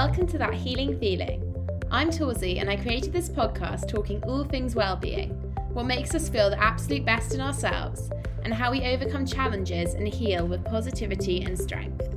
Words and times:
Welcome 0.00 0.28
to 0.28 0.38
That 0.38 0.54
Healing 0.54 0.96
Feeling. 1.00 1.42
I'm 1.90 2.12
Torsey 2.12 2.60
and 2.60 2.70
I 2.70 2.76
created 2.76 3.12
this 3.12 3.28
podcast 3.28 3.88
talking 3.88 4.22
all 4.22 4.44
things 4.44 4.76
well-being, 4.76 5.30
what 5.72 5.86
makes 5.86 6.14
us 6.14 6.28
feel 6.28 6.50
the 6.50 6.62
absolute 6.62 7.04
best 7.04 7.34
in 7.34 7.40
ourselves, 7.40 8.08
and 8.44 8.54
how 8.54 8.70
we 8.70 8.82
overcome 8.82 9.26
challenges 9.26 9.94
and 9.94 10.06
heal 10.06 10.46
with 10.46 10.64
positivity 10.64 11.42
and 11.42 11.58
strength. 11.58 12.08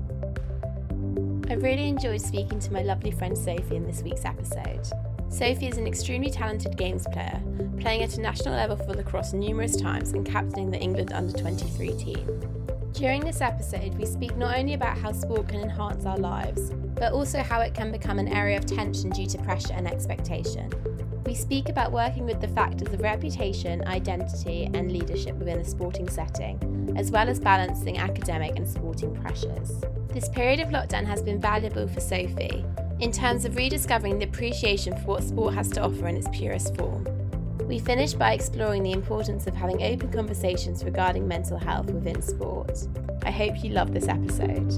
I 1.50 1.56
really 1.56 1.88
enjoyed 1.88 2.22
speaking 2.22 2.60
to 2.60 2.72
my 2.72 2.84
lovely 2.84 3.10
friend 3.10 3.36
Sophie 3.36 3.78
in 3.78 3.88
this 3.88 4.04
week's 4.04 4.26
episode. 4.26 4.86
Sophie 5.30 5.66
is 5.68 5.78
an 5.78 5.88
extremely 5.88 6.30
talented 6.30 6.78
games 6.78 7.08
player, 7.12 7.42
playing 7.80 8.04
at 8.04 8.16
a 8.16 8.22
national 8.22 8.54
level 8.54 8.78
for 8.78 8.94
lacrosse 8.94 9.34
numerous 9.34 9.76
times 9.76 10.12
and 10.12 10.24
captaining 10.24 10.70
the 10.70 10.78
England 10.78 11.12
under 11.14 11.36
23 11.36 11.98
team. 11.98 12.51
During 12.94 13.22
this 13.22 13.42
episode, 13.42 13.96
we 13.96 14.06
speak 14.06 14.36
not 14.36 14.58
only 14.58 14.74
about 14.74 14.98
how 14.98 15.12
sport 15.14 15.48
can 15.48 15.62
enhance 15.62 16.06
our 16.06 16.18
lives, 16.18 16.72
but 16.96 17.14
also 17.14 17.42
how 17.42 17.62
it 17.62 17.74
can 17.74 17.92
become 17.92 18.20
an 18.20 18.28
area 18.28 18.58
of 18.58 18.66
tension 18.66 19.10
due 19.10 19.26
to 19.28 19.38
pressure 19.40 19.74
and 19.74 19.88
expectation. 19.88 20.70
We 21.26 21.34
speak 21.34 21.70
about 21.70 21.92
working 21.94 22.26
with 22.26 22.42
the 22.42 22.50
factors 22.50 22.94
of 22.94 23.00
reputation, 23.00 23.88
identity, 23.88 24.70
and 24.74 24.92
leadership 24.92 25.36
within 25.38 25.60
a 25.60 25.66
sporting 25.66 26.10
setting, 26.10 26.94
as 26.98 27.12
well 27.12 27.30
as 27.30 27.40
balancing 27.40 27.98
academic 27.98 28.58
and 28.58 28.68
sporting 28.68 29.16
pressures. 29.16 29.72
This 30.10 30.28
period 30.28 30.60
of 30.60 30.70
lockdown 30.70 31.06
has 31.06 31.24
been 31.24 31.40
valuable 31.40 31.88
for 31.88 32.02
Sophie 32.02 32.66
in 33.00 33.12
terms 33.12 33.46
of 33.46 33.56
rediscovering 33.56 34.20
the 34.20 34.26
appreciation 34.26 34.96
for 34.98 35.06
what 35.06 35.24
sport 35.24 35.54
has 35.54 35.70
to 35.70 35.82
offer 35.82 36.08
in 36.08 36.18
its 36.18 36.28
purest 36.34 36.76
form. 36.76 37.08
We 37.72 37.80
finish 37.80 38.12
by 38.14 38.34
exploring 38.34 38.84
the 38.84 38.92
importance 38.92 39.48
of 39.48 39.56
having 39.56 39.82
open 39.82 40.12
conversations 40.12 40.84
regarding 40.84 41.26
mental 41.26 41.58
health 41.58 41.86
within 41.86 42.22
sport. 42.22 42.86
I 43.24 43.32
hope 43.32 43.64
you 43.64 43.70
love 43.70 43.94
this 43.94 44.10
episode. 44.10 44.74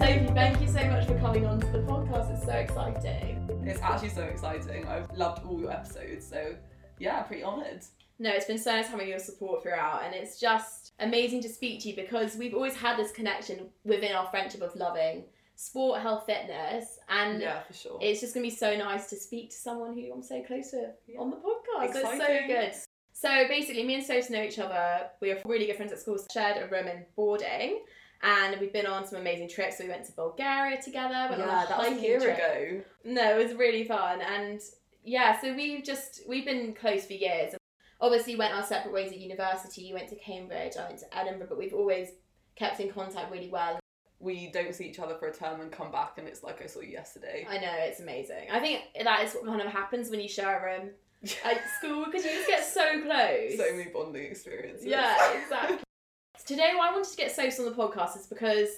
Sophie, 0.00 0.32
thank 0.32 0.62
you 0.62 0.66
so 0.66 0.82
much 0.86 1.06
for 1.06 1.18
coming 1.20 1.44
on 1.44 1.60
to 1.60 1.66
the 1.66 1.80
podcast. 1.80 2.32
It's 2.34 2.46
so 2.46 2.52
exciting. 2.52 3.46
It's 3.66 3.82
actually 3.82 4.08
so 4.08 4.22
exciting. 4.22 4.88
I've 4.88 5.12
loved 5.14 5.44
all 5.44 5.60
your 5.60 5.70
episodes, 5.70 6.26
so 6.26 6.54
yeah, 6.98 7.20
pretty 7.24 7.44
honoured. 7.44 7.84
No, 8.18 8.30
it's 8.30 8.46
been 8.46 8.56
so 8.56 8.76
nice 8.76 8.88
having 8.88 9.08
your 9.08 9.18
support 9.18 9.62
throughout, 9.62 10.04
and 10.04 10.14
it's 10.14 10.40
just 10.40 10.81
amazing 11.00 11.42
to 11.42 11.48
speak 11.48 11.80
to 11.82 11.88
you 11.90 11.96
because 11.96 12.36
we've 12.36 12.54
always 12.54 12.74
had 12.76 12.96
this 12.96 13.10
connection 13.12 13.68
within 13.84 14.12
our 14.12 14.26
friendship 14.30 14.62
of 14.62 14.74
loving 14.76 15.24
sport, 15.54 16.00
health, 16.00 16.24
fitness, 16.26 16.98
and 17.08 17.40
Yeah, 17.40 17.62
for 17.62 17.72
sure. 17.72 17.98
it's 18.00 18.20
just 18.20 18.34
gonna 18.34 18.44
be 18.44 18.50
so 18.50 18.76
nice 18.76 19.08
to 19.10 19.16
speak 19.16 19.50
to 19.50 19.56
someone 19.56 19.94
who 19.94 20.12
I'm 20.12 20.22
so 20.22 20.42
close 20.42 20.72
with 20.72 20.90
on 21.18 21.30
the 21.30 21.36
podcast. 21.36 21.94
It's 21.94 22.00
so 22.18 22.46
good. 22.46 22.72
So 23.12 23.46
basically, 23.48 23.84
me 23.84 23.94
and 23.94 24.04
Sos 24.04 24.30
know 24.30 24.42
each 24.42 24.58
other. 24.58 25.10
We 25.20 25.30
are 25.30 25.38
really 25.44 25.66
good 25.66 25.76
friends 25.76 25.92
at 25.92 26.00
school. 26.00 26.18
Shared 26.32 26.56
a 26.62 26.66
room 26.68 26.88
in 26.88 27.04
boarding, 27.14 27.84
and 28.22 28.58
we've 28.60 28.72
been 28.72 28.86
on 28.86 29.06
some 29.06 29.20
amazing 29.20 29.48
trips. 29.50 29.78
We 29.78 29.88
went 29.88 30.04
to 30.06 30.12
Bulgaria 30.12 30.80
together. 30.82 31.26
Went 31.30 31.38
yeah, 31.40 31.64
a 31.64 31.68
that 31.68 31.78
was 31.78 31.98
a 31.98 32.00
year 32.02 32.18
trip. 32.20 32.36
ago. 32.38 32.82
No, 33.04 33.38
it 33.38 33.44
was 33.46 33.54
really 33.56 33.84
fun, 33.84 34.20
and 34.22 34.60
yeah, 35.04 35.40
so 35.40 35.54
we've 35.54 35.84
just 35.84 36.22
we've 36.26 36.44
been 36.46 36.74
close 36.74 37.06
for 37.06 37.12
years. 37.12 37.54
Obviously, 38.02 38.34
went 38.34 38.52
our 38.52 38.64
separate 38.64 38.92
ways 38.92 39.12
at 39.12 39.18
university. 39.18 39.82
You 39.82 39.94
went 39.94 40.08
to 40.08 40.16
Cambridge, 40.16 40.72
I 40.76 40.88
went 40.88 40.98
to 40.98 41.16
Edinburgh, 41.16 41.46
but 41.48 41.56
we've 41.56 41.72
always 41.72 42.08
kept 42.56 42.80
in 42.80 42.90
contact 42.90 43.30
really 43.30 43.48
well. 43.48 43.78
We 44.18 44.50
don't 44.50 44.74
see 44.74 44.88
each 44.88 44.98
other 44.98 45.14
for 45.14 45.28
a 45.28 45.32
term 45.34 45.60
and 45.60 45.70
come 45.70 45.92
back, 45.92 46.18
and 46.18 46.26
it's 46.26 46.42
like 46.42 46.60
I 46.60 46.66
saw 46.66 46.80
you 46.80 46.90
yesterday. 46.90 47.46
I 47.48 47.58
know 47.58 47.72
it's 47.78 48.00
amazing. 48.00 48.48
I 48.52 48.58
think 48.58 48.82
that 49.02 49.22
is 49.22 49.34
what 49.34 49.46
kind 49.46 49.60
of 49.60 49.68
happens 49.68 50.10
when 50.10 50.20
you 50.20 50.28
share 50.28 50.58
a 50.58 50.80
room 50.80 50.90
at 51.44 51.60
school 51.78 52.04
because 52.04 52.24
you 52.24 52.32
just 52.32 52.48
get 52.48 52.64
so 52.64 53.02
close. 53.02 53.56
so 53.56 53.76
many 53.76 53.90
bonding 53.90 54.24
experiences. 54.24 54.84
Yeah, 54.84 55.40
exactly. 55.40 55.78
Today, 56.44 56.72
why 56.76 56.88
I 56.88 56.92
wanted 56.92 57.08
to 57.08 57.16
get 57.16 57.30
Sos 57.30 57.60
on 57.60 57.66
the 57.66 57.70
podcast 57.70 58.16
is 58.16 58.26
because 58.26 58.68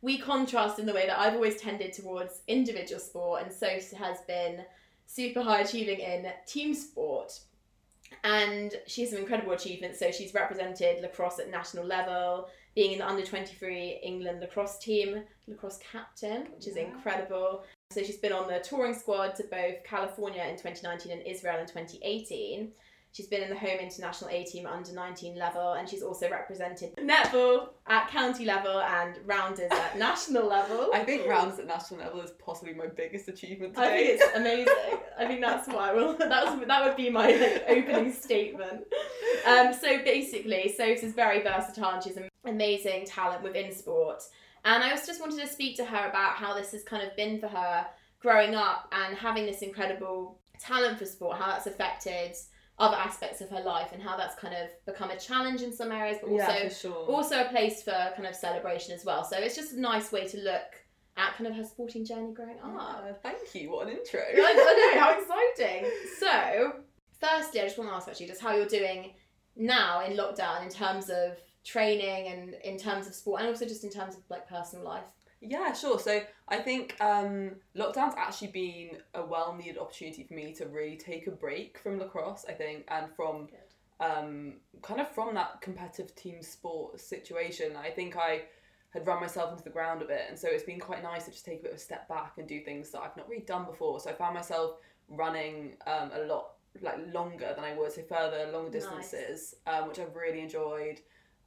we 0.00 0.18
contrast 0.18 0.80
in 0.80 0.86
the 0.86 0.92
way 0.92 1.06
that 1.06 1.20
I've 1.20 1.34
always 1.34 1.60
tended 1.60 1.92
towards 1.92 2.40
individual 2.48 3.00
sport, 3.00 3.42
and 3.42 3.52
Sos 3.52 3.92
has 3.92 4.18
been 4.26 4.64
super 5.06 5.40
high 5.40 5.60
achieving 5.60 6.00
in 6.00 6.26
team 6.46 6.74
sport. 6.74 7.38
And 8.24 8.74
she 8.86 9.02
has 9.02 9.10
some 9.10 9.20
incredible 9.20 9.52
achievements. 9.52 9.98
So 9.98 10.10
she's 10.10 10.34
represented 10.34 11.02
lacrosse 11.02 11.38
at 11.38 11.50
national 11.50 11.84
level, 11.84 12.48
being 12.74 12.92
in 12.92 12.98
the 12.98 13.06
under 13.06 13.24
23 13.24 14.00
England 14.02 14.40
lacrosse 14.40 14.78
team, 14.78 15.22
lacrosse 15.46 15.78
captain, 15.78 16.46
which 16.54 16.66
is 16.66 16.76
Wow. 16.76 16.82
incredible. 16.82 17.64
So 17.90 18.02
she's 18.02 18.16
been 18.18 18.32
on 18.32 18.48
the 18.48 18.60
touring 18.60 18.94
squad 18.94 19.34
to 19.36 19.44
both 19.44 19.84
California 19.84 20.42
in 20.44 20.56
2019 20.56 21.12
and 21.12 21.26
Israel 21.26 21.58
in 21.60 21.66
2018. 21.66 22.72
She's 23.12 23.26
been 23.26 23.42
in 23.42 23.50
the 23.50 23.56
home 23.56 23.78
international 23.78 24.30
A 24.30 24.42
team 24.44 24.66
under 24.66 24.90
19 24.90 25.36
level, 25.36 25.74
and 25.74 25.86
she's 25.86 26.02
also 26.02 26.30
represented 26.30 26.96
netball 26.96 27.68
at 27.86 28.08
county 28.08 28.46
level 28.46 28.80
and 28.80 29.18
rounders 29.26 29.70
at 29.70 29.98
national 29.98 30.46
level. 30.46 30.88
I 30.94 31.04
think 31.04 31.28
rounders 31.28 31.58
at 31.58 31.66
national 31.66 32.00
level 32.00 32.22
is 32.22 32.30
possibly 32.30 32.72
my 32.72 32.86
biggest 32.86 33.28
achievement 33.28 33.76
I 33.76 33.88
think 33.90 34.08
it's 34.08 34.36
amazing. 34.36 34.98
I 35.18 35.26
think 35.26 35.42
that's 35.42 35.68
why 35.68 35.90
I 35.90 35.92
will. 35.92 36.16
That 36.22 36.66
that 36.66 36.84
would 36.86 36.96
be 36.96 37.10
my 37.10 37.32
like, 37.32 37.64
opening 37.68 38.12
statement. 38.12 38.84
Um, 39.46 39.74
so 39.74 40.02
basically, 40.02 40.72
Sos 40.74 41.02
is 41.02 41.12
very 41.12 41.42
versatile 41.42 41.90
and 41.90 42.02
she's 42.02 42.16
an 42.16 42.30
amazing 42.46 43.04
talent 43.04 43.42
within 43.42 43.74
sport. 43.74 44.22
And 44.64 44.82
I 44.82 44.92
also 44.92 45.06
just 45.06 45.20
wanted 45.20 45.40
to 45.40 45.46
speak 45.48 45.76
to 45.76 45.84
her 45.84 46.08
about 46.08 46.36
how 46.36 46.54
this 46.54 46.72
has 46.72 46.82
kind 46.82 47.06
of 47.06 47.14
been 47.16 47.40
for 47.40 47.48
her 47.48 47.86
growing 48.20 48.54
up 48.54 48.90
and 48.92 49.16
having 49.16 49.44
this 49.44 49.60
incredible 49.60 50.38
talent 50.58 50.98
for 50.98 51.04
sport, 51.04 51.36
how 51.36 51.48
that's 51.48 51.66
affected 51.66 52.36
other 52.82 52.96
aspects 52.96 53.40
of 53.40 53.48
her 53.48 53.60
life 53.60 53.92
and 53.92 54.02
how 54.02 54.16
that's 54.16 54.34
kind 54.34 54.54
of 54.54 54.68
become 54.84 55.10
a 55.10 55.16
challenge 55.16 55.62
in 55.62 55.72
some 55.72 55.92
areas, 55.92 56.18
but 56.20 56.30
also 56.30 56.52
yeah, 56.52 56.68
sure. 56.68 57.06
also 57.06 57.40
a 57.40 57.48
place 57.48 57.80
for 57.80 57.92
kind 58.16 58.26
of 58.26 58.34
celebration 58.34 58.92
as 58.92 59.04
well. 59.04 59.22
So 59.22 59.36
it's 59.38 59.54
just 59.54 59.72
a 59.72 59.80
nice 59.80 60.10
way 60.10 60.26
to 60.26 60.36
look 60.38 60.74
at 61.16 61.36
kind 61.36 61.46
of 61.46 61.54
her 61.54 61.62
sporting 61.62 62.04
journey 62.04 62.32
growing 62.34 62.58
up. 62.58 63.04
Yeah, 63.06 63.12
thank 63.22 63.54
you. 63.54 63.70
What 63.70 63.86
an 63.86 63.96
intro. 63.96 64.20
I, 64.20 64.32
I 64.34 64.94
know, 64.94 65.00
how 65.00 65.20
exciting. 65.56 65.90
So, 66.18 66.72
firstly, 67.20 67.60
I 67.60 67.64
just 67.64 67.78
want 67.78 67.88
to 67.90 67.94
ask 67.94 68.08
actually 68.08 68.26
just 68.26 68.40
how 68.40 68.52
you're 68.56 68.66
doing 68.66 69.12
now 69.54 70.04
in 70.04 70.16
lockdown 70.16 70.64
in 70.64 70.68
terms 70.68 71.08
of 71.08 71.38
training 71.64 72.32
and 72.32 72.54
in 72.64 72.78
terms 72.78 73.06
of 73.06 73.14
sport 73.14 73.42
and 73.42 73.48
also 73.48 73.64
just 73.64 73.84
in 73.84 73.90
terms 73.90 74.16
of 74.16 74.22
like 74.28 74.48
personal 74.48 74.84
life. 74.84 75.04
Yeah, 75.42 75.72
sure. 75.72 75.98
So 75.98 76.22
I 76.48 76.58
think 76.58 76.96
um, 77.00 77.56
lockdown's 77.76 78.14
actually 78.16 78.48
been 78.48 78.98
a 79.14 79.24
well 79.24 79.54
needed 79.58 79.76
opportunity 79.76 80.22
for 80.22 80.34
me 80.34 80.52
to 80.54 80.66
really 80.66 80.96
take 80.96 81.26
a 81.26 81.32
break 81.32 81.78
from 81.78 81.98
lacrosse, 81.98 82.44
I 82.48 82.52
think, 82.52 82.84
and 82.88 83.06
from 83.16 83.48
um, 83.98 84.54
kind 84.82 85.00
of 85.00 85.08
from 85.08 85.34
that 85.34 85.60
competitive 85.60 86.14
team 86.14 86.42
sport 86.42 87.00
situation. 87.00 87.72
I 87.76 87.90
think 87.90 88.16
I 88.16 88.42
had 88.90 89.06
run 89.06 89.20
myself 89.20 89.50
into 89.50 89.64
the 89.64 89.70
ground 89.70 90.00
a 90.02 90.04
bit, 90.04 90.26
and 90.28 90.38
so 90.38 90.48
it's 90.48 90.62
been 90.62 90.78
quite 90.78 91.02
nice 91.02 91.24
to 91.24 91.32
just 91.32 91.44
take 91.44 91.60
a 91.60 91.62
bit 91.62 91.72
of 91.72 91.78
a 91.78 91.80
step 91.80 92.08
back 92.08 92.34
and 92.38 92.46
do 92.46 92.60
things 92.60 92.90
that 92.90 93.00
I've 93.00 93.16
not 93.16 93.28
really 93.28 93.42
done 93.44 93.64
before. 93.64 93.98
So 93.98 94.10
I 94.10 94.12
found 94.12 94.34
myself 94.34 94.76
running 95.08 95.72
um, 95.86 96.10
a 96.14 96.24
lot 96.26 96.52
like 96.80 96.98
longer 97.12 97.52
than 97.54 97.64
I 97.64 97.76
would, 97.76 97.92
so 97.92 98.02
further, 98.02 98.50
longer 98.52 98.78
Nice. 98.78 99.10
distances, 99.10 99.56
um, 99.66 99.88
which 99.88 99.98
I've 99.98 100.14
really 100.14 100.40
enjoyed. 100.40 101.00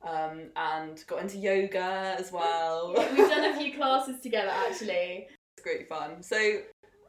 Um, 0.06 0.52
and 0.56 1.04
got 1.07 1.22
into 1.22 1.38
yoga 1.38 2.16
as 2.19 2.31
well. 2.31 2.94
We've 2.96 3.28
done 3.28 3.54
a 3.54 3.57
few 3.57 3.74
classes 3.74 4.22
together 4.22 4.52
actually. 4.52 5.28
it's 5.57 5.63
great 5.63 5.90
fun. 5.90 6.22
So, 6.22 6.60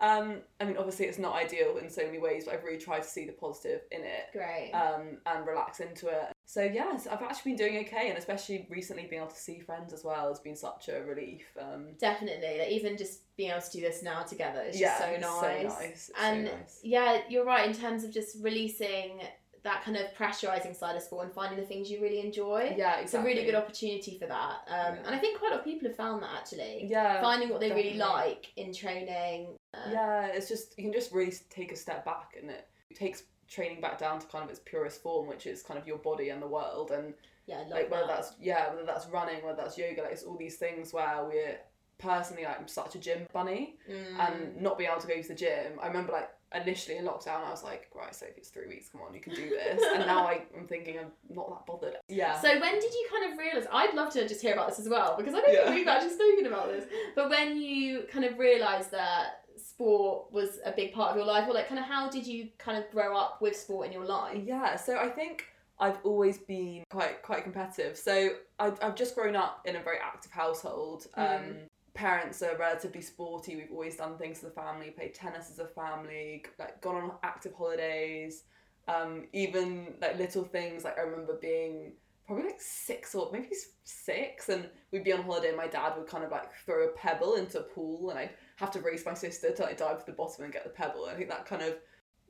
um, 0.00 0.38
I 0.60 0.64
mean, 0.64 0.76
obviously, 0.76 1.06
it's 1.06 1.18
not 1.18 1.34
ideal 1.34 1.78
in 1.78 1.88
so 1.88 2.04
many 2.04 2.18
ways, 2.18 2.44
but 2.44 2.54
I've 2.54 2.64
really 2.64 2.78
tried 2.78 3.02
to 3.02 3.08
see 3.08 3.26
the 3.26 3.32
positive 3.32 3.82
in 3.90 4.00
it 4.02 4.26
Great. 4.32 4.72
um, 4.72 5.18
and 5.26 5.46
relax 5.46 5.80
into 5.80 6.08
it. 6.08 6.32
So, 6.44 6.62
yes, 6.62 7.06
I've 7.06 7.22
actually 7.22 7.52
been 7.52 7.66
doing 7.66 7.84
okay, 7.86 8.08
and 8.08 8.18
especially 8.18 8.66
recently 8.70 9.06
being 9.08 9.22
able 9.22 9.30
to 9.30 9.38
see 9.40 9.58
friends 9.58 9.92
as 9.92 10.04
well 10.04 10.28
has 10.28 10.38
been 10.38 10.56
such 10.56 10.88
a 10.88 11.02
relief. 11.02 11.44
Um, 11.60 11.88
Definitely. 11.98 12.58
Like 12.58 12.68
even 12.68 12.96
just 12.96 13.20
being 13.36 13.50
able 13.50 13.62
to 13.62 13.70
do 13.70 13.80
this 13.80 14.02
now 14.02 14.22
together 14.22 14.62
is 14.62 14.78
yeah, 14.78 14.98
just 14.98 15.00
so 15.00 15.10
nice. 15.12 15.40
So 15.40 15.68
nice. 15.80 15.90
It's 15.90 16.10
and 16.22 16.46
so 16.46 16.54
nice. 16.54 16.80
yeah, 16.82 17.20
you're 17.28 17.44
right 17.44 17.68
in 17.68 17.74
terms 17.74 18.04
of 18.04 18.12
just 18.12 18.36
releasing 18.42 19.20
that 19.66 19.82
kind 19.84 19.96
of 19.96 20.06
pressurizing 20.14 20.74
side 20.74 20.96
of 20.96 21.02
sport 21.02 21.24
and 21.26 21.34
finding 21.34 21.58
the 21.58 21.66
things 21.66 21.90
you 21.90 22.00
really 22.00 22.20
enjoy. 22.20 22.74
Yeah, 22.76 23.00
It's 23.00 23.14
a 23.14 23.20
really 23.20 23.44
good 23.44 23.54
opportunity 23.56 24.16
for 24.18 24.26
that. 24.26 24.56
Um, 24.68 24.94
Yeah. 24.94 25.02
And 25.06 25.14
I 25.14 25.18
think 25.18 25.38
quite 25.38 25.50
a 25.50 25.54
lot 25.56 25.60
of 25.60 25.64
people 25.64 25.88
have 25.88 25.96
found 25.96 26.22
that 26.22 26.30
actually. 26.38 26.86
Yeah, 26.86 27.20
Finding 27.20 27.48
what 27.50 27.60
they 27.60 27.70
really 27.72 27.94
like 27.98 28.52
in 28.56 28.72
training. 28.72 29.56
Uh, 29.74 29.90
yeah, 29.92 30.26
it's 30.26 30.48
just 30.48 30.78
you 30.78 30.84
can 30.84 30.92
just 30.92 31.12
really 31.12 31.34
take 31.50 31.72
a 31.72 31.76
step 31.76 32.04
back, 32.04 32.36
and 32.40 32.50
it 32.50 32.66
takes 32.94 33.24
training 33.48 33.80
back 33.80 33.98
down 33.98 34.18
to 34.20 34.26
kind 34.28 34.44
of 34.44 34.50
its 34.50 34.60
purest 34.64 35.02
form, 35.02 35.26
which 35.28 35.46
is 35.46 35.62
kind 35.62 35.78
of 35.78 35.86
your 35.86 35.98
body 35.98 36.30
and 36.30 36.40
the 36.40 36.46
world, 36.46 36.90
and 36.92 37.12
Yeah, 37.46 37.64
like 37.68 37.90
whether 37.90 38.06
that. 38.06 38.16
that's 38.16 38.32
yeah, 38.40 38.70
whether 38.70 38.86
that's 38.86 39.06
running, 39.08 39.44
whether 39.44 39.56
that's 39.62 39.76
yoga, 39.76 40.02
like 40.02 40.12
it's 40.12 40.22
all 40.22 40.36
these 40.36 40.56
things 40.56 40.92
where 40.92 41.24
we're 41.28 41.58
personally 41.98 42.44
like 42.44 42.58
I'm 42.60 42.68
such 42.68 42.94
a 42.94 42.98
gym 42.98 43.26
bunny, 43.32 43.76
Mm. 43.90 44.18
and 44.24 44.60
not 44.62 44.78
being 44.78 44.90
able 44.90 45.00
to 45.00 45.06
go 45.08 45.20
to 45.20 45.28
the 45.28 45.34
gym. 45.34 45.78
I 45.82 45.86
remember 45.88 46.12
like 46.12 46.30
initially 46.54 46.96
in 46.98 47.04
lockdown, 47.04 47.44
I 47.44 47.50
was 47.50 47.62
like, 47.64 47.88
right, 47.94 48.14
Sophie, 48.14 48.32
it's 48.36 48.48
three 48.50 48.68
weeks, 48.68 48.88
come 48.88 49.00
on, 49.02 49.14
you 49.14 49.20
can 49.20 49.34
do 49.34 49.48
this, 49.50 49.82
and 49.94 50.06
now 50.06 50.26
I, 50.26 50.42
I'm 50.56 50.66
thinking 50.66 50.98
I'm 50.98 51.10
not 51.34 51.48
that 51.50 51.66
bothered. 51.66 51.96
Yeah. 52.08 52.38
So 52.40 52.48
when 52.60 52.74
did 52.74 52.92
you 52.92 53.08
kind 53.10 53.32
of 53.32 53.38
realise? 53.38 53.66
I'd 53.72 53.94
love 53.94 54.12
to 54.12 54.26
just 54.28 54.40
hear 54.42 54.52
about 54.54 54.68
this 54.68 54.78
as 54.78 54.88
well 54.88 55.14
because 55.18 55.34
I 55.34 55.40
don't 55.40 55.52
Yeah. 55.52 55.64
think 55.64 55.74
we've 55.76 55.88
actually 55.88 56.14
spoken 56.14 56.46
about 56.46 56.68
this. 56.68 56.84
But 57.14 57.30
when 57.30 57.56
you 57.60 58.04
kind 58.10 58.24
of 58.24 58.38
realised 58.38 58.90
that 58.92 59.42
sport 59.56 60.32
was 60.32 60.58
a 60.64 60.72
big 60.72 60.92
part 60.92 61.10
of 61.10 61.16
your 61.16 61.26
life, 61.26 61.48
or 61.48 61.54
like 61.54 61.68
kind 61.68 61.78
of 61.78 61.86
how 61.86 62.08
did 62.08 62.26
you 62.26 62.48
kind 62.58 62.78
of 62.82 62.90
grow 62.90 63.16
up 63.16 63.40
with 63.42 63.56
sport 63.56 63.86
in 63.86 63.92
your 63.92 64.04
life? 64.04 64.38
Yeah, 64.44 64.76
so 64.76 64.98
I 64.98 65.08
think 65.08 65.46
I've 65.78 65.98
always 66.04 66.38
been 66.38 66.84
quite 66.90 67.22
quite 67.22 67.42
competitive. 67.42 67.98
So 67.98 68.30
I've, 68.58 68.78
I've 68.82 68.94
just 68.94 69.14
grown 69.14 69.36
up 69.36 69.60
in 69.66 69.76
a 69.76 69.82
very 69.82 69.98
active 69.98 70.30
household. 70.32 71.06
Um, 71.14 71.26
Mm. 71.26 71.56
Parents 71.96 72.42
are 72.42 72.56
relatively 72.56 73.00
sporty. 73.00 73.56
We've 73.56 73.72
always 73.72 73.96
done 73.96 74.18
things 74.18 74.38
as 74.38 74.44
a 74.44 74.50
family, 74.50 74.90
played 74.90 75.14
tennis 75.14 75.50
as 75.50 75.58
a 75.58 75.66
family, 75.66 76.44
like 76.58 76.80
gone 76.82 76.96
on 76.96 77.12
active 77.22 77.54
holidays. 77.54 78.44
Um, 78.86 79.24
even 79.32 79.94
like 80.00 80.18
little 80.18 80.44
things 80.44 80.84
like 80.84 80.98
I 80.98 81.02
remember 81.02 81.38
being 81.40 81.94
probably 82.26 82.44
like 82.44 82.60
six 82.60 83.14
or 83.14 83.30
maybe 83.32 83.48
six, 83.84 84.48
and 84.48 84.68
we'd 84.92 85.04
be 85.04 85.12
on 85.12 85.22
holiday. 85.22 85.48
and 85.48 85.56
My 85.56 85.68
dad 85.68 85.94
would 85.96 86.06
kind 86.06 86.24
of 86.24 86.30
like 86.30 86.52
throw 86.64 86.84
a 86.84 86.88
pebble 86.92 87.36
into 87.36 87.60
a 87.60 87.62
pool, 87.62 88.10
and 88.10 88.18
I'd 88.18 88.30
have 88.56 88.70
to 88.72 88.80
race 88.80 89.04
my 89.06 89.14
sister 89.14 89.52
to 89.52 89.62
like 89.62 89.78
dive 89.78 90.00
to 90.00 90.06
the 90.06 90.12
bottom 90.12 90.44
and 90.44 90.52
get 90.52 90.64
the 90.64 90.70
pebble. 90.70 91.06
I 91.06 91.14
think 91.14 91.28
that 91.30 91.46
kind 91.46 91.62
of 91.62 91.76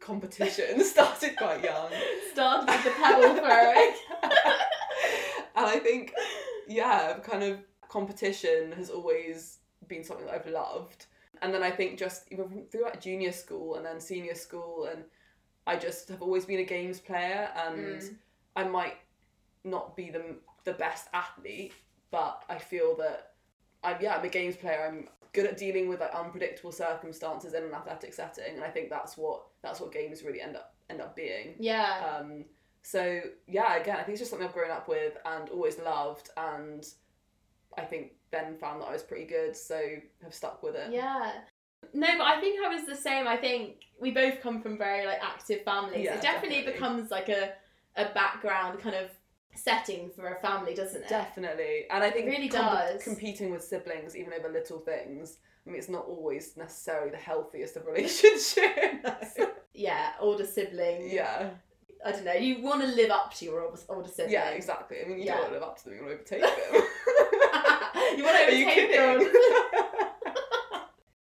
competition 0.01 0.83
started 0.85 1.37
quite 1.37 1.65
young. 1.65 1.91
Started 2.33 2.69
with 2.71 2.85
the 2.85 2.91
pebble 2.91 3.35
throwing. 3.37 3.93
and 5.57 5.67
I 5.67 5.79
think, 5.83 6.13
yeah, 6.69 7.15
I've 7.17 7.23
kind 7.23 7.43
of 7.43 7.59
competition 7.97 8.73
has 8.73 8.91
always 8.91 9.59
been 9.89 10.05
something 10.05 10.27
that 10.27 10.35
I've 10.35 10.47
loved. 10.53 11.07
And 11.43 11.53
then 11.53 11.63
I 11.63 11.71
think 11.71 11.99
just 11.99 12.31
even 12.33 12.49
from- 12.49 12.67
through 12.67 12.85
like 12.85 13.01
junior 13.01 13.33
school 13.33 13.77
and 13.77 13.85
then 13.87 14.01
senior 14.01 14.35
school, 14.35 14.87
and 14.91 15.05
I 15.67 15.77
just 15.77 16.09
have 16.09 16.23
always 16.23 16.45
been 16.45 16.61
a 16.61 16.65
games 16.77 17.01
player, 17.01 17.51
and 17.65 18.01
Mm. 18.03 18.17
I 18.55 18.65
might 18.65 18.97
not 19.65 19.97
be 19.97 20.11
the 20.11 20.25
the 20.65 20.73
best 20.87 21.09
athlete, 21.13 21.73
but 22.11 22.45
I 22.49 22.59
feel 22.59 22.97
that 22.97 23.19
I'm 23.85 23.97
yeah 24.05 24.17
I'm 24.17 24.25
a 24.25 24.29
games 24.29 24.57
player. 24.57 24.81
I'm 24.89 25.09
good 25.33 25.47
at 25.47 25.57
dealing 25.59 25.89
with 25.89 26.01
like 26.01 26.15
unpredictable 26.15 26.73
circumstances 26.73 27.53
in 27.55 27.63
an 27.65 27.75
athletic 27.75 28.13
setting, 28.15 28.55
and 28.57 28.65
I 28.65 28.71
think 28.71 28.91
that's 28.91 29.17
what 29.17 29.39
that's 29.63 29.81
what 29.81 29.93
games 29.93 30.23
really 30.23 30.41
end 30.41 30.57
up 30.57 30.75
end 30.91 31.01
up 31.01 31.15
being. 31.17 31.57
Yeah. 31.59 31.93
Um, 32.11 32.45
so 32.83 33.03
yeah, 33.47 33.71
again, 33.81 33.97
I 33.97 34.03
think 34.03 34.15
it's 34.15 34.21
just 34.21 34.31
something 34.31 34.49
I've 34.49 34.55
grown 34.61 34.71
up 34.71 34.87
with 34.89 35.15
and 35.25 35.49
always 35.51 35.79
loved, 35.79 36.31
and 36.37 36.83
I 37.77 37.83
think 37.83 38.13
Ben 38.31 38.57
found 38.59 38.81
that 38.83 38.87
I 38.87 38.93
was 38.93 39.03
pretty 39.03 39.25
good, 39.27 39.57
so 39.57 39.81
have 40.23 40.35
stuck 40.35 40.63
with 40.63 40.75
it. 40.75 40.93
Yeah. 40.93 41.33
No, 41.95 42.07
but 42.19 42.25
I 42.27 42.41
think 42.41 42.59
I 42.65 42.69
was 42.75 42.85
the 42.87 42.97
same. 42.97 43.29
I 43.29 43.37
think 43.37 43.77
we 44.01 44.11
both 44.11 44.41
come 44.41 44.61
from 44.63 44.77
very 44.79 45.07
like 45.07 45.19
active 45.23 45.63
families. 45.63 46.05
Yeah, 46.05 46.15
it 46.17 46.23
definitely, 46.23 46.59
definitely. 46.63 46.73
becomes 46.73 47.11
like 47.11 47.29
a 47.29 47.53
a 47.97 48.07
background 48.13 48.81
kind 48.81 48.95
of 48.97 49.11
setting 49.55 50.11
for 50.15 50.27
a 50.35 50.41
family, 50.41 50.75
doesn't 50.75 51.03
it? 51.03 51.09
Definitely, 51.09 51.85
and 51.91 52.03
I 52.03 52.11
think 52.11 52.27
It 52.27 52.31
really 52.31 52.49
comp- 52.49 52.73
does. 52.73 53.03
competing 53.03 53.51
with 53.51 53.63
siblings, 53.65 54.17
even 54.17 54.33
over 54.33 54.49
little 54.51 54.81
things. 54.81 55.39
I 55.67 55.71
mean, 55.71 55.79
it's 55.79 55.89
not 55.89 56.05
always 56.07 56.57
necessarily 56.57 57.11
the 57.11 57.17
healthiest 57.17 57.77
of 57.77 57.87
relationships. 57.87 59.39
Yeah, 59.75 60.13
older 60.21 60.45
sibling. 60.47 61.09
yeah, 61.11 61.51
I 62.05 62.13
don't 62.13 62.25
know. 62.25 62.33
You 62.35 62.63
want 62.63 62.83
to 62.83 62.87
live 62.89 63.11
up 63.11 63.33
to 63.35 63.45
your 63.45 63.63
older, 63.63 63.79
older 63.89 64.09
sibling. 64.09 64.33
yeah, 64.33 64.51
exactly. 64.51 64.99
I 65.05 65.09
mean, 65.09 65.19
you 65.19 65.25
Yeah. 65.25 65.33
don't 65.37 65.41
want 65.43 65.49
to 65.53 65.55
live 65.55 65.63
up 65.63 65.77
to 65.79 65.85
them; 65.85 65.95
you 65.99 66.05
want 66.05 66.27
to 66.27 66.35
overtake 66.37 66.73
them. 66.73 66.83
You 67.97 68.27
Are 68.27 68.51
you 68.51 68.67
overtake 68.67 68.91
kidding? 68.91 69.33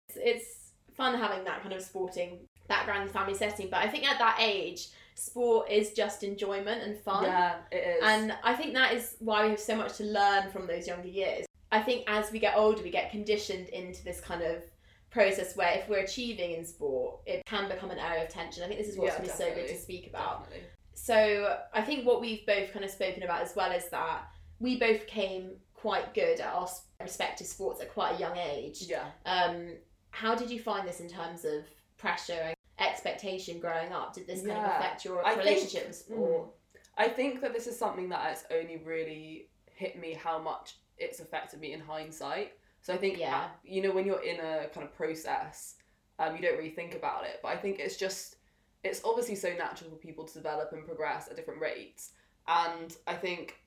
It's, 0.09 0.17
it's 0.17 0.71
fun 0.95 1.17
having 1.17 1.43
that 1.45 1.61
kind 1.61 1.73
of 1.73 1.81
sporting 1.81 2.39
background 2.67 3.03
and 3.03 3.11
family 3.11 3.33
setting, 3.35 3.69
but 3.69 3.81
I 3.81 3.87
think 3.87 4.09
at 4.09 4.17
that 4.19 4.37
age, 4.39 4.87
sport 5.15 5.69
is 5.69 5.91
just 5.91 6.23
enjoyment 6.23 6.83
and 6.83 6.97
fun. 6.97 7.23
yeah, 7.23 7.55
it 7.71 7.97
is. 7.97 8.03
And 8.03 8.33
I 8.43 8.53
think 8.53 8.73
that 8.73 8.93
is 8.93 9.15
why 9.19 9.43
we 9.43 9.51
have 9.51 9.59
so 9.59 9.75
much 9.75 9.97
to 9.97 10.03
learn 10.03 10.49
from 10.51 10.67
those 10.67 10.87
younger 10.87 11.07
years. 11.07 11.45
I 11.71 11.81
think 11.81 12.03
as 12.07 12.31
we 12.31 12.39
get 12.39 12.55
older, 12.55 12.81
we 12.83 12.91
get 12.91 13.11
conditioned 13.11 13.69
into 13.69 14.03
this 14.03 14.21
kind 14.21 14.41
of 14.41 14.63
process 15.09 15.55
where 15.55 15.77
if 15.77 15.89
we're 15.89 15.99
achieving 15.99 16.51
in 16.51 16.65
sport, 16.65 17.19
it 17.25 17.41
can 17.45 17.67
become 17.69 17.91
an 17.91 17.99
area 17.99 18.23
of 18.23 18.29
tension. 18.29 18.63
I 18.63 18.67
think 18.67 18.79
this 18.79 18.89
is 18.89 18.97
what's 18.97 19.15
Yeah, 19.17 19.23
to 19.23 19.29
so 19.29 19.53
good 19.53 19.67
to 19.67 19.77
speak 19.77 20.07
about. 20.07 20.43
Definitely. 20.43 20.69
So 20.93 21.57
I 21.73 21.81
think 21.81 22.05
what 22.05 22.21
we've 22.21 22.45
both 22.45 22.71
kind 22.71 22.85
of 22.85 22.91
spoken 22.91 23.23
about 23.23 23.41
as 23.41 23.55
well 23.55 23.71
is 23.71 23.89
that 23.89 24.27
we 24.59 24.77
both 24.79 25.07
came 25.07 25.51
quite 25.85 26.15
good 26.15 26.39
at 26.39 26.51
our 26.51 26.67
respective 26.99 27.45
sports 27.45 27.79
at 27.79 27.93
quite 27.93 28.15
a 28.15 28.19
young 28.19 28.35
age. 28.37 28.85
Yeah. 28.89 29.05
Um, 29.27 29.67
how 30.09 30.33
did 30.33 30.49
you 30.49 30.59
find 30.59 30.87
this 30.87 30.99
in 30.99 31.07
terms 31.07 31.45
of 31.45 31.63
pressure 31.97 32.41
and 32.41 32.55
expectation 32.79 33.59
growing 33.59 33.93
up? 33.93 34.15
Did 34.15 34.25
this 34.25 34.43
kind 34.43 34.57
of 34.65 34.65
affect 34.65 35.05
your 35.05 35.23
I 35.23 35.35
think- 35.35 35.71
with 35.73 35.95
sport? 35.95 36.49
I 36.97 37.07
think 37.07 37.39
that 37.41 37.53
this 37.53 37.67
is 37.67 37.77
something 37.77 38.09
that 38.09 38.21
has 38.21 38.45
only 38.49 38.77
really 38.77 39.49
hit 39.75 39.99
me 39.99 40.13
how 40.13 40.39
much 40.39 40.77
it's 40.97 41.19
affected 41.19 41.59
me 41.59 41.73
in 41.73 41.81
hindsight. 41.81 42.53
So 42.81 42.91
I 42.91 42.97
think, 42.97 43.19
Yeah. 43.19 43.49
you 43.63 43.83
know, 43.83 43.91
when 43.91 44.07
you're 44.07 44.23
in 44.23 44.39
a 44.39 44.69
kind 44.69 44.87
of 44.87 44.95
process, 44.95 45.75
um, 46.17 46.35
you 46.35 46.41
don't 46.41 46.57
really 46.57 46.71
think 46.71 46.95
about 46.95 47.25
it. 47.25 47.41
But 47.43 47.49
I 47.49 47.57
think 47.57 47.77
it's 47.77 47.95
just, 47.95 48.37
it's 48.83 49.01
obviously 49.05 49.35
so 49.35 49.53
natural 49.53 49.91
for 49.91 49.97
people 49.97 50.25
to 50.25 50.33
develop 50.33 50.71
and 50.73 50.83
progress 50.83 51.27
at 51.27 51.35
different 51.35 51.61
rates. 51.61 52.13
And 52.47 52.95
I 53.05 53.13
think 53.13 53.59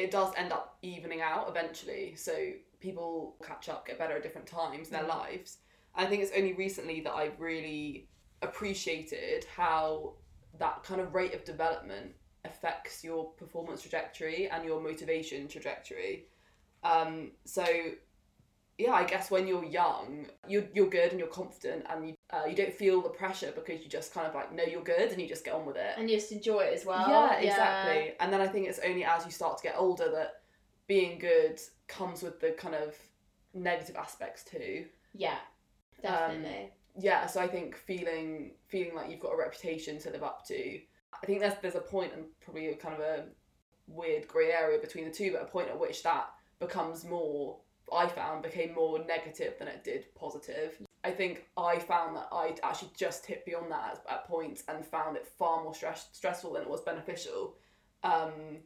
it 0.00 0.10
does 0.10 0.32
end 0.36 0.52
up 0.52 0.78
evening 0.82 1.20
out 1.20 1.48
eventually. 1.48 2.14
So 2.16 2.52
people 2.80 3.36
catch 3.44 3.68
up, 3.68 3.86
get 3.86 3.98
better 3.98 4.16
at 4.16 4.22
different 4.22 4.46
times 4.46 4.88
in 4.88 4.92
their 4.94 5.04
Mm. 5.04 5.08
lives. 5.08 5.58
And 5.94 6.06
I 6.06 6.10
think 6.10 6.22
it's 6.22 6.32
only 6.36 6.54
recently 6.54 7.00
that 7.00 7.12
I've 7.12 7.38
really 7.38 8.08
appreciated 8.42 9.44
how 9.44 10.16
that 10.58 10.82
kind 10.82 11.00
of 11.00 11.14
rate 11.14 11.34
of 11.34 11.44
development 11.44 12.14
affects 12.44 13.04
your 13.04 13.32
performance 13.32 13.82
trajectory 13.82 14.48
and 14.48 14.64
your 14.64 14.80
motivation 14.80 15.46
trajectory. 15.48 16.26
Um, 16.82 17.32
so 17.44 17.64
yeah, 18.78 18.92
I 18.92 19.04
guess 19.04 19.30
when 19.30 19.46
you're 19.46 19.64
young, 19.64 20.26
you're, 20.48 20.64
you're 20.74 20.88
good 20.88 21.10
and 21.10 21.18
you're 21.18 21.28
confident 21.28 21.84
and 21.90 22.08
you, 22.08 22.14
uh, 22.30 22.44
you 22.46 22.56
don't 22.56 22.72
feel 22.72 23.02
the 23.02 23.10
pressure 23.10 23.52
because 23.54 23.82
you 23.82 23.88
just 23.88 24.14
kind 24.14 24.26
of 24.26 24.34
like 24.34 24.54
know 24.54 24.64
you're 24.64 24.82
good 24.82 25.10
and 25.10 25.20
you 25.20 25.28
just 25.28 25.44
get 25.44 25.54
on 25.54 25.66
with 25.66 25.76
it. 25.76 25.94
And 25.98 26.08
you 26.08 26.16
just 26.16 26.32
enjoy 26.32 26.60
it 26.60 26.74
as 26.74 26.86
well. 26.86 27.08
yeah, 27.08 27.36
exactly. 27.38 28.14
And 28.20 28.32
then 28.32 28.40
I 28.40 28.46
think 28.46 28.68
it's 28.68 28.80
only 28.84 29.04
as 29.04 29.24
you 29.24 29.30
start 29.30 29.58
to 29.58 29.62
get 29.62 29.74
older 29.76 30.10
that 30.12 30.42
being 30.86 31.18
good 31.18 31.60
comes 31.88 32.22
with 32.22 32.40
the 32.40 32.52
kind 32.52 32.74
of 32.74 32.96
negative 33.52 33.96
aspects 33.96 34.44
too. 34.44 34.86
Yeah, 35.14 35.36
definitely. 36.02 36.70
yeah 36.98 37.26
so 37.26 37.40
i 37.40 37.46
think 37.46 37.76
feeling 37.76 38.52
feeling 38.68 38.94
like 38.94 39.10
you've 39.10 39.20
got 39.20 39.32
a 39.32 39.36
reputation 39.36 39.98
to 39.98 40.10
live 40.10 40.22
up 40.22 40.44
to 40.46 40.80
i 41.22 41.26
think 41.26 41.40
there's 41.40 41.54
there's 41.62 41.74
a 41.74 41.80
point 41.80 42.12
and 42.14 42.24
probably 42.40 42.68
a 42.68 42.74
kind 42.74 42.94
of 42.94 43.00
a 43.00 43.24
weird 43.86 44.26
grey 44.28 44.50
area 44.50 44.78
between 44.78 45.04
the 45.04 45.10
two 45.10 45.32
but 45.32 45.42
a 45.42 45.44
point 45.44 45.68
at 45.68 45.78
which 45.78 46.02
that 46.02 46.30
becomes 46.58 47.04
more 47.04 47.58
i 47.92 48.06
found 48.06 48.42
became 48.42 48.74
more 48.74 49.04
negative 49.04 49.54
than 49.58 49.68
it 49.68 49.84
did 49.84 50.14
positive. 50.14 50.80
I 51.02 51.10
think 51.10 51.46
i 51.56 51.78
found 51.78 52.16
that 52.16 52.28
i'd 52.32 52.60
actually 52.62 52.90
just 52.96 53.26
hit 53.26 53.44
beyond 53.46 53.70
that 53.70 54.02
at, 54.06 54.12
at 54.12 54.28
points 54.28 54.64
and 54.68 54.84
found 54.84 55.16
it 55.16 55.26
far 55.26 55.62
more 55.62 55.74
stress, 55.74 56.08
stressful 56.12 56.52
than 56.52 56.62
it 56.62 56.68
was 56.68 56.82
beneficial. 56.82 57.56
Um 58.02 58.60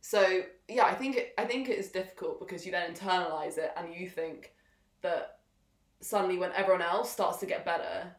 so 0.00 0.42
yeah 0.66 0.84
i 0.84 0.94
think 0.94 1.16
it, 1.16 1.34
i 1.36 1.44
think 1.44 1.68
it 1.68 1.78
is 1.78 1.90
difficult 1.90 2.40
because 2.40 2.64
you 2.64 2.72
then 2.72 2.94
internalize 2.94 3.58
it 3.58 3.70
and 3.76 3.94
you 3.94 4.08
think 4.08 4.54
that 5.02 5.40
suddenly 6.00 6.38
when 6.38 6.52
everyone 6.52 6.80
else 6.80 7.12
starts 7.12 7.38
to 7.38 7.46
get 7.46 7.66
better 7.66 8.10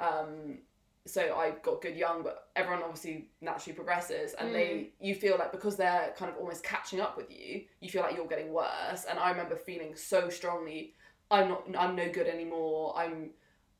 um, 0.00 0.58
so 1.06 1.34
I 1.34 1.52
got 1.62 1.80
good 1.80 1.96
young, 1.96 2.22
but 2.22 2.48
everyone 2.56 2.82
obviously 2.82 3.28
naturally 3.40 3.74
progresses, 3.74 4.34
and 4.34 4.54
they 4.54 4.66
mm. 4.68 4.88
you 5.00 5.14
feel 5.14 5.38
like 5.38 5.50
because 5.50 5.76
they're 5.76 6.14
kind 6.16 6.30
of 6.30 6.36
almost 6.38 6.62
catching 6.62 7.00
up 7.00 7.16
with 7.16 7.30
you, 7.30 7.62
you 7.80 7.88
feel 7.88 8.02
like 8.02 8.14
you're 8.14 8.26
getting 8.26 8.52
worse. 8.52 9.06
And 9.08 9.18
I 9.18 9.30
remember 9.30 9.56
feeling 9.56 9.96
so 9.96 10.28
strongly, 10.28 10.94
I'm 11.30 11.48
not, 11.48 11.64
I'm 11.78 11.96
no 11.96 12.10
good 12.10 12.26
anymore. 12.26 12.94
I'm, 12.96 13.30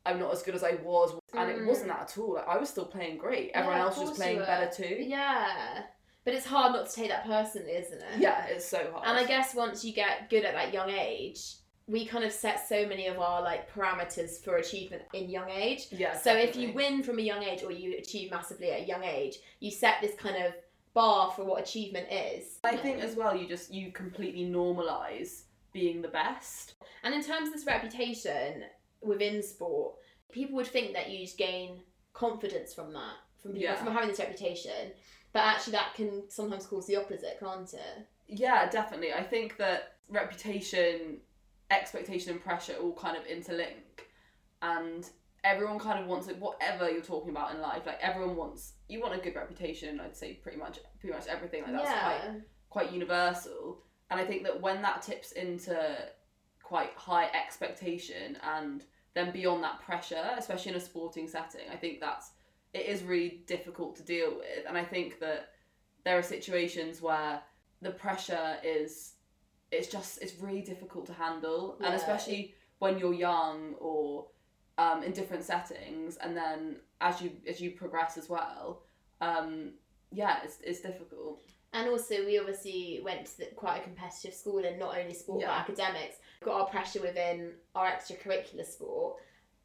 I'm 0.07 0.19
not 0.19 0.33
as 0.33 0.43
good 0.43 0.55
as 0.55 0.65
I 0.65 0.77
was, 0.83 1.13
and 1.35 1.51
it 1.51 1.67
wasn't 1.67 1.91
mm. 1.91 1.99
that 1.99 2.11
at 2.11 2.19
all. 2.19 2.35
Like 2.35 2.49
I 2.49 2.57
was 2.57 2.71
still 2.71 2.87
playing 2.87 3.19
great. 3.19 3.51
Everyone 3.55 3.79
Yeah, 3.79 3.85
else 3.85 3.99
was 3.99 4.17
playing 4.17 4.39
better 4.39 4.71
too. 4.75 4.97
Yeah. 4.99 5.83
But 6.25 6.35
it's 6.35 6.47
hard 6.47 6.73
not 6.73 6.89
to 6.89 6.95
take 6.95 7.09
that 7.09 7.27
personally, 7.27 7.73
isn't 7.73 7.99
it? 7.99 8.19
Yeah, 8.19 8.45
it's 8.47 8.67
so 8.67 8.91
hard. 8.93 9.09
And 9.09 9.19
I 9.19 9.27
guess 9.27 9.55
once 9.55 9.85
you 9.85 9.93
get 9.93 10.29
good 10.29 10.45
at 10.45 10.55
that 10.55 10.73
young 10.73 10.91
age, 10.91 11.55
we 11.91 12.07
kind 12.07 12.25
of 12.25 12.31
set 12.33 12.69
so 12.69 12.87
many 12.87 13.07
of 13.09 13.19
our 13.19 13.43
like 13.43 13.73
parameters 13.75 14.43
for 14.45 14.57
achievement 14.57 15.03
in 15.13 15.29
young 15.29 15.51
age. 15.51 15.89
yeah. 15.91 16.17
So 16.17 16.33
if 16.35 16.55
you 16.55 16.73
win 16.73 17.03
from 17.03 17.19
a 17.19 17.23
young 17.23 17.43
age 17.43 17.63
or 17.65 17.73
you 17.73 17.99
achieve 17.99 18.31
massively 18.31 18.71
at 18.71 18.83
a 18.83 18.85
young 18.85 19.03
age, 19.03 19.39
you 19.59 19.71
set 19.71 19.97
this 20.01 20.15
kind 20.15 20.37
of 20.45 20.53
bar 20.95 21.33
for 21.33 21.45
what 21.45 21.61
achievement 21.61 22.07
is. 22.13 22.59
I 22.65 22.77
think 22.77 23.01
as 23.01 23.17
well, 23.17 23.35
you 23.37 23.49
just 23.49 23.73
you 23.73 23.91
completely 23.93 24.45
normalize 24.45 25.43
being 25.73 26.01
the 26.03 26.09
best. 26.09 26.75
And 27.03 27.13
in 27.15 27.23
terms 27.25 27.49
of 27.49 27.55
this 27.55 27.67
reputation 27.67 28.65
within 29.01 29.43
sport, 29.43 29.95
people 30.31 30.55
would 30.57 30.67
think 30.69 30.93
that 30.95 31.11
you 31.11 31.25
just 31.25 31.39
gain 31.39 31.81
confidence 32.13 32.73
from 32.75 32.93
that, 32.93 33.15
from 33.43 33.53
people, 33.53 33.65
Yeah. 33.65 33.77
from 33.83 33.93
having 33.93 34.11
this 34.11 34.19
reputation. 34.19 34.93
But 35.33 35.41
actually, 35.45 35.73
that 35.73 35.95
can 35.95 36.29
sometimes 36.29 36.67
cause 36.67 36.87
the 36.87 36.97
opposite, 36.97 37.39
can't 37.41 37.73
it? 37.73 38.07
Yeah, 38.29 38.69
definitely. 38.69 39.13
I 39.13 39.23
think 39.23 39.57
that 39.59 39.95
reputation, 40.09 41.19
expectation, 41.71 42.33
and 42.33 42.43
pressure 42.43 42.75
all 42.81 42.93
kind 42.95 43.17
of 43.17 43.25
interlink, 43.27 44.07
and 44.63 45.09
everyone 45.45 45.79
kind 45.79 46.01
of 46.01 46.07
wants 46.07 46.29
it. 46.29 46.39
Whatever 46.39 46.91
you're 46.91 47.03
talking 47.03 47.31
about 47.31 47.55
in 47.55 47.61
life, 47.61 47.83
like 47.87 47.99
everyone 48.01 48.37
wants. 48.37 48.75
You 48.89 49.01
want 49.01 49.15
a 49.15 49.19
good 49.19 49.35
reputation. 49.35 50.01
I'd 50.01 50.17
say 50.17 50.35
pretty 50.35 50.59
much, 50.59 50.79
pretty 51.01 51.15
much 51.15 51.27
everything. 51.27 51.63
Like 51.63 51.73
that's 51.73 51.91
quite 51.91 52.43
quite 52.71 52.93
universal. 52.93 53.83
And 54.11 54.21
I 54.21 54.25
think 54.25 54.43
that 54.45 54.61
when 54.61 54.83
that 54.83 55.03
tips 55.03 55.33
into 55.33 55.79
quite 56.63 56.91
high 56.97 57.27
expectation 57.27 58.39
and 58.43 58.85
then 59.15 59.33
beyond 59.33 59.63
that 59.65 59.81
pressure, 59.81 60.31
especially 60.37 60.73
in 60.73 60.77
a 60.77 60.81
sporting 60.81 61.27
setting, 61.27 61.69
I 61.73 61.77
think 61.77 62.01
that's 62.01 62.31
it 62.73 62.87
is 62.87 63.03
really 63.03 63.43
difficult 63.47 63.97
to 63.97 64.03
deal 64.03 64.37
with. 64.37 64.65
And 64.69 64.79
I 64.79 64.85
think 64.85 65.19
that 65.21 65.51
there 66.05 66.17
are 66.17 66.23
situations 66.23 67.03
where 67.03 67.43
the 67.83 67.91
pressure 67.91 68.57
is 68.65 69.15
it's 69.73 69.89
just 69.89 70.21
it's 70.23 70.35
really 70.41 70.63
difficult 70.63 71.07
to 71.07 71.13
handle 71.13 71.77
and 71.85 71.95
especially 71.95 72.55
when 72.81 72.99
you're 72.99 73.15
young 73.15 73.75
or 73.79 74.27
um, 74.79 75.03
in 75.03 75.13
different 75.13 75.45
settings 75.45 76.17
and 76.19 76.37
then 76.37 76.77
as 77.01 77.21
you 77.21 77.31
as 77.49 77.61
you 77.61 77.71
progress 77.73 78.17
as 78.17 78.29
well 78.29 78.83
um, 79.21 79.73
yeah 80.13 80.39
it's, 80.45 80.59
it's 80.65 80.81
difficult 80.81 81.41
And 81.73 81.89
also, 81.89 82.15
we 82.27 82.37
obviously 82.39 83.01
went 83.05 83.27
to 83.27 83.39
the, 83.39 83.47
quite 83.55 83.77
a 83.81 83.83
competitive 83.85 84.35
school 84.35 84.59
in 84.65 84.77
not 84.79 84.99
only 84.99 85.15
sport 85.15 85.41
Yeah. 85.43 85.49
but 85.49 85.71
academics. 85.71 86.17
Got 86.45 86.61
our 86.61 86.67
pressure 86.67 87.01
within 87.01 87.53
our 87.77 87.87
extracurricular 87.87 88.67
sport, 88.67 89.19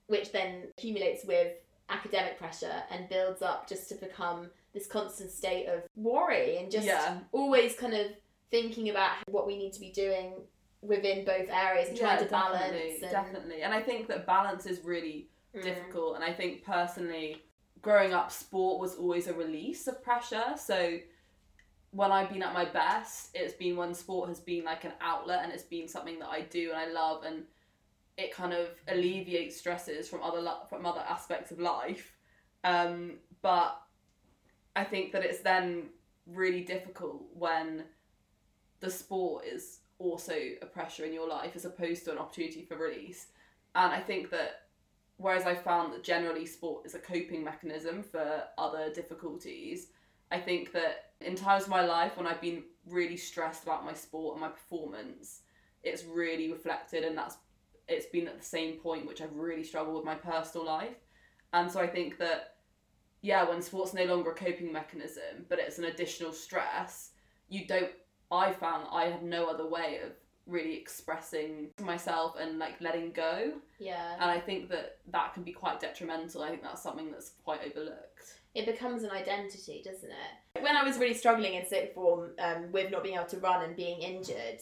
which 0.06 0.32
then 0.32 0.68
accumulates 0.78 1.26
with 1.26 1.54
academic 1.90 2.38
pressure 2.38 2.78
and 2.92 3.10
builds 3.10 3.42
up 3.42 3.68
just 3.68 3.90
to 3.90 3.96
become 3.96 4.52
this 4.74 4.86
constant 4.86 5.32
state 5.32 5.66
of 5.68 5.80
worry 5.96 6.58
and 6.60 6.70
just 6.70 6.86
Yeah. 6.86 7.18
always 7.32 7.76
kind 7.76 7.96
of 7.96 8.08
thinking 8.52 8.90
about 8.90 9.12
what 9.28 9.48
we 9.48 9.58
need 9.58 9.74
to 9.74 9.80
be 9.80 9.92
doing 9.92 10.34
within 10.82 11.26
both 11.26 11.50
areas 11.50 11.90
and 11.90 11.98
trying 11.98 12.20
to 12.20 12.26
balance. 12.26 12.62
definitely, 12.62 13.02
And, 13.02 13.12
definitely. 13.12 13.62
And 13.64 13.74
I 13.74 13.82
think 13.82 14.08
that 14.08 14.26
balance 14.26 14.66
is 14.66 14.84
really 14.84 15.30
Mm. 15.56 15.64
difficult. 15.64 16.16
And 16.16 16.24
I 16.24 16.34
think 16.34 16.64
personally, 16.64 17.42
growing 17.82 18.14
up, 18.14 18.32
sport 18.32 18.80
was 18.80 18.96
always 18.96 19.28
a 19.28 19.34
release 19.34 19.88
of 19.88 20.04
pressure. 20.04 20.54
So 20.58 21.00
when 21.92 22.12
I've 22.12 22.30
been 22.30 22.44
at 22.44 22.54
my 22.54 22.66
best, 22.66 23.32
it's 23.34 23.54
been 23.54 23.78
when 23.78 23.94
sport 23.94 24.28
has 24.30 24.40
been 24.42 24.66
like 24.66 24.84
an 24.84 24.94
outlet 25.00 25.44
and 25.44 25.52
it's 25.54 25.64
been 25.64 25.88
something 25.88 26.20
that 26.20 26.28
I 26.30 26.42
do 26.42 26.72
and 26.72 26.78
I 26.80 26.88
love 26.88 27.24
and 27.24 27.46
it 28.18 28.34
kind 28.34 28.54
of 28.54 28.70
alleviates 28.88 29.58
stresses 29.58 30.08
from 30.10 30.22
other 30.22 30.42
from 30.70 30.86
other 30.86 31.02
aspects 31.02 31.52
of 31.52 31.60
life. 31.60 32.18
Um, 32.64 33.20
but 33.42 33.82
I 34.76 34.84
think 34.84 35.14
that 35.14 35.24
it's 35.24 35.40
then 35.40 35.90
really 36.28 36.62
difficult 36.62 37.24
when 37.34 37.86
the 38.80 38.90
sport 38.90 39.46
is 39.46 39.80
also 40.00 40.34
a 40.62 40.66
pressure 40.66 41.06
in 41.06 41.14
your 41.14 41.28
life 41.28 41.52
as 41.56 41.66
opposed 41.66 42.06
to 42.06 42.12
an 42.12 42.18
opportunity 42.18 42.64
for 42.64 42.78
release. 42.78 43.28
And 43.76 43.94
I 43.94 44.00
think 44.00 44.30
that 44.32 44.66
whereas 45.18 45.46
I 45.46 45.56
found 45.56 45.94
that 45.94 46.04
generally 46.04 46.46
sport 46.46 46.86
is 46.86 46.96
a 46.96 47.00
coping 47.00 47.44
mechanism 47.44 48.04
for 48.04 48.44
other 48.58 48.92
difficulties, 48.94 49.88
I 50.32 50.40
think 50.40 50.72
that 50.74 51.12
in 51.22 51.36
times 51.36 51.64
of 51.64 51.70
my 51.70 51.86
life 51.86 52.18
when 52.18 52.28
I've 52.28 52.42
been 52.42 52.64
really 52.88 53.18
stressed 53.18 53.64
about 53.64 53.86
my 53.86 53.94
sport 53.94 54.36
and 54.36 54.42
my 54.42 54.50
performance, 54.50 55.42
it's 55.84 56.04
really 56.04 56.52
reflected 56.52 57.04
and 57.04 57.18
that's 57.18 57.38
it's 57.88 58.08
been 58.08 58.28
at 58.28 58.40
the 58.40 58.46
same 58.46 58.78
point 58.78 59.06
which 59.06 59.22
I've 59.22 59.36
really 59.36 59.64
struggled 59.64 59.96
with 59.96 60.06
my 60.06 60.16
personal 60.16 60.66
life. 60.66 60.98
And 61.54 61.72
so 61.72 61.80
I 61.80 61.88
think 61.88 62.18
that 62.18 62.56
yeah, 63.22 63.48
when 63.48 63.62
sport's 63.62 63.94
no 63.94 64.06
longer 64.06 64.32
a 64.32 64.36
coping 64.36 64.72
mechanism, 64.72 65.46
but 65.50 65.60
it's 65.60 65.80
an 65.80 65.86
additional 65.86 66.32
stress, 66.32 67.12
you 67.50 67.66
don't 67.66 67.92
I 68.32 68.52
found 68.54 68.88
I 68.92 69.06
had 69.06 69.24
no 69.24 69.48
other 69.48 69.68
way 69.68 70.00
of 70.04 70.12
really 70.48 70.76
expressing 70.76 71.70
myself 71.82 72.36
and 72.40 72.60
like 72.60 72.80
letting 72.80 73.12
go. 73.12 73.54
yeah. 73.80 74.14
And 74.20 74.30
I 74.30 74.40
think 74.40 74.70
that 74.70 74.98
that 75.12 75.34
can 75.34 75.44
be 75.44 75.52
quite 75.52 75.80
detrimental. 75.80 76.44
I 76.44 76.50
think 76.50 76.62
that's 76.62 76.84
something 76.84 77.12
that's 77.12 77.32
quite 77.44 77.62
overlooked. 77.66 78.36
it 78.54 78.66
becomes 78.66 79.04
an 79.04 79.12
identity, 79.12 79.82
doesn't 79.84 80.10
it? 80.10 80.62
When 80.62 80.78
I 80.78 80.84
was 80.84 80.98
really 80.98 81.14
struggling 81.16 81.56
in 81.56 81.66
sixth 81.66 81.94
form 81.94 82.32
um, 82.40 82.72
with 82.72 82.92
not 82.92 83.04
being 83.04 83.16
able 83.16 83.26
to 83.28 83.38
run 83.40 83.64
and 83.64 83.76
being 83.76 84.02
injured, 84.02 84.62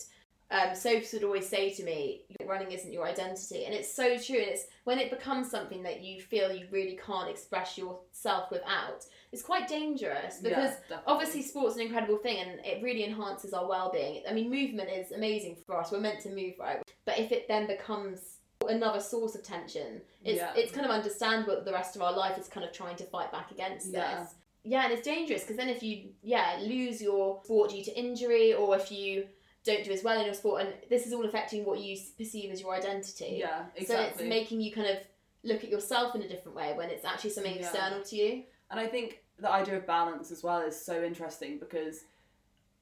um, 0.51 0.75
Sophie 0.75 1.05
would 1.13 1.24
always 1.24 1.48
say 1.48 1.72
to 1.74 1.84
me, 1.84 2.22
"Running 2.46 2.72
isn't 2.72 2.91
your 2.91 3.05
identity," 3.05 3.65
and 3.65 3.74
it's 3.74 3.91
so 3.93 4.17
true. 4.17 4.38
And 4.38 4.48
it's 4.50 4.65
when 4.84 5.00
it 5.00 5.10
becomes 5.10 5.50
something 5.50 5.84
that 5.84 6.01
you 6.01 6.22
feel 6.22 6.51
you 6.51 6.67
really 6.72 6.98
can't 7.05 7.29
express 7.29 7.77
yourself 7.77 8.51
without. 8.51 9.05
It's 9.34 9.42
quite 9.42 9.68
dangerous 9.68 10.38
because 10.38 10.75
Yeah, 10.92 11.00
obviously 11.08 11.42
sport's 11.42 11.75
an 11.75 11.82
incredible 11.82 12.18
thing 12.18 12.38
and 12.38 12.60
it 12.63 12.84
really 12.84 13.04
enhances 13.04 13.52
our 13.52 13.68
well-being. 13.68 14.22
I 14.30 14.32
mean, 14.34 14.48
movement 14.52 14.90
is 14.92 15.12
amazing 15.12 15.58
for 15.66 15.75
us. 15.80 15.92
We're 15.92 16.00
meant 16.00 16.22
to 16.22 16.30
move, 16.30 16.54
right? 16.60 16.84
But 17.04 17.18
if 17.18 17.32
it 17.32 17.48
then 17.48 17.66
becomes 17.66 18.38
another 18.70 19.00
source 19.00 19.34
of 19.34 19.42
tension, 19.42 20.02
it's 20.24 20.38
Yeah. 20.38 20.54
it's 20.56 20.72
kind 20.72 20.86
of 20.86 20.92
understandable 20.92 21.56
that 21.56 21.66
the 21.66 21.74
rest 21.74 21.96
of 21.96 22.04
our 22.04 22.13
life 22.13 22.38
is 22.38 22.48
kind 22.48 22.63
of 22.66 22.72
trying 22.72 22.96
to 22.98 23.06
fight 23.06 23.32
back 23.32 23.50
against 23.50 23.92
Yeah. 23.92 24.20
this. 24.20 24.36
Yeah, 24.63 24.84
and 24.84 24.94
it's 24.94 25.02
dangerous 25.02 25.42
because 25.42 25.58
then 25.58 25.68
if 25.68 25.82
you 25.82 26.13
yeah 26.22 26.60
lose 26.62 27.02
your 27.02 27.42
sport 27.44 27.72
due 27.72 27.84
to 27.84 27.92
injury 28.00 28.54
or 28.54 28.75
if 28.78 28.92
you 28.92 29.28
don't 29.66 29.84
do 29.84 29.92
as 29.92 30.04
well 30.04 30.20
in 30.20 30.25
your 30.25 30.36
sport, 30.36 30.62
and 30.62 30.74
this 30.90 31.08
is 31.08 31.12
all 31.13 31.25
affecting 31.25 31.66
what 31.66 31.80
you 31.80 31.98
perceive 32.20 32.52
as 32.52 32.62
your 32.62 32.75
identity. 32.75 33.38
Yeah, 33.40 33.66
exactly. 33.75 33.86
So 34.18 34.24
it's 34.25 34.30
making 34.30 34.62
you 34.62 34.72
kind 34.72 34.88
of 34.88 34.98
look 35.44 35.63
at 35.63 35.70
yourself 35.72 36.13
in 36.13 36.22
a 36.22 36.28
different 36.28 36.56
way 36.56 36.74
when 36.75 36.90
it's 36.92 37.04
actually 37.04 37.32
something 37.32 37.56
Yeah. 37.56 37.62
external 37.62 38.04
to 38.04 38.16
you. 38.16 38.44
And 38.70 38.80
I 38.80 38.88
think 38.88 39.23
the 39.43 39.51
idea 39.51 39.77
of 39.77 39.85
balance 39.85 40.31
as 40.31 40.41
well 40.41 40.62
is 40.62 40.79
so 40.79 41.03
interesting 41.03 41.59
because 41.59 42.05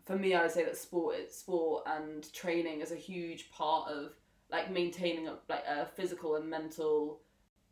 for 0.05 0.15
me, 0.15 0.33
I 0.35 0.43
would 0.43 0.51
say 0.51 0.63
that 0.63 0.77
sport, 0.77 1.31
sport 1.31 1.83
and 1.87 2.31
training 2.33 2.81
is 2.81 2.91
a 2.91 2.95
huge 2.95 3.51
part 3.51 3.89
of 3.89 4.13
like 4.51 4.71
maintaining 4.71 5.27
a, 5.27 5.37
like 5.49 5.65
a 5.67 5.87
physical 5.87 6.35
and 6.35 6.49
mental 6.49 7.21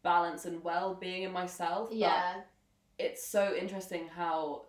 balance 0.04 0.46
and 0.46 0.64
well-being 0.64 1.24
in 1.24 1.32
myself. 1.32 1.90
But 1.90 1.98
Yeah. 1.98 2.42
it's 2.98 3.26
so 3.28 3.56
interesting 3.56 4.08
how 4.08 4.66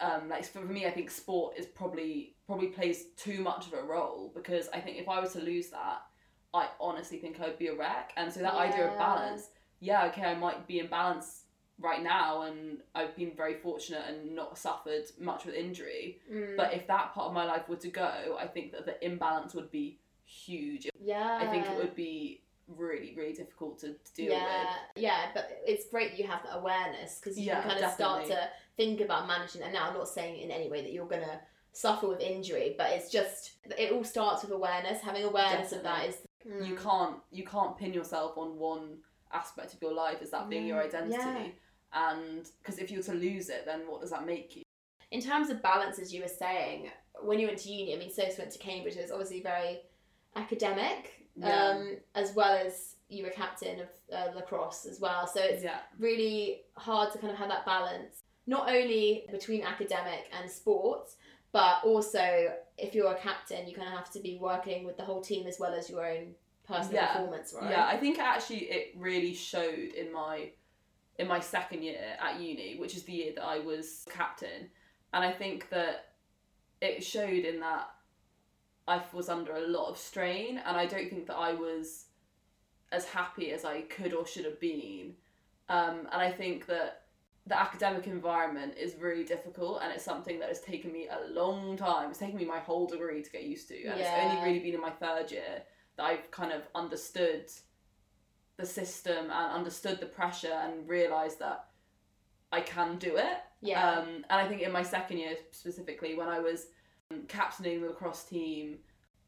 um 0.00 0.28
like 0.28 0.44
for 0.44 0.60
me 0.60 0.86
I 0.86 0.90
think 0.90 1.10
sport 1.10 1.56
is 1.56 1.66
probably 1.66 2.36
probably 2.46 2.68
plays 2.68 3.06
too 3.16 3.40
much 3.42 3.66
of 3.68 3.74
a 3.74 3.82
role 3.82 4.32
because 4.34 4.68
I 4.74 4.80
think 4.80 4.98
if 4.98 5.08
I 5.08 5.20
was 5.20 5.32
to 5.34 5.40
lose 5.40 5.70
that 5.70 6.02
I 6.52 6.68
honestly 6.80 7.18
think 7.18 7.40
I'd 7.40 7.58
be 7.58 7.68
a 7.68 7.76
wreck 7.76 8.12
and 8.16 8.32
so 8.32 8.40
that 8.40 8.54
idea 8.54 8.88
of 8.88 8.98
balance 8.98 9.50
yeah 9.80 10.06
okay 10.06 10.22
I 10.24 10.34
might 10.34 10.66
be 10.66 10.80
in 10.80 10.88
balance 10.88 11.43
right 11.80 12.02
now 12.02 12.42
and 12.42 12.78
I've 12.94 13.16
been 13.16 13.32
very 13.36 13.54
fortunate 13.54 14.02
and 14.08 14.34
not 14.34 14.56
suffered 14.56 15.04
much 15.18 15.44
with 15.44 15.54
injury 15.54 16.20
Mm. 16.32 16.56
but 16.56 16.72
if 16.72 16.86
that 16.86 17.12
part 17.14 17.26
of 17.28 17.32
my 17.32 17.44
life 17.44 17.68
were 17.68 17.76
to 17.76 17.88
go 17.88 18.36
I 18.38 18.46
think 18.46 18.72
that 18.72 18.86
the 18.86 19.04
imbalance 19.04 19.54
would 19.54 19.70
be 19.70 19.98
huge 20.24 20.88
yeah. 21.00 21.38
I 21.40 21.46
think 21.46 21.66
it 21.66 21.76
would 21.76 21.94
be 21.94 22.40
really 22.68 23.12
really 23.16 23.32
difficult 23.34 23.78
to, 23.80 23.88
to 23.92 24.14
deal 24.14 24.32
yeah, 24.32 24.60
with 24.60 25.02
yeah, 25.02 25.26
but 25.34 25.50
it's 25.66 25.86
great 25.90 26.12
that 26.12 26.18
you 26.18 26.26
have 26.26 26.42
that 26.44 26.56
awareness 26.56 27.18
because 27.20 27.38
you 27.38 27.46
Yeah, 27.46 27.60
can 27.60 27.70
kind 27.72 27.84
of 27.84 27.92
start 27.92 28.26
to 28.26 28.48
think 28.76 29.00
about 29.02 29.26
managing 29.28 29.60
that. 29.60 29.72
Now, 29.72 29.88
I'm 29.88 29.94
not 29.94 30.08
saying 30.08 30.40
in 30.40 30.50
any 30.50 30.70
way 30.70 30.80
that 30.82 30.90
you're 30.92 31.06
gonna 31.06 31.40
suffer 31.72 32.08
with 32.08 32.20
injury, 32.20 32.74
but 32.78 32.90
it's 32.92 33.10
just 33.10 33.52
it 33.76 33.92
all 33.92 34.02
starts 34.02 34.42
with 34.42 34.52
awareness. 34.52 35.02
Having 35.02 35.24
awareness 35.24 35.72
of 35.72 35.82
that 35.82 36.08
is 36.08 36.16
you 36.46 36.74
Mm. 36.74 36.82
can't 36.82 37.16
you 37.30 37.44
can't 37.44 37.76
pin 37.76 37.92
yourself 37.92 38.38
on 38.38 38.58
one 38.58 38.98
aspect 39.32 39.74
of 39.74 39.82
your 39.82 39.92
life 39.92 40.18
as 40.22 40.30
that 40.30 40.48
being 40.48 40.66
your 40.66 40.78
Yeah, 40.80 40.88
identity 40.88 41.54
and 41.94 42.48
because 42.62 42.78
if 42.78 42.90
you 42.90 42.98
were 42.98 43.02
to 43.04 43.14
lose 43.14 43.48
it 43.48 43.64
then 43.64 43.80
what 43.88 44.00
does 44.00 44.10
that 44.10 44.26
make 44.26 44.56
you 44.56 44.62
in 45.10 45.20
terms 45.20 45.48
of 45.48 45.62
balance, 45.62 46.00
as 46.00 46.12
you 46.12 46.22
were 46.22 46.28
saying, 46.28 46.90
when 47.22 47.38
you 47.38 47.46
went 47.46 47.60
to 47.60 47.68
uni, 47.70 47.94
I 47.94 47.98
mean, 47.98 48.10
Sophie 48.12 48.34
went 48.36 48.50
to 48.50 48.58
Cambridge. 48.58 48.96
It 48.96 49.02
was 49.02 49.12
obviously 49.12 49.42
very 49.42 49.82
academic, 50.34 51.28
Yeah. 51.36 51.68
um, 51.68 51.96
as 52.14 52.34
well 52.34 52.52
as 52.52 52.96
you 53.08 53.22
were 53.24 53.30
captain 53.30 53.80
of 53.80 53.88
uh, 54.12 54.32
lacrosse 54.34 54.86
as 54.86 55.00
well. 55.00 55.26
So 55.26 55.40
it's 55.40 55.62
Yeah. 55.62 55.80
really 55.98 56.62
hard 56.76 57.12
to 57.12 57.18
kind 57.18 57.32
of 57.32 57.38
have 57.38 57.48
that 57.48 57.64
balance, 57.64 58.22
not 58.46 58.68
only 58.68 59.26
between 59.30 59.62
academic 59.62 60.28
and 60.32 60.50
sports, 60.50 61.16
but 61.52 61.84
also 61.84 62.52
if 62.76 62.94
you're 62.94 63.12
a 63.12 63.18
captain, 63.18 63.68
you 63.68 63.74
kind 63.76 63.88
of 63.88 63.94
have 63.94 64.10
to 64.12 64.20
be 64.20 64.36
working 64.38 64.84
with 64.84 64.96
the 64.96 65.04
whole 65.04 65.20
team 65.20 65.46
as 65.46 65.60
well 65.60 65.72
as 65.74 65.88
your 65.88 66.04
own 66.04 66.34
personal 66.66 66.96
Yeah. 67.02 67.12
performance, 67.12 67.54
right? 67.54 67.70
Yeah, 67.70 67.86
I 67.86 67.96
think 67.98 68.18
actually 68.18 68.70
it 68.70 68.96
really 68.96 69.34
showed 69.34 69.78
in 69.78 70.12
my 70.12 70.50
in 71.18 71.28
my 71.28 71.40
second 71.40 71.82
year 71.82 72.16
at 72.20 72.40
uni, 72.40 72.76
which 72.78 72.96
is 72.96 73.04
the 73.04 73.12
year 73.12 73.32
that 73.36 73.44
I 73.44 73.58
was 73.58 74.04
captain, 74.10 74.68
and 75.12 75.24
I 75.24 75.32
think 75.32 75.68
that 75.70 76.12
it 76.80 77.04
showed 77.04 77.44
in 77.44 77.60
that 77.60 77.88
I 78.86 79.02
was 79.12 79.28
under 79.28 79.54
a 79.54 79.66
lot 79.66 79.88
of 79.88 79.98
strain, 79.98 80.58
and 80.58 80.76
I 80.76 80.86
don't 80.86 81.08
think 81.08 81.26
that 81.26 81.36
I 81.36 81.54
was 81.54 82.06
as 82.92 83.06
happy 83.06 83.52
as 83.52 83.64
I 83.64 83.82
could 83.82 84.12
or 84.12 84.26
should 84.26 84.44
have 84.44 84.60
been, 84.60 85.14
um, 85.68 86.00
and 86.12 86.20
I 86.22 86.30
think 86.30 86.66
that 86.66 87.02
the 87.46 87.58
academic 87.58 88.06
environment 88.06 88.74
is 88.78 88.96
really 88.96 89.24
difficult, 89.24 89.80
and 89.82 89.92
it's 89.92 90.04
something 90.04 90.38
that 90.40 90.48
has 90.48 90.60
taken 90.60 90.92
me 90.92 91.08
a 91.08 91.30
long 91.30 91.76
time. 91.76 92.10
It's 92.10 92.18
taken 92.18 92.36
me 92.36 92.44
my 92.44 92.58
whole 92.58 92.86
degree 92.86 93.22
to 93.22 93.30
get 93.30 93.42
used 93.42 93.68
to, 93.68 93.74
and 93.84 94.00
it's 94.00 94.08
only 94.24 94.42
really 94.44 94.60
been 94.60 94.74
in 94.74 94.80
my 94.80 94.90
third 94.90 95.30
year 95.30 95.62
that 95.96 96.04
I've 96.04 96.30
kind 96.30 96.52
of 96.52 96.62
understood 96.74 97.50
the 98.56 98.66
system 98.66 99.30
and 99.30 99.52
understood 99.52 100.00
the 100.00 100.06
pressure 100.06 100.52
and 100.52 100.88
realized 100.88 101.38
that 101.40 101.66
I 102.52 102.60
can 102.60 102.98
do 102.98 103.16
it. 103.16 103.38
Yeah. 103.60 103.90
Um, 103.90 104.24
and 104.30 104.40
I 104.40 104.46
think 104.46 104.62
in 104.62 104.70
my 104.70 104.82
second 104.82 105.18
year 105.18 105.36
specifically, 105.50 106.14
when 106.14 106.28
I 106.28 106.38
was 106.38 106.66
um, 107.10 107.22
captaining 107.26 107.80
the 107.80 107.88
lacrosse 107.88 108.24
team, 108.24 108.78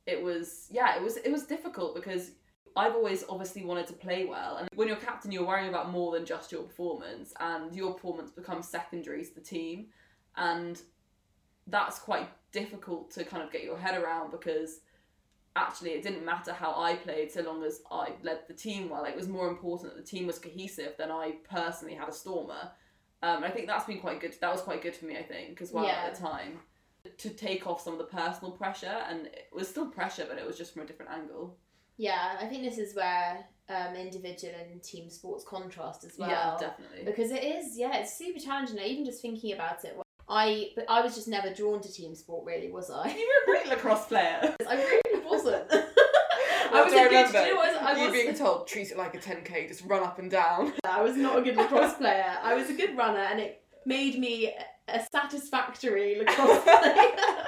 it 0.07 0.23
was 0.23 0.69
yeah, 0.71 0.97
it 0.97 1.03
was 1.03 1.17
it 1.17 1.33
was 1.33 1.45
difficult 1.45 1.95
because 1.95 2.33
I've 2.77 2.95
always 2.95 3.25
obviously 3.29 3.65
wanted 3.65 3.87
to 3.89 3.95
play 3.95 4.27
well, 4.27 4.59
and 4.59 4.69
when 4.75 4.87
you're 4.87 4.99
captain, 4.99 5.33
you're 5.33 5.47
worrying 5.47 5.71
about 5.71 5.91
more 5.91 6.13
than 6.13 6.25
just 6.25 6.53
your 6.53 6.63
performance, 6.63 7.33
and 7.41 7.75
your 7.75 7.95
performance 7.95 8.31
becomes 8.31 8.69
secondary 8.69 9.25
to 9.25 9.35
the 9.35 9.41
team, 9.41 9.87
and 10.37 10.81
that's 11.67 11.99
quite 11.99 12.29
difficult 12.53 13.11
to 13.13 13.25
kind 13.25 13.43
of 13.43 13.51
get 13.51 13.65
your 13.65 13.79
head 13.79 14.01
around 14.01 14.31
because 14.31 14.81
actually 15.57 15.91
it 15.91 16.03
didn't 16.03 16.25
matter 16.25 16.53
how 16.53 16.75
I 16.81 16.95
played 16.97 17.33
so 17.33 17.43
long 17.43 17.65
as 17.65 17.81
I 17.91 18.13
led 18.23 18.41
the 18.47 18.55
team 18.55 18.91
well. 18.91 19.05
It 19.05 19.17
was 19.17 19.29
more 19.29 19.49
important 19.49 19.95
that 19.95 20.01
the 20.05 20.09
team 20.09 20.27
was 20.27 20.39
cohesive 20.39 20.93
than 20.99 21.11
I 21.11 21.37
personally 21.51 21.95
had 21.95 22.09
a 22.09 22.13
stormer. 22.13 22.71
Um, 23.23 23.43
I 23.43 23.51
think 23.51 23.67
that's 23.67 23.87
been 23.87 23.99
quite 24.01 24.21
good. 24.21 24.35
That 24.41 24.53
was 24.53 24.61
quite 24.61 24.83
good 24.83 24.95
for 24.95 25.07
me, 25.07 25.17
I 25.17 25.23
think, 25.23 25.61
as 25.63 25.73
well 25.73 25.85
Yeah. 25.87 26.05
at 26.07 26.15
the 26.15 26.21
time 26.21 26.61
to 27.19 27.31
take 27.31 27.67
off 27.67 27.81
some 27.81 27.95
of 27.95 27.99
the 27.99 28.05
personal 28.05 28.53
pressure. 28.53 28.99
And 29.09 29.27
it 29.27 29.49
was 29.53 29.69
still 29.69 29.87
pressure, 29.87 30.27
but 30.29 30.39
it 30.39 30.47
was 30.47 30.59
just 30.59 30.75
from 30.75 30.83
a 30.83 30.87
different 30.87 31.11
angle. 31.13 31.57
Yeah, 31.97 32.37
I 32.39 32.47
think 32.47 32.63
this 32.63 32.77
is 32.79 32.95
where 32.95 33.47
um, 33.71 33.95
individual 33.97 34.53
and 34.71 34.83
team 34.83 35.09
sports 35.09 35.45
contrast 35.45 36.05
as 36.05 36.19
well. 36.19 36.29
Yeah, 36.29 36.57
definitely. 36.61 37.05
Because 37.05 37.31
it 37.31 37.43
is, 37.43 37.79
yeah, 37.79 37.97
it's 37.97 38.17
super 38.17 38.39
challenging. 38.39 38.79
Even 38.79 39.05
just 39.07 39.23
thinking 39.23 39.55
about 39.55 39.83
it, 39.85 39.97
I 40.29 40.71
but 40.75 40.87
I 40.89 41.01
was 41.01 41.15
just 41.15 41.29
never 41.29 41.55
drawn 41.55 41.81
to 41.81 41.93
team 41.93 42.15
sport, 42.15 42.45
really, 42.45 42.71
was 42.71 42.91
I? 42.91 43.09
You 43.09 43.27
were 43.47 43.53
a 43.53 43.59
great 43.59 43.69
lacrosse 43.75 44.07
player. 44.07 44.55
I 44.69 44.75
really 44.75 45.01
wasn't. 45.27 45.65
I 46.73 46.83
was 46.83 46.93
do 46.93 46.99
a 46.99 47.03
good. 47.03 47.07
remember? 47.09 47.39
do 47.41 47.47
you 47.47 47.55
know 47.55 47.57
what 47.57 47.69
I 47.69 47.93
was? 47.93 47.99
you 47.99 48.05
I 48.05 48.11
was, 48.11 48.13
being 48.13 48.35
told 48.35 48.67
treat 48.69 48.91
it 48.91 48.99
like 48.99 49.15
a 49.15 49.19
10k, 49.19 49.69
just 49.69 49.85
run 49.85 50.03
up 50.03 50.19
and 50.19 50.31
down. 50.31 50.73
I 50.85 51.03
was 51.03 51.17
not 51.17 51.39
a 51.39 51.43
good 51.43 51.57
lacrosse 51.57 51.95
player. 51.95 52.37
I 52.43 52.55
was 52.55 52.69
a 52.71 52.75
good 52.75 52.97
runner, 52.97 53.21
and 53.21 53.41
it 53.41 53.63
made 53.85 54.19
me 54.19 54.53
a 54.89 55.01
satisfactory 55.13 56.19
lacrosse 56.19 56.63
player. 56.65 57.47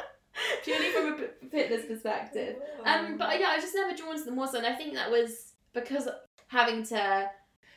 Purely 0.65 0.91
from 0.93 1.13
a 1.15 1.49
fitness 1.51 1.85
perspective. 1.87 2.57
Um, 2.85 3.17
but 3.19 3.39
yeah, 3.41 3.49
I 3.51 3.57
was 3.57 3.65
just 3.65 3.75
never 3.75 3.97
drawn 3.97 4.17
to 4.17 4.25
them 4.25 4.37
was, 4.37 4.55
and 4.55 4.67
I 4.67 4.75
think 4.75 4.95
that 4.95 5.11
was 5.11 5.55
because 5.75 6.09
having 6.47 6.85
to 6.87 7.29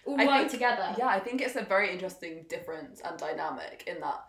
all 0.06 0.20
I 0.20 0.26
work 0.26 0.38
think- 0.42 0.52
together. 0.52 0.96
Yeah, 0.98 1.08
I 1.08 1.20
think 1.20 1.42
it's 1.42 1.56
a 1.56 1.64
very 1.64 1.92
interesting 1.92 2.46
difference 2.50 3.02
and 3.04 3.18
dynamic 3.18 3.84
in 3.88 4.00
that 4.02 4.24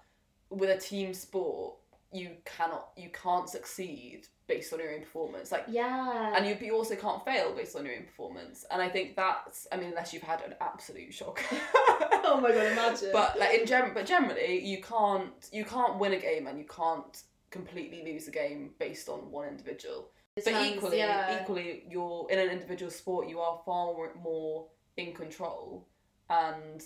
with 0.50 0.71
a 0.71 0.79
team 0.79 1.14
sport, 1.14 1.76
you 2.12 2.33
cannot, 2.45 2.91
you 2.97 3.09
can't 3.11 3.49
succeed 3.49 4.29
based 4.52 4.73
on 4.73 4.78
your 4.80 4.92
own 4.92 5.00
performance. 5.00 5.50
Like, 5.50 5.64
Yeah. 5.68 6.35
and 6.37 6.47
you, 6.47 6.56
you 6.66 6.75
also 6.75 6.95
can't 6.95 7.25
fail 7.25 7.54
based 7.54 7.75
on 7.76 7.86
your 7.86 7.95
own 7.95 8.04
performance. 8.04 8.65
And 8.71 8.82
I 8.82 8.88
think 8.88 9.17
that's, 9.17 9.67
I 9.73 9.76
mean, 9.76 9.88
unless 9.88 10.12
you've 10.12 10.23
had 10.23 10.43
an 10.43 10.54
absolute 10.60 11.12
shock. 11.15 11.43
oh 11.52 12.38
my 12.43 12.50
god, 12.52 12.67
imagine. 12.73 13.10
but 13.12 13.38
like 13.38 13.58
in 13.60 13.67
gen- 13.67 13.93
but 13.95 14.04
generally, 14.06 14.65
you 14.65 14.82
can't, 14.82 15.32
you 15.52 15.65
can't 15.65 15.99
win 15.99 16.12
a 16.12 16.19
game 16.19 16.47
and 16.47 16.58
you 16.58 16.67
can't 16.67 17.23
completely 17.50 18.02
lose 18.12 18.28
a 18.28 18.30
game 18.30 18.71
based 18.78 19.08
on 19.08 19.30
one 19.30 19.49
individual. 19.49 20.10
It 20.36 20.45
But 20.45 20.52
sounds- 20.54 20.76
equally, 20.76 20.99
yeah. 20.99 21.41
equally, 21.43 21.84
you're 21.88 22.26
in 22.30 22.38
an 22.38 22.50
individual 22.50 22.91
sport. 22.91 23.28
You 23.28 23.41
are 23.41 23.60
far 23.65 23.95
more 24.23 24.67
in 24.97 25.15
control, 25.15 25.86
and 26.30 26.82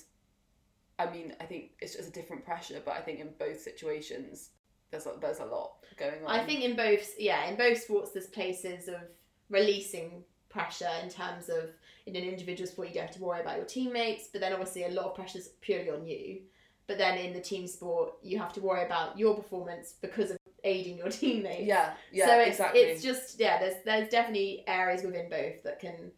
I 0.98 1.10
mean, 1.10 1.34
I 1.40 1.44
think 1.44 1.72
it's 1.80 1.94
just 1.96 2.08
a 2.08 2.12
different 2.12 2.44
pressure. 2.44 2.80
But 2.84 2.94
I 2.96 3.00
think 3.00 3.20
in 3.20 3.30
both 3.38 3.60
situations, 3.60 4.50
there's 4.90 5.06
a, 5.06 5.12
there's 5.20 5.40
a 5.40 5.44
lot 5.44 5.72
going 5.96 6.24
on. 6.24 6.40
I 6.40 6.44
think 6.44 6.62
in 6.62 6.76
both, 6.76 7.14
yeah, 7.18 7.48
in 7.48 7.56
both 7.56 7.78
sports, 7.78 8.12
there's 8.12 8.26
places 8.26 8.88
of 8.88 9.00
releasing 9.48 10.24
pressure 10.48 10.90
in 11.02 11.10
terms 11.10 11.48
of 11.48 11.70
in 12.06 12.14
an 12.14 12.22
individual 12.22 12.68
sport, 12.68 12.88
you 12.88 12.94
don't 12.94 13.06
have 13.06 13.14
to 13.16 13.22
worry 13.22 13.40
about 13.40 13.56
your 13.56 13.66
teammates, 13.66 14.28
but 14.32 14.40
then 14.40 14.52
obviously 14.52 14.84
a 14.84 14.90
lot 14.90 15.06
of 15.06 15.14
pressure 15.14 15.38
is 15.38 15.50
purely 15.60 15.90
on 15.90 16.06
you. 16.06 16.40
But 16.86 16.98
then 16.98 17.18
in 17.18 17.32
the 17.32 17.40
team 17.40 17.66
sport, 17.66 18.12
you 18.22 18.38
have 18.38 18.52
to 18.52 18.60
worry 18.60 18.84
about 18.84 19.18
your 19.18 19.34
performance 19.34 19.94
because 20.00 20.30
of 20.30 20.38
aiding 20.62 20.98
your 20.98 21.08
teammates. 21.20 21.66
yeah, 21.66 21.94
yeah, 22.12 22.26
so 22.26 22.38
it's, 22.38 22.48
exactly. 22.50 22.80
it's 22.80 23.02
just 23.02 23.40
yeah, 23.40 23.58
there's 23.58 23.82
there's 23.84 24.08
definitely 24.08 24.62
areas 24.68 25.02
within 25.02 25.28
both 25.28 25.62
that 25.64 25.80
can 25.80 26.12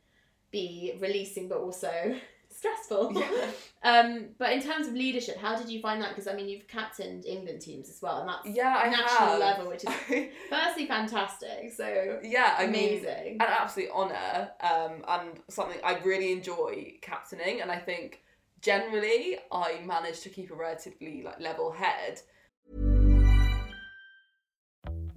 be 0.50 0.94
releasing, 1.00 1.48
but 1.48 1.58
also 1.58 2.14
stressful. 2.58 3.12
Yeah. 3.14 3.30
Um, 3.80 4.30
but 4.38 4.50
in 4.50 4.60
terms 4.60 4.88
of 4.88 4.94
leadership, 4.94 5.36
how 5.38 5.56
did 5.56 5.68
you 5.68 5.80
find 5.80 6.02
that? 6.02 6.08
Because 6.08 6.26
I 6.26 6.34
mean, 6.34 6.48
you've 6.48 6.66
captained 6.66 7.24
England 7.24 7.60
teams 7.60 7.88
as 7.88 8.02
well, 8.02 8.18
and 8.18 8.28
that's 8.28 8.44
yeah, 8.44 8.76
I 8.76 8.88
national 8.90 9.28
have. 9.28 9.38
level, 9.38 9.68
which 9.68 9.84
is 9.84 10.28
firstly 10.50 10.86
fantastic. 10.86 11.72
So 11.76 12.18
yeah, 12.24 12.56
I 12.58 12.66
mean, 12.66 12.98
amazing. 12.98 13.34
an 13.34 13.46
absolute 13.48 13.90
honour 13.94 14.50
um, 14.62 15.04
and 15.06 15.40
something 15.48 15.78
I 15.84 15.96
really 15.98 16.32
enjoy 16.32 16.94
captaining 17.02 17.60
and 17.60 17.70
I 17.70 17.78
think 17.78 18.22
generally 18.60 19.38
I 19.52 19.80
manage 19.84 20.20
to 20.22 20.28
keep 20.28 20.50
a 20.50 20.54
relatively 20.54 21.22
like 21.22 21.40
level 21.40 21.70
head 21.70 22.20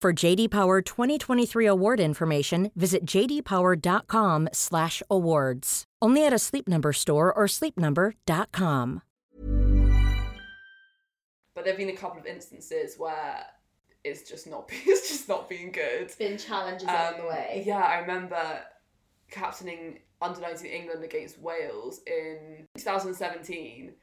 For 0.00 0.12
JD 0.12 0.52
Power 0.52 0.80
2023 0.80 1.66
award 1.66 1.98
information, 1.98 2.70
visit 2.76 3.04
jdpower.com/awards. 3.04 5.84
Only 6.00 6.24
at 6.24 6.32
a 6.32 6.38
Sleep 6.38 6.68
Number 6.68 6.92
store 6.92 7.34
or 7.34 7.46
sleepnumber.com. 7.46 9.02
But 11.52 11.64
there've 11.64 11.76
been 11.76 11.88
a 11.88 11.96
couple 11.96 12.20
of 12.20 12.26
instances 12.26 12.94
where 12.96 13.44
it's 14.04 14.22
just 14.30 14.46
not 14.46 14.70
it's 14.86 15.08
just 15.08 15.28
not 15.28 15.48
been 15.48 15.72
good. 15.72 16.02
It's 16.02 16.14
been 16.14 16.38
challenges 16.38 16.86
along 16.86 17.14
the 17.16 17.22
Um, 17.24 17.28
way. 17.30 17.64
Yeah, 17.66 17.82
I 17.82 17.98
remember 17.98 18.60
captaining 19.32 19.98
under 20.22 20.40
19 20.40 20.64
England 20.70 21.02
against 21.02 21.40
Wales 21.40 22.02
in 22.06 22.68
2017 22.76 23.94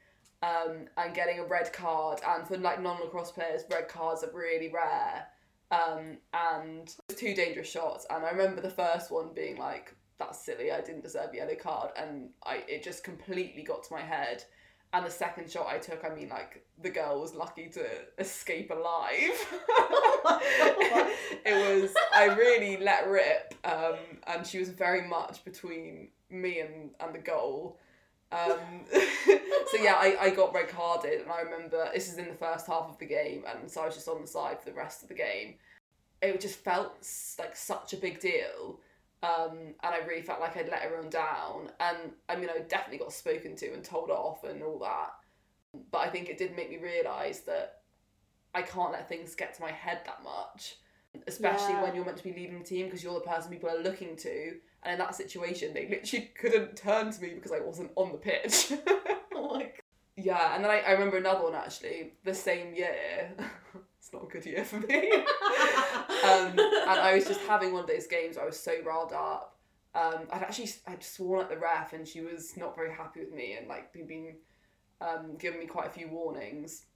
um, 0.42 0.88
and 0.98 1.14
getting 1.14 1.38
a 1.38 1.44
red 1.46 1.72
card. 1.72 2.20
And 2.28 2.46
for 2.46 2.58
like 2.58 2.82
non 2.82 3.00
lacrosse 3.00 3.32
players, 3.32 3.62
red 3.70 3.88
cards 3.88 4.22
are 4.22 4.30
really 4.34 4.70
rare. 4.70 5.28
Um, 5.70 6.18
and 6.32 6.88
it 6.88 7.00
was 7.08 7.18
two 7.18 7.34
dangerous 7.34 7.68
shots. 7.68 8.06
And 8.10 8.24
I 8.24 8.30
remember 8.30 8.60
the 8.60 8.70
first 8.70 9.10
one 9.10 9.30
being 9.34 9.58
like, 9.58 9.94
that's 10.18 10.44
silly, 10.44 10.72
I 10.72 10.80
didn't 10.80 11.02
deserve 11.02 11.32
a 11.32 11.36
yellow 11.36 11.56
card. 11.56 11.90
And 11.96 12.30
I 12.44 12.62
it 12.68 12.82
just 12.82 13.04
completely 13.04 13.62
got 13.62 13.82
to 13.84 13.92
my 13.92 14.00
head. 14.00 14.44
And 14.92 15.04
the 15.04 15.10
second 15.10 15.50
shot 15.50 15.66
I 15.68 15.78
took, 15.78 16.04
I 16.04 16.14
mean, 16.14 16.28
like, 16.28 16.64
the 16.80 16.90
girl 16.90 17.20
was 17.20 17.34
lucky 17.34 17.68
to 17.70 17.84
escape 18.18 18.70
alive. 18.70 19.12
it 21.44 21.82
was, 21.82 21.92
I 22.14 22.26
really 22.26 22.76
let 22.78 23.08
rip, 23.08 23.54
um, 23.64 23.96
and 24.26 24.46
she 24.46 24.58
was 24.58 24.70
very 24.70 25.06
much 25.06 25.44
between 25.44 26.08
me 26.30 26.60
and, 26.60 26.90
and 27.00 27.14
the 27.14 27.18
goal. 27.18 27.78
Um, 28.32 28.58
so 28.92 29.76
yeah, 29.80 29.94
I, 29.98 30.16
I 30.20 30.30
got 30.30 30.54
red 30.54 30.68
carded, 30.68 31.22
and 31.22 31.30
I 31.30 31.40
remember 31.42 31.88
this 31.94 32.10
is 32.10 32.18
in 32.18 32.28
the 32.28 32.34
first 32.34 32.66
half 32.66 32.88
of 32.88 32.98
the 32.98 33.06
game, 33.06 33.44
and 33.46 33.70
so 33.70 33.82
I 33.82 33.86
was 33.86 33.94
just 33.94 34.08
on 34.08 34.20
the 34.20 34.26
side 34.26 34.60
for 34.60 34.70
the 34.70 34.76
rest 34.76 35.02
of 35.02 35.08
the 35.08 35.14
game. 35.14 35.54
It 36.22 36.40
just 36.40 36.56
felt 36.56 36.92
like 37.38 37.54
such 37.56 37.92
a 37.92 37.96
big 37.96 38.20
deal, 38.20 38.80
um, 39.22 39.74
and 39.82 39.94
I 39.94 39.98
really 40.06 40.22
felt 40.22 40.40
like 40.40 40.56
I'd 40.56 40.68
let 40.68 40.82
everyone 40.82 41.10
down. 41.10 41.70
And 41.78 42.12
I 42.28 42.36
mean, 42.36 42.48
I 42.50 42.60
definitely 42.60 42.98
got 42.98 43.12
spoken 43.12 43.54
to 43.56 43.72
and 43.72 43.84
told 43.84 44.10
off 44.10 44.44
and 44.44 44.62
all 44.62 44.78
that, 44.80 45.12
but 45.92 45.98
I 45.98 46.08
think 46.08 46.28
it 46.28 46.38
did 46.38 46.56
make 46.56 46.70
me 46.70 46.78
realise 46.78 47.40
that 47.40 47.80
I 48.54 48.62
can't 48.62 48.92
let 48.92 49.08
things 49.08 49.34
get 49.34 49.54
to 49.54 49.62
my 49.62 49.70
head 49.70 50.00
that 50.06 50.22
much, 50.24 50.76
especially 51.26 51.74
Yeah. 51.74 51.82
when 51.82 51.94
you're 51.94 52.04
meant 52.04 52.16
to 52.16 52.24
be 52.24 52.32
leading 52.32 52.58
the 52.58 52.64
team 52.64 52.86
because 52.86 53.04
you're 53.04 53.14
the 53.14 53.20
person 53.20 53.50
people 53.52 53.68
are 53.70 53.78
looking 53.82 54.16
to. 54.16 54.56
And 54.86 54.92
in 54.92 54.98
that 55.00 55.16
situation, 55.16 55.74
they 55.74 55.88
literally 55.88 56.30
couldn't 56.40 56.76
turn 56.76 57.10
to 57.10 57.20
me 57.20 57.30
because 57.34 57.50
I 57.50 57.58
wasn't 57.58 57.90
on 57.96 58.12
the 58.12 58.18
pitch. 58.18 58.72
Oh 59.38 59.60
yeah, 60.16 60.54
and 60.54 60.64
then 60.64 60.70
I, 60.70 60.80
I 60.80 60.92
remember 60.92 61.18
another 61.18 61.44
one 61.44 61.54
actually, 61.54 62.14
the 62.24 62.32
same 62.32 62.74
year. 62.74 63.28
it's 63.98 64.10
not 64.14 64.22
a 64.22 64.26
good 64.26 64.46
year 64.46 64.64
for 64.64 64.80
me. 64.80 65.12
um, 65.12 66.58
and 66.58 66.98
I 66.98 67.12
was 67.14 67.26
just 67.26 67.40
having 67.42 67.74
one 67.74 67.82
of 67.82 67.86
those 67.86 68.06
games 68.06 68.36
where 68.36 68.44
I 68.44 68.46
was 68.46 68.58
so 68.58 68.76
riled 68.82 69.12
up. 69.12 69.58
Um, 69.94 70.20
I'd 70.32 70.42
actually 70.42 70.70
I'd 70.86 71.04
sworn 71.04 71.42
at 71.42 71.50
the 71.50 71.58
ref, 71.58 71.92
and 71.92 72.08
she 72.08 72.22
was 72.22 72.56
not 72.56 72.74
very 72.74 72.94
happy 72.94 73.20
with 73.20 73.34
me, 73.34 73.56
and 73.58 73.68
like 73.68 73.92
been, 73.92 74.06
been 74.06 74.36
um, 75.02 75.36
giving 75.38 75.60
me 75.60 75.66
quite 75.66 75.88
a 75.88 75.90
few 75.90 76.08
warnings. 76.08 76.86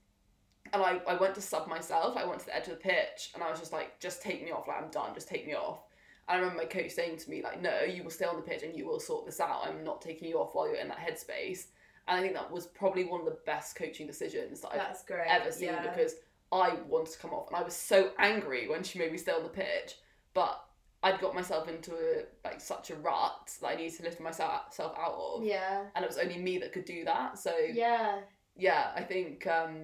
And 0.73 0.81
I, 0.81 0.99
I 1.07 1.13
went 1.15 1.35
to 1.35 1.41
sub 1.41 1.67
myself. 1.67 2.17
I 2.17 2.25
went 2.25 2.39
to 2.39 2.47
the 2.47 2.55
edge 2.55 2.63
of 2.63 2.71
the 2.71 2.77
pitch, 2.77 3.31
and 3.35 3.43
I 3.43 3.51
was 3.51 3.59
just 3.59 3.71
like, 3.71 3.99
just 3.99 4.23
take 4.23 4.43
me 4.43 4.51
off. 4.51 4.67
Like 4.67 4.81
I'm 4.81 4.89
done. 4.89 5.13
Just 5.13 5.27
take 5.27 5.45
me 5.45 5.53
off. 5.53 5.83
I 6.31 6.37
remember 6.37 6.57
my 6.57 6.65
coach 6.65 6.91
saying 6.91 7.17
to 7.17 7.29
me 7.29 7.43
like, 7.43 7.61
no, 7.61 7.81
you 7.81 8.03
will 8.03 8.09
stay 8.11 8.25
on 8.25 8.37
the 8.37 8.41
pitch 8.41 8.63
and 8.63 8.75
you 8.75 8.85
will 8.85 8.99
sort 8.99 9.25
this 9.25 9.39
out. 9.39 9.67
I'm 9.67 9.83
not 9.83 10.01
taking 10.01 10.27
you 10.29 10.37
off 10.37 10.55
while 10.55 10.67
you're 10.67 10.77
in 10.77 10.87
that 10.87 10.97
headspace. 10.97 11.65
And 12.07 12.17
I 12.17 12.21
think 12.21 12.33
that 12.33 12.49
was 12.49 12.67
probably 12.67 13.03
one 13.03 13.19
of 13.19 13.25
the 13.25 13.37
best 13.45 13.75
coaching 13.75 14.07
decisions 14.07 14.61
that 14.61 14.69
I've 14.73 15.05
great. 15.05 15.27
ever 15.27 15.51
seen 15.51 15.69
yeah. 15.69 15.81
because 15.87 16.15
I 16.51 16.75
wanted 16.87 17.11
to 17.13 17.19
come 17.19 17.31
off 17.31 17.47
and 17.47 17.55
I 17.57 17.63
was 17.63 17.75
so 17.75 18.11
angry 18.17 18.67
when 18.67 18.83
she 18.83 18.97
made 18.97 19.11
me 19.11 19.17
stay 19.17 19.31
on 19.31 19.43
the 19.43 19.49
pitch, 19.49 19.95
but 20.33 20.63
I'd 21.03 21.19
got 21.19 21.33
myself 21.35 21.67
into 21.67 21.93
a, 21.93 22.23
like 22.45 22.61
such 22.61 22.91
a 22.91 22.95
rut 22.95 23.51
that 23.61 23.67
I 23.67 23.75
needed 23.75 23.97
to 23.97 24.03
lift 24.03 24.19
myself 24.19 24.73
self 24.73 24.97
out 24.97 25.13
of, 25.13 25.43
Yeah. 25.43 25.83
and 25.95 26.03
it 26.03 26.07
was 26.07 26.17
only 26.17 26.37
me 26.37 26.57
that 26.59 26.73
could 26.73 26.85
do 26.85 27.03
that. 27.05 27.39
So 27.39 27.55
yeah, 27.57 28.19
Yeah. 28.55 28.91
I 28.95 29.01
think 29.01 29.47
um, 29.47 29.77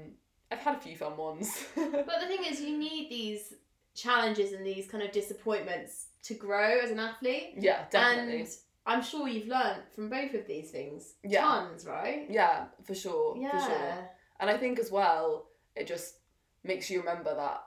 I've 0.52 0.60
had 0.60 0.76
a 0.76 0.80
few 0.80 0.96
fun 0.96 1.18
ones. 1.18 1.66
But 1.76 2.20
the 2.22 2.28
thing 2.28 2.44
is, 2.46 2.62
you 2.62 2.78
need 2.78 3.10
these 3.10 3.54
challenges 3.96 4.52
and 4.54 4.66
these 4.66 4.88
kind 4.88 5.04
of 5.04 5.12
disappointments 5.12 6.07
to 6.24 6.34
grow 6.34 6.80
as 6.80 6.92
an 6.92 7.00
athlete. 7.00 7.54
yeah, 7.58 7.86
definitely. 7.90 8.42
And 8.42 8.50
I'm 8.86 9.02
sure 9.04 9.28
you've 9.28 9.48
learned 9.48 9.84
from 9.94 10.10
both 10.10 10.34
of 10.34 10.48
these 10.48 10.72
things 10.72 11.16
Yeah. 11.24 11.42
tons, 11.42 11.86
right? 11.86 12.26
Yeah, 12.30 12.68
for 12.84 12.96
sure, 12.96 13.38
Yeah. 13.38 13.52
for 13.52 13.60
sure. 13.60 14.10
And 14.40 14.50
I 14.50 14.58
think 14.58 14.80
as 14.80 14.92
well, 14.92 15.50
it 15.76 15.88
just 15.88 16.16
makes 16.64 16.90
you 16.90 17.00
remember 17.00 17.34
that 17.36 17.64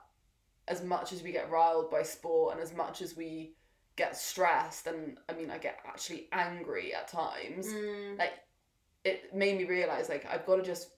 as 0.67 0.83
much 0.83 1.11
as 1.11 1.21
we 1.23 1.31
get 1.31 1.49
riled 1.49 1.89
by 1.91 2.03
sport 2.03 2.53
and 2.53 2.61
as 2.61 2.73
much 2.73 3.01
as 3.01 3.15
we 3.15 3.55
get 3.97 4.15
stressed, 4.15 4.87
and 4.87 5.17
I 5.27 5.33
mean, 5.33 5.49
I 5.51 5.57
get 5.57 5.79
actually 5.85 6.27
angry 6.31 6.93
at 6.93 7.07
times, 7.07 7.67
Mm, 7.67 8.17
like 8.17 8.33
it 9.03 9.33
made 9.33 9.57
me 9.57 9.65
realize 9.65 10.09
like 10.09 10.25
I've 10.25 10.45
got 10.45 10.57
to 10.57 10.63
just 10.63 10.91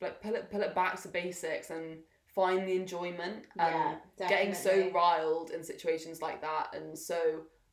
like 0.00 0.20
pull 0.22 0.34
it 0.34 0.50
pull 0.50 0.60
it 0.60 0.74
back 0.74 1.00
to 1.02 1.08
basics 1.08 1.70
and 1.70 1.98
find 2.38 2.60
the 2.68 2.76
enjoyment 2.76 3.40
and 3.58 3.96
yeah, 4.20 4.28
getting 4.28 4.54
so 4.54 4.72
riled 4.94 5.50
in 5.50 5.60
situations 5.64 6.22
like 6.22 6.40
that 6.40 6.66
and 6.72 6.96
so 6.96 7.18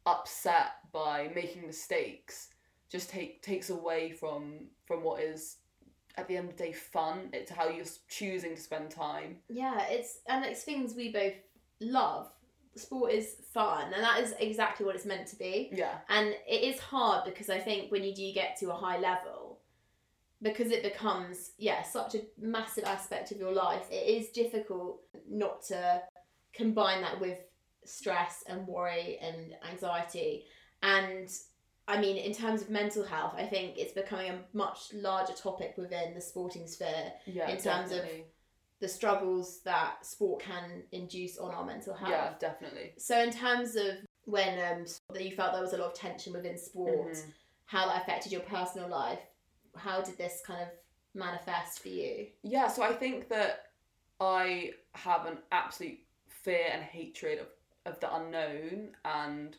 upset 0.08 0.70
by 0.92 1.30
making 1.36 1.64
mistakes 1.68 2.50
just 2.90 3.08
take 3.16 3.32
takes 3.44 3.70
away 3.70 4.12
from 4.12 4.40
from 4.88 5.04
what 5.04 5.22
is 5.22 5.58
at 6.18 6.28
the 6.28 6.36
end 6.38 6.50
of 6.50 6.58
the 6.58 6.64
day 6.64 6.74
fun 6.74 7.18
it's 7.32 7.52
how 7.52 7.70
you're 7.70 7.94
choosing 8.08 8.56
to 8.56 8.62
spend 8.62 8.90
time 8.90 9.32
Yeah, 9.50 9.80
it's 9.96 10.12
and 10.28 10.44
it's 10.46 10.64
things 10.64 10.96
we 10.96 11.12
both 11.12 11.38
love. 11.80 12.26
Sport 12.78 13.14
is 13.14 13.28
fun, 13.54 13.94
and 13.94 14.04
that 14.04 14.18
is 14.24 14.34
exactly 14.40 14.86
what 14.86 14.96
it's 14.96 15.06
meant 15.06 15.28
to 15.28 15.38
be. 15.38 15.70
yeah 15.82 15.96
And 16.10 16.28
it 16.56 16.62
is 16.70 16.78
hard 16.80 17.24
because 17.30 17.50
I 17.50 17.60
think 17.68 17.92
when 17.92 18.04
you 18.04 18.14
do 18.14 18.28
get 18.34 18.58
to 18.60 18.66
a 18.72 18.78
high 18.86 19.00
level, 19.12 19.45
because 20.46 20.72
it 20.72 20.84
becomes, 20.84 21.52
yeah, 21.58 21.82
such 21.82 22.14
a 22.16 22.22
massive 22.40 22.84
aspect 22.86 23.32
of 23.32 23.38
your 23.40 23.52
life, 23.52 23.86
it 23.92 24.08
is 24.08 24.30
difficult 24.30 25.02
not 25.28 25.64
to 25.64 26.02
combine 26.54 27.02
that 27.02 27.20
with 27.20 27.40
stress 27.84 28.44
and 28.48 28.68
worry 28.68 29.18
and 29.22 29.56
anxiety. 29.70 30.46
And 30.84 31.28
I 31.88 32.00
mean, 32.00 32.18
in 32.18 32.32
terms 32.32 32.62
of 32.62 32.70
mental 32.70 33.04
health, 33.04 33.34
I 33.36 33.46
think 33.48 33.78
it's 33.78 33.92
becoming 33.94 34.30
a 34.30 34.40
much 34.54 34.94
larger 34.94 35.34
topic 35.34 35.74
within 35.78 36.14
the 36.14 36.22
sporting 36.22 36.68
sphere. 36.68 37.12
yeah 37.26 37.50
In 37.50 37.58
terms 37.58 37.92
of. 37.92 38.02
The 38.82 38.90
struggles 38.90 39.62
that 39.64 40.06
sport 40.06 40.44
can 40.44 40.84
induce 40.92 41.38
on 41.38 41.50
our 41.56 41.66
mental 41.66 41.94
health. 41.96 42.12
yeah 42.12 42.34
definitely 42.40 42.92
So 42.98 43.18
in 43.24 43.32
terms 43.32 43.78
of 43.78 43.96
when 44.26 44.60
um 44.60 44.86
that 45.14 45.24
you 45.24 45.34
felt 45.34 45.54
there 45.54 45.62
was 45.62 45.72
a 45.74 45.78
lot 45.78 45.88
of 45.94 45.94
tension 45.94 46.34
within 46.34 46.58
sport, 46.58 47.14
Mhm. 47.14 47.32
how 47.68 47.88
that 47.88 48.02
affected 48.02 48.34
your 48.34 48.42
personal 48.42 48.90
life, 48.90 49.22
how 49.78 50.02
did 50.02 50.18
this 50.18 50.42
kind 50.46 50.62
of 50.62 50.68
manifest 51.14 51.82
for 51.82 51.90
you? 51.90 52.28
Yeah, 52.44 52.68
so 52.68 52.84
I 52.84 52.94
think 52.94 53.30
that 53.30 53.68
I 54.20 54.72
have 54.94 55.26
an 55.26 55.38
absolute 55.52 56.00
fear 56.28 56.68
and 56.72 56.84
hatred 56.84 57.40
of, 57.40 57.48
of 57.86 58.00
the 58.00 58.14
unknown 58.16 58.90
and 59.04 59.56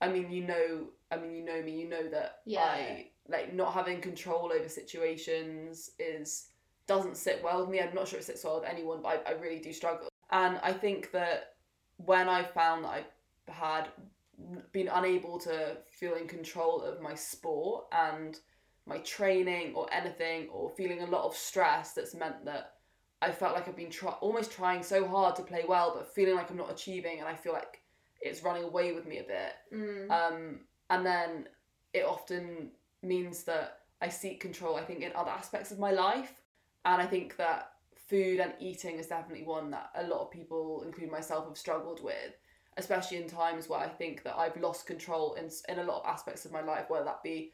I 0.00 0.08
mean 0.08 0.30
you 0.30 0.44
know 0.44 0.88
I 1.10 1.16
mean 1.16 1.34
you 1.34 1.44
know 1.44 1.62
me, 1.62 1.80
you 1.80 1.88
know 1.88 2.08
that 2.10 2.40
Yeah. 2.46 2.60
I 2.60 3.06
like 3.28 3.54
not 3.54 3.72
having 3.72 4.00
control 4.00 4.52
over 4.54 4.68
situations 4.68 5.90
is 5.98 6.48
doesn't 6.86 7.16
sit 7.16 7.42
well 7.44 7.60
with 7.60 7.68
me. 7.68 7.80
I'm 7.80 7.94
not 7.94 8.08
sure 8.08 8.18
it 8.18 8.24
sits 8.24 8.44
well 8.44 8.60
with 8.60 8.68
anyone, 8.68 9.00
but 9.02 9.22
I, 9.26 9.32
I 9.32 9.34
really 9.34 9.58
do 9.58 9.72
struggle. 9.72 10.08
And 10.30 10.58
I 10.62 10.72
think 10.72 11.10
that 11.12 11.54
when 11.96 12.28
I 12.28 12.42
found 12.42 12.84
that 12.84 12.88
I 12.88 13.04
had 13.52 13.88
been 14.72 14.88
unable 14.88 15.38
to 15.40 15.76
feel 15.90 16.14
in 16.14 16.26
control 16.26 16.80
of 16.82 17.00
my 17.00 17.14
sport 17.14 17.86
and 17.92 18.38
my 18.88 18.98
training 18.98 19.74
or 19.74 19.86
anything 19.92 20.48
or 20.50 20.70
feeling 20.70 21.02
a 21.02 21.06
lot 21.06 21.24
of 21.24 21.34
stress 21.36 21.92
that's 21.92 22.14
meant 22.14 22.44
that 22.44 22.74
I 23.20 23.30
felt 23.32 23.54
like 23.54 23.68
I've 23.68 23.76
been 23.76 23.90
try- 23.90 24.12
almost 24.20 24.52
trying 24.52 24.82
so 24.82 25.06
hard 25.06 25.36
to 25.36 25.42
play 25.42 25.64
well 25.68 25.92
but 25.94 26.14
feeling 26.14 26.36
like 26.36 26.50
I'm 26.50 26.56
not 26.56 26.70
achieving 26.70 27.18
and 27.20 27.28
I 27.28 27.34
feel 27.34 27.52
like 27.52 27.82
it's 28.20 28.42
running 28.42 28.64
away 28.64 28.92
with 28.92 29.06
me 29.06 29.18
a 29.18 29.24
bit 29.24 29.52
Mm. 29.72 30.10
um, 30.10 30.60
and 30.90 31.04
then 31.04 31.48
it 31.92 32.04
often 32.04 32.70
means 33.02 33.44
that 33.44 33.80
I 34.00 34.08
seek 34.08 34.40
control 34.40 34.76
I 34.76 34.84
think 34.84 35.02
in 35.02 35.12
other 35.14 35.30
aspects 35.30 35.70
of 35.70 35.78
my 35.78 35.90
life 35.90 36.40
and 36.84 37.02
I 37.02 37.06
think 37.06 37.36
that 37.36 37.72
food 38.08 38.40
and 38.40 38.54
eating 38.58 38.98
is 38.98 39.06
definitely 39.08 39.44
one 39.44 39.70
that 39.72 39.90
a 39.96 40.04
lot 40.04 40.20
of 40.22 40.30
people 40.30 40.82
including 40.86 41.10
myself 41.12 41.46
have 41.46 41.58
struggled 41.58 42.02
with 42.02 42.32
especially 42.78 43.16
in 43.16 43.28
times 43.28 43.68
where 43.68 43.80
I 43.80 43.88
think 43.88 44.22
that 44.22 44.36
I've 44.36 44.56
lost 44.56 44.86
control 44.86 45.34
in 45.34 45.50
in 45.68 45.80
a 45.80 45.84
lot 45.84 46.02
of 46.02 46.06
aspects 46.06 46.44
of 46.44 46.52
my 46.52 46.62
life 46.62 46.86
whether 46.88 47.04
that 47.04 47.22
be 47.22 47.52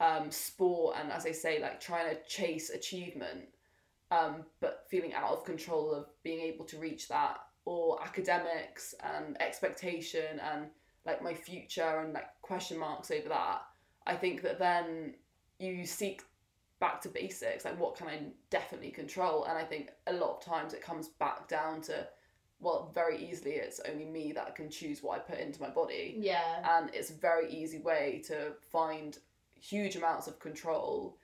um, 0.00 0.30
sport 0.30 0.96
and 0.98 1.12
as 1.12 1.26
I 1.26 1.32
say 1.32 1.60
like 1.60 1.80
trying 1.80 2.08
to 2.08 2.22
chase 2.26 2.70
achievement 2.70 3.48
um, 4.10 4.44
but 4.60 4.86
feeling 4.90 5.14
out 5.14 5.30
of 5.30 5.44
control 5.44 5.94
of 5.94 6.06
being 6.22 6.40
able 6.40 6.64
to 6.66 6.78
reach 6.78 7.08
that 7.08 7.38
or 7.64 8.02
academics 8.02 8.94
and 9.16 9.40
expectation 9.40 10.40
and 10.52 10.66
like 11.06 11.22
my 11.22 11.34
future 11.34 12.00
and 12.02 12.12
like 12.12 12.28
question 12.42 12.78
marks 12.78 13.10
over 13.10 13.28
that, 13.28 13.62
I 14.06 14.14
think 14.14 14.42
that 14.42 14.58
then 14.58 15.14
you 15.58 15.86
seek 15.86 16.22
back 16.80 17.00
to 17.02 17.08
basics, 17.08 17.64
like 17.64 17.78
what 17.78 17.96
can 17.96 18.08
I 18.08 18.20
definitely 18.50 18.90
control? 18.90 19.44
And 19.44 19.56
I 19.56 19.64
think 19.64 19.90
a 20.06 20.12
lot 20.12 20.36
of 20.36 20.44
times 20.44 20.72
it 20.72 20.82
comes 20.82 21.08
back 21.08 21.48
down 21.48 21.80
to 21.82 22.06
well, 22.62 22.90
very 22.94 23.16
easily 23.24 23.52
it's 23.52 23.80
only 23.90 24.04
me 24.04 24.32
that 24.32 24.54
can 24.54 24.68
choose 24.68 25.02
what 25.02 25.16
I 25.16 25.20
put 25.20 25.38
into 25.38 25.62
my 25.62 25.70
body. 25.70 26.16
Yeah. 26.18 26.78
And 26.78 26.90
it's 26.92 27.08
a 27.08 27.14
very 27.14 27.50
easy 27.50 27.78
way 27.78 28.22
to 28.26 28.52
find 28.70 29.16
huge 29.60 29.96
amounts 29.96 30.26
of 30.26 30.38
control 30.40 31.16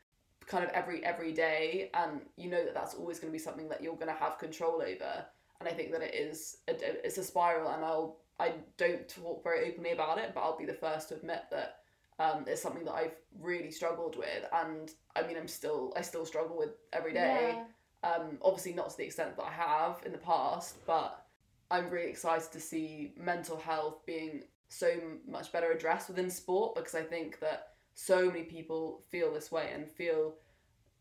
kind 0.47 0.63
of 0.65 0.71
every 0.71 1.05
every 1.05 1.33
day 1.33 1.91
and 1.95 2.21
you 2.37 2.49
know 2.49 2.65
that 2.65 2.75
that's 2.75 2.95
always 2.95 3.19
going 3.19 3.31
to 3.31 3.37
be 3.37 3.43
something 3.43 3.69
that 3.69 3.83
you're 3.83 3.95
going 3.97 4.07
to 4.07 4.13
have 4.13 4.39
control 4.39 4.75
over 4.83 5.25
and 5.61 5.69
i 5.69 5.73
think 5.73 5.91
that 5.91 6.03
it 6.03 6.15
is 6.15 6.59
a, 6.69 6.75
it's 7.05 7.19
a 7.19 7.25
spiral 7.25 7.71
and 7.73 7.85
i'll 7.85 8.19
i 8.39 8.53
don't 8.77 9.09
talk 9.09 9.43
very 9.43 9.69
openly 9.71 9.91
about 9.93 10.19
it 10.19 10.31
but 10.35 10.41
i'll 10.43 10.57
be 10.57 10.65
the 10.67 10.73
first 10.73 11.09
to 11.09 11.17
admit 11.17 11.43
that 11.51 11.79
um, 12.19 12.45
it's 12.47 12.63
something 12.63 12.85
that 12.85 12.95
i've 12.95 13.17
really 13.41 13.71
struggled 13.71 14.17
with 14.17 14.45
and 14.55 14.93
i 15.17 15.27
mean 15.27 15.37
i'm 15.37 15.49
still 15.49 15.93
i 15.97 16.01
still 16.01 16.25
struggle 16.25 16.57
with 16.57 16.71
every 16.93 17.13
day 17.13 17.59
Yeah. 18.05 18.11
um, 18.11 18.39
obviously 18.43 18.73
not 18.73 18.89
to 18.91 18.97
the 18.97 19.05
extent 19.05 19.37
that 19.37 19.45
i 19.45 19.51
have 19.53 20.01
in 20.07 20.13
the 20.13 20.19
past 20.19 20.77
but 20.87 21.27
i'm 21.71 21.91
really 21.91 22.09
excited 22.09 22.53
to 22.53 22.61
see 22.61 23.13
mental 23.19 23.57
health 23.59 24.07
being 24.07 24.45
so 24.69 24.89
much 25.29 25.53
better 25.53 25.73
addressed 25.73 26.09
within 26.09 26.31
sport 26.31 26.75
because 26.77 26.95
i 26.95 27.03
think 27.03 27.39
that 27.41 27.73
so 27.97 28.27
many 28.27 28.43
people 28.43 29.03
feel 29.11 29.33
this 29.33 29.51
way 29.51 29.71
and 29.75 29.91
feel 29.91 30.35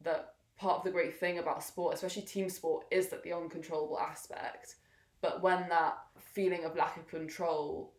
that 0.01 0.35
part 0.57 0.77
of 0.77 0.83
the 0.85 0.91
great 0.91 1.19
thing 1.19 1.37
about 1.37 1.61
sport, 1.61 1.93
especially 1.93 2.21
team 2.21 2.49
sport, 2.49 2.85
is 2.89 3.09
that 3.09 3.21
the 3.21 3.33
uncontrollable 3.33 3.99
aspect. 3.99 4.75
But 5.21 5.43
when 5.43 5.67
that 5.67 5.97
feeling 6.17 6.63
of 6.63 6.77
lack 6.77 6.95
of 6.95 7.05
control, 7.07 7.93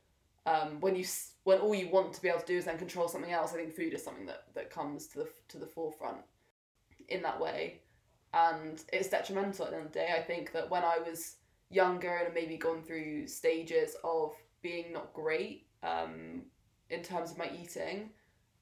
um, 0.47 0.81
when 0.81 0.97
you 0.97 1.05
when 1.45 1.59
all 1.59 1.75
you 1.75 1.91
want 1.91 2.15
to 2.15 2.23
be 2.23 2.29
able 2.29 2.41
to 2.41 2.47
do 2.47 2.57
is 2.57 2.65
then 2.65 2.79
control 2.79 3.07
something 3.07 3.33
else, 3.33 3.53
I 3.53 3.57
think 3.57 3.75
food 3.75 3.93
is 3.93 4.03
something 4.03 4.27
that, 4.27 4.45
that 4.55 4.71
comes 4.71 5.09
to 5.09 5.19
the 5.19 5.29
to 5.49 5.59
the 5.59 5.67
forefront 5.67 6.23
in 7.09 7.21
that 7.23 7.39
way, 7.39 7.83
and 8.33 8.83
it's 8.95 9.11
detrimental 9.11 9.67
at 9.67 9.73
the 9.73 9.77
end 9.77 9.87
of 9.87 9.93
the 9.93 9.99
day. 9.99 10.15
I 10.17 10.23
think 10.23 10.53
that 10.53 10.71
when 10.71 10.85
I 10.85 10.99
was 11.07 11.37
younger 11.69 12.23
and 12.25 12.33
maybe 12.33 12.57
gone 12.57 12.83
through 12.83 13.27
stages 13.27 13.95
of 14.03 14.33
being 14.63 14.95
not 14.95 15.13
great 15.13 15.67
um, 15.83 16.45
in 16.89 17.03
terms 17.03 17.33
of 17.33 17.39
my 17.39 17.51
eating, 17.61 18.11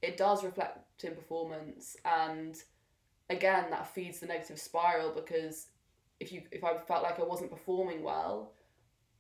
it 0.03 0.17
does 0.17 0.45
reflect 0.45 1.05
in 1.05 1.15
performance 1.15 1.97
and 2.05 2.57
again 3.31 3.67
that 3.71 3.93
feeds 3.95 4.21
the 4.21 4.27
negative 4.27 4.59
spiral 4.59 5.13
because 5.15 5.69
if 6.21 6.33
you 6.33 6.43
if 6.53 6.63
I 6.65 6.77
felt 6.79 7.03
like 7.03 7.19
I 7.19 7.25
wasn't 7.25 7.51
performing 7.51 8.03
well 8.03 8.53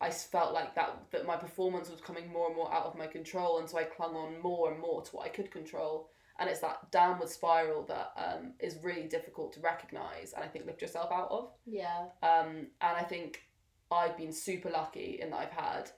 I 0.00 0.10
felt 0.10 0.52
like 0.52 0.74
that 0.74 1.02
that 1.12 1.26
my 1.26 1.36
performance 1.36 1.90
was 1.90 2.00
coming 2.00 2.30
more 2.32 2.46
and 2.48 2.56
more 2.56 2.72
out 2.72 2.86
of 2.86 2.96
my 2.96 3.06
control 3.06 3.58
and 3.58 3.68
so 3.68 3.78
I 3.78 3.84
clung 3.84 4.14
on 4.14 4.40
more 4.42 4.70
and 4.70 4.80
more 4.80 5.02
to 5.02 5.10
what 5.16 5.26
I 5.26 5.30
could 5.30 5.50
control 5.50 6.10
and 6.38 6.50
it's 6.50 6.60
that 6.60 6.90
downward 6.90 7.28
spiral 7.28 7.84
that 7.84 8.12
um, 8.16 8.54
is 8.58 8.76
really 8.82 9.04
difficult 9.08 9.52
to 9.54 9.60
recognize 9.60 10.32
and 10.32 10.42
I 10.44 10.48
think 10.48 10.66
lift 10.66 10.82
yourself 10.82 11.10
out 11.12 11.28
of 11.30 11.50
Yeah. 11.64 12.06
um, 12.22 12.66
and 12.80 12.96
I 12.96 13.02
think 13.02 13.42
I've 13.90 14.16
been 14.16 14.32
super 14.32 14.70
lucky 14.70 15.18
in 15.22 15.30
that 15.30 15.36
I've 15.38 15.50
had 15.50 15.90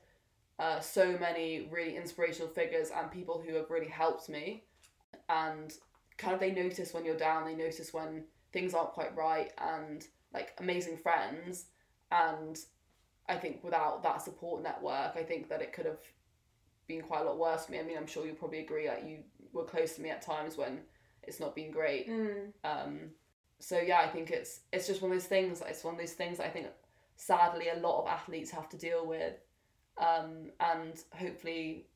uh, 0.58 0.80
so 0.80 1.18
many 1.18 1.68
really 1.70 1.96
inspirational 1.96 2.48
figures 2.48 2.90
and 2.90 3.10
people 3.10 3.42
who 3.46 3.54
have 3.54 3.70
really 3.70 3.88
helped 3.88 4.28
me. 4.28 4.64
And 5.28 5.72
kind 6.18 6.34
of 6.34 6.40
they 6.40 6.52
notice 6.52 6.94
when 6.94 7.04
you're 7.04 7.16
down, 7.16 7.44
they 7.44 7.54
notice 7.54 7.92
when 7.92 8.24
things 8.52 8.74
aren't 8.74 8.92
quite 8.92 9.14
right, 9.16 9.52
and 9.58 10.06
like 10.32 10.54
amazing 10.58 10.98
friends. 10.98 11.66
And 12.10 12.58
I 13.28 13.36
think 13.36 13.62
without 13.64 14.02
that 14.02 14.22
support 14.22 14.62
network, 14.62 15.16
I 15.16 15.22
think 15.22 15.48
that 15.48 15.62
it 15.62 15.72
could 15.72 15.86
have 15.86 16.00
been 16.86 17.02
quite 17.02 17.22
a 17.22 17.24
lot 17.24 17.38
worse 17.38 17.66
for 17.66 17.72
me. 17.72 17.80
I 17.80 17.82
mean, 17.82 17.98
I'm 17.98 18.06
sure 18.06 18.24
you'll 18.24 18.36
probably 18.36 18.60
agree. 18.60 18.88
Like 18.88 19.04
you 19.06 19.18
were 19.52 19.64
close 19.64 19.96
to 19.96 20.02
me 20.02 20.10
at 20.10 20.22
times 20.22 20.56
when 20.56 20.80
it's 21.22 21.40
not 21.40 21.54
been 21.54 21.70
great. 21.70 22.08
Mm. 22.08 22.52
Um, 22.64 22.98
so 23.58 23.78
yeah, 23.78 24.00
I 24.00 24.08
think 24.08 24.30
it's 24.30 24.60
it's 24.72 24.86
just 24.86 25.02
one 25.02 25.10
of 25.10 25.16
those 25.18 25.26
things. 25.26 25.62
It's 25.66 25.84
one 25.84 25.94
of 25.94 26.00
those 26.00 26.12
things 26.12 26.40
I 26.40 26.48
think 26.48 26.66
sadly 27.16 27.68
a 27.68 27.80
lot 27.80 28.02
of 28.02 28.08
athletes 28.08 28.50
have 28.50 28.68
to 28.70 28.76
deal 28.76 29.06
with, 29.06 29.34
um, 29.98 30.50
and 30.60 31.02
hopefully 31.12 31.86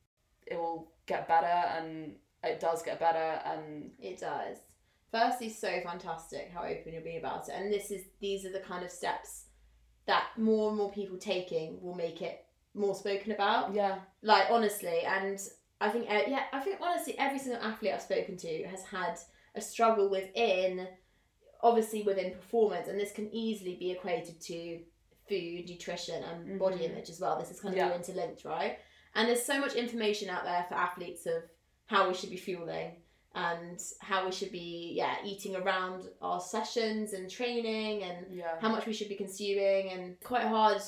it 0.47 0.57
will 0.57 0.93
get 1.07 1.29
better, 1.29 1.47
and 1.47 2.15
it 2.43 2.61
does 2.61 2.83
get 2.83 2.99
better, 3.01 3.41
and 3.45 3.91
It 4.01 4.21
does. 4.21 4.59
Firstly, 5.13 5.49
so 5.51 5.81
fantastic 5.83 6.51
how 6.55 6.63
open 6.63 6.93
you're 6.93 7.03
being 7.03 7.19
about 7.19 7.49
it, 7.49 7.55
and 7.57 7.73
this 7.73 7.91
is 7.91 8.03
these 8.21 8.45
are 8.45 8.53
the 8.53 8.61
kind 8.61 8.85
of 8.85 8.91
steps 8.91 9.47
that 10.07 10.29
more 10.37 10.69
and 10.69 10.79
more 10.79 10.91
people 10.93 11.19
taking 11.19 11.81
will 11.83 11.95
make 11.95 12.23
it 12.23 12.45
more 12.75 12.95
spoken 12.95 13.33
about. 13.33 13.75
yeah, 13.75 13.99
Like 14.23 14.47
honestly, 14.51 15.01
and 15.01 15.39
I 15.81 15.89
think 15.89 16.09
uh, 16.09 16.21
yeah, 16.29 16.45
I 16.53 16.61
think 16.61 16.79
honestly 16.81 17.19
every 17.19 17.39
single 17.39 17.63
athlete 17.63 17.93
I've 17.93 18.03
spoken 18.03 18.37
to 18.39 18.65
has 18.65 18.85
had 18.85 19.19
a 19.55 19.61
struggle 19.61 20.09
within, 20.09 20.87
obviously 21.63 22.03
within 22.03 22.33
performance, 22.33 22.87
and 22.89 22.99
this 22.99 23.13
can 23.13 23.29
easily 23.35 23.75
be 23.77 23.91
equated 23.91 24.41
to 24.43 24.81
food, 25.31 25.69
nutrition, 25.71 26.23
and 26.25 26.59
body 26.59 26.77
Mhm. 26.79 26.91
image 26.91 27.09
as 27.09 27.21
well. 27.21 27.39
This 27.39 27.51
is 27.51 27.61
kind 27.61 27.73
of 27.75 27.79
Yeah. 27.79 27.89
all 27.91 27.97
interlinked, 27.97 28.45
right? 28.45 28.79
And 29.15 29.29
there's 29.29 29.45
so 29.45 29.59
much 29.65 29.75
information 29.75 30.29
out 30.29 30.45
there 30.45 30.65
for 30.69 30.75
athletes 30.75 31.25
of 31.27 31.43
how 31.87 32.09
we 32.09 32.15
should 32.15 32.31
be 32.31 32.37
fueling 32.37 32.91
and 33.35 33.79
how 34.01 34.25
we 34.27 34.33
should 34.33 34.51
be 34.51 34.93
yeah 34.97 35.17
eating 35.25 35.55
around 35.55 36.01
our 36.21 36.41
sessions 36.41 37.13
and 37.13 37.31
training 37.31 38.03
and 38.03 38.17
yeah, 38.37 38.59
how 38.61 38.69
much 38.69 38.87
we 38.87 38.93
should 38.93 39.09
be 39.09 39.15
consuming 39.15 39.91
and 39.93 40.03
quite 40.33 40.43
hard 40.43 40.83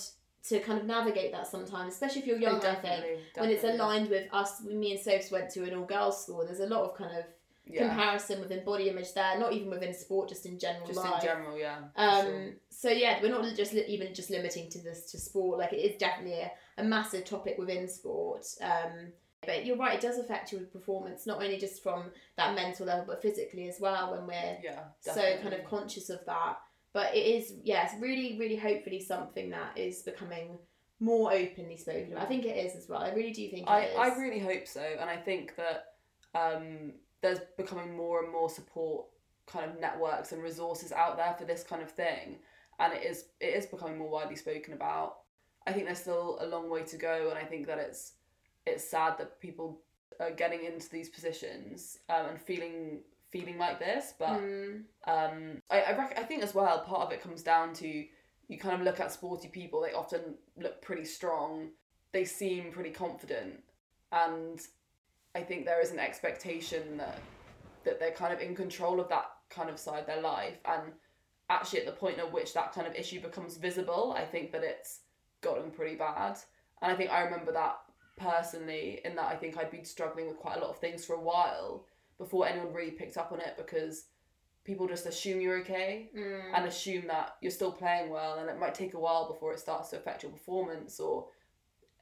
to 0.48 0.59
kind 0.59 0.76
of 0.81 0.85
navigate 0.85 1.31
that 1.31 1.46
sometimes 1.46 1.94
especially 1.94 2.20
if 2.22 2.26
you're 2.26 2.38
young 2.38 2.61
Oh, 2.64 2.68
I 2.68 2.74
think 2.74 3.05
when 3.37 3.48
it's 3.50 3.62
aligned 3.62 4.09
with 4.11 4.26
us 4.33 4.61
me 4.64 4.90
and 4.90 5.00
Sophs 5.00 5.31
went 5.31 5.50
to 5.50 5.62
an 5.62 5.74
all 5.78 5.85
girls 5.85 6.20
school 6.24 6.44
there's 6.44 6.59
a 6.59 6.66
lot 6.66 6.83
of 6.83 6.96
kind 6.96 7.16
of 7.16 7.24
yeah, 7.66 7.88
comparison 7.88 8.40
within 8.40 8.64
body 8.64 8.88
image 8.88 9.14
there 9.14 9.38
not 9.38 9.53
even 9.53 9.70
within 9.70 9.94
sport 9.94 10.29
just 10.29 10.46
in 10.46 10.59
general 10.59 10.87
just 10.87 10.98
life 10.98 11.22
in 11.22 11.29
general, 11.29 11.59
yeah. 11.59 11.79
um 11.96 12.25
sure. 12.25 12.53
so 12.70 12.90
yeah 12.90 13.18
we're 13.22 13.31
not 13.31 13.44
just 13.55 13.72
li- 13.72 13.85
even 13.87 14.12
just 14.14 14.31
limiting 14.31 14.68
to 14.68 14.79
this 14.81 15.11
to 15.11 15.18
sport 15.18 15.59
like 15.59 15.72
it 15.72 15.77
is 15.77 15.96
definitely 15.96 16.40
a, 16.40 16.51
a 16.79 16.85
massive 16.85 17.25
topic 17.25 17.57
within 17.59 17.88
sport 17.88 18.44
um 18.62 19.12
but 19.46 19.64
you're 19.64 19.77
right 19.77 19.94
it 19.94 20.01
does 20.01 20.18
affect 20.18 20.53
your 20.53 20.61
performance 20.62 21.27
not 21.27 21.42
only 21.42 21.57
just 21.57 21.83
from 21.83 22.05
that 22.37 22.55
mental 22.55 22.87
level 22.87 23.05
but 23.07 23.22
physically 23.22 23.68
as 23.68 23.79
well 23.81 24.12
when 24.12 24.27
we're 24.27 24.59
yeah, 24.62 24.85
so 25.01 25.37
kind 25.40 25.55
of 25.55 25.64
conscious 25.64 26.11
of 26.11 26.25
that 26.27 26.59
but 26.92 27.14
it 27.14 27.25
is 27.25 27.55
yes 27.62 27.94
really 28.01 28.37
really 28.38 28.57
hopefully 28.57 29.01
something 29.01 29.51
that 29.51 29.77
is 29.77 30.03
becoming 30.03 30.59
more 30.98 31.33
openly 31.33 31.77
spoken 31.77 32.12
about 32.12 32.25
i 32.25 32.27
think 32.27 32.44
it 32.44 32.57
is 32.57 32.77
as 32.77 32.88
well 32.88 33.01
i 33.01 33.11
really 33.11 33.33
do 33.33 33.48
think 33.48 33.66
it 33.66 33.70
I, 33.70 33.85
is. 33.85 33.96
I 33.98 34.09
really 34.18 34.38
hope 34.38 34.66
so, 34.66 34.81
and 34.81 35.09
I 35.09 35.16
think 35.16 35.55
that 35.57 35.87
um, 36.35 36.92
there's 37.22 37.40
becoming 37.56 37.96
more 37.96 38.22
and 38.22 38.32
more 38.32 38.50
support 38.50 39.06
kind 39.46 39.70
of 39.70 39.80
networks 39.80 40.32
and 40.32 40.42
resources 40.42 40.92
out 40.92 41.16
there 41.16 41.35
for 41.38 41.44
this 41.44 41.64
kind 41.64 41.82
of 41.82 41.90
thing, 41.90 42.38
and 42.78 42.92
it 42.92 43.04
is 43.04 43.26
it 43.40 43.54
is 43.54 43.66
becoming 43.66 43.98
more 43.98 44.11
widely 44.11 44.37
spoken 44.37 44.74
about. 44.74 45.18
I 45.66 45.72
think 45.72 45.87
there's 45.87 46.00
still 46.00 46.38
a 46.40 46.46
long 46.46 46.70
way 46.70 46.82
to 46.85 46.96
go, 46.96 47.28
and 47.30 47.38
I 47.38 47.44
think 47.44 47.66
that 47.66 47.78
it's 47.78 48.14
it's 48.66 48.85
sad 48.88 49.18
that 49.18 49.40
people 49.40 49.80
are 50.20 50.30
getting 50.30 50.64
into 50.64 50.88
these 50.90 51.08
positions 51.08 51.98
um, 52.08 52.26
and 52.30 52.40
feeling 52.40 53.02
feeling 53.30 53.58
like 53.58 53.78
this, 53.78 54.14
but 54.18 54.40
Mm, 54.40 54.85
um, 55.06 55.61
I 55.70 55.80
I, 55.82 55.96
rec- 55.98 56.18
I 56.18 56.22
think 56.24 56.42
as 56.42 56.54
well 56.54 56.80
part 56.80 57.02
of 57.02 57.12
it 57.12 57.22
comes 57.22 57.42
down 57.42 57.72
to 57.74 58.04
you 58.48 58.58
kind 58.58 58.74
of 58.74 58.82
look 58.82 59.00
at 59.00 59.12
sporty 59.12 59.48
people. 59.48 59.80
They 59.80 59.92
often 59.92 60.37
look 60.56 60.82
pretty 60.82 61.04
strong. 61.04 61.70
They 62.12 62.24
seem 62.24 62.72
pretty 62.72 62.90
confident, 62.90 63.62
and 64.12 64.61
I 65.34 65.40
think 65.40 65.64
there 65.64 65.80
is 65.80 65.90
an 65.90 65.98
expectation 65.98 66.96
that 66.98 67.18
that 67.84 67.98
they're 67.98 68.12
kind 68.12 68.32
of 68.32 68.40
in 68.40 68.54
control 68.54 69.00
of 69.00 69.08
that 69.08 69.26
kind 69.50 69.68
of 69.68 69.78
side 69.78 70.00
of 70.00 70.06
their 70.06 70.20
life. 70.20 70.58
And 70.64 70.92
actually, 71.50 71.80
at 71.80 71.86
the 71.86 71.92
point 71.92 72.18
at 72.18 72.32
which 72.32 72.54
that 72.54 72.72
kind 72.72 72.86
of 72.86 72.94
issue 72.94 73.20
becomes 73.20 73.56
visible, 73.56 74.14
I 74.16 74.24
think 74.24 74.52
that 74.52 74.62
it's 74.62 75.00
gotten 75.40 75.70
pretty 75.70 75.96
bad. 75.96 76.38
And 76.80 76.92
I 76.92 76.94
think 76.94 77.10
I 77.10 77.22
remember 77.22 77.52
that 77.52 77.78
personally, 78.16 79.00
in 79.04 79.16
that 79.16 79.26
I 79.26 79.36
think 79.36 79.56
I'd 79.56 79.70
been 79.70 79.84
struggling 79.84 80.28
with 80.28 80.36
quite 80.36 80.58
a 80.58 80.60
lot 80.60 80.70
of 80.70 80.78
things 80.78 81.04
for 81.04 81.14
a 81.14 81.20
while 81.20 81.86
before 82.18 82.46
anyone 82.46 82.72
really 82.72 82.92
picked 82.92 83.16
up 83.16 83.32
on 83.32 83.40
it 83.40 83.54
because 83.56 84.06
people 84.64 84.86
just 84.86 85.06
assume 85.06 85.40
you're 85.40 85.58
okay 85.58 86.08
mm, 86.16 86.40
and 86.54 86.66
assume 86.66 87.06
that 87.08 87.36
you're 87.40 87.50
still 87.50 87.72
playing 87.72 88.10
well 88.10 88.38
and 88.38 88.48
it 88.48 88.60
might 88.60 88.74
take 88.74 88.94
a 88.94 89.00
while 89.00 89.26
before 89.26 89.52
it 89.52 89.58
starts 89.58 89.88
to 89.90 89.96
affect 89.96 90.22
your 90.22 90.30
performance 90.30 91.00
or 91.00 91.26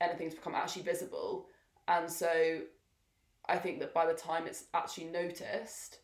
anything's 0.03 0.35
become 0.35 0.55
actually 0.55 0.83
visible 0.83 1.47
and 1.89 2.11
so 2.11 2.61
i 3.51 3.57
think 3.57 3.79
that 3.81 3.93
by 3.93 4.07
the 4.07 4.15
time 4.15 4.47
it's 4.47 4.65
actually 4.75 5.05
noticed 5.07 5.99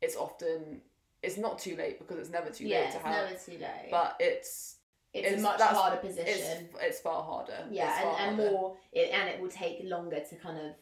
it's 0.00 0.16
often 0.16 0.80
it's 1.22 1.36
not 1.38 1.58
too 1.58 1.76
late 1.76 1.98
because 1.98 2.18
it's 2.18 2.30
never 2.30 2.50
too 2.50 2.66
yeah 2.66 2.78
late 2.78 2.84
it's 2.86 2.94
to 2.96 3.00
help 3.02 3.30
never 3.30 3.38
too 3.44 3.52
late. 3.52 3.88
But 3.90 4.16
it's 4.20 4.76
it's, 5.14 5.26
it's- 5.28 5.40
a 5.40 5.42
much 5.42 5.60
harder 5.60 5.96
position. 5.96 6.68
it's 6.80 7.00
far 7.00 7.22
harder. 7.22 7.64
Yeah 7.70 7.88
It's 7.90 8.00
far 8.02 8.16
and, 8.20 8.28
and 8.28 8.36
harder. 8.36 8.52
more 8.52 8.76
it, 8.92 9.10
and 9.12 9.28
it 9.30 9.40
will 9.40 9.48
take 9.48 9.80
longer 9.84 10.20
to 10.28 10.36
kind 10.36 10.58
of 10.58 10.72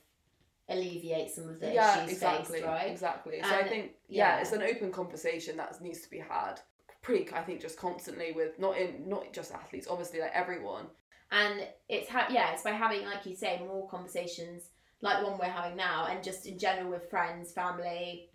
alleviate 0.68 1.30
some 1.30 1.48
of 1.48 1.60
the 1.60 1.72
yeah 1.72 1.98
issues 1.98 2.12
exactly 2.14 2.58
faced 2.60 2.66
right? 2.66 2.90
exactly. 2.90 3.40
So 3.42 3.54
i 3.54 3.62
think 3.68 3.92
yeah, 4.08 4.36
yeah. 4.36 4.40
it's 4.40 4.52
an 4.52 4.62
open 4.62 4.90
conversation 4.90 5.56
that 5.58 5.80
needs 5.80 6.00
to 6.00 6.10
be 6.10 6.18
had. 6.18 6.60
Pretty 7.02 7.30
i 7.34 7.42
think 7.42 7.60
just 7.60 7.78
constantly 7.78 8.32
with 8.32 8.58
not 8.58 8.76
in 8.78 9.08
not 9.08 9.32
just 9.32 9.52
athletes 9.52 9.86
obviously 9.90 10.20
like 10.20 10.32
everyone. 10.34 10.86
And 11.30 11.66
it's 11.88 12.08
ha- 12.08 12.28
yeah, 12.30 12.52
it's 12.52 12.62
by 12.62 12.70
having, 12.70 13.04
like 13.06 13.26
you 13.26 13.34
say, 13.34 13.60
more 13.66 13.88
conversations 13.88 14.70
like 15.04 15.20
the 15.22 15.28
one 15.30 15.38
we're 15.38 15.44
having 15.44 15.76
now, 15.76 16.06
and 16.10 16.24
just 16.24 16.46
in 16.46 16.58
general 16.58 16.90
with 16.90 17.08
friends, 17.10 17.52
family, 17.52 18.30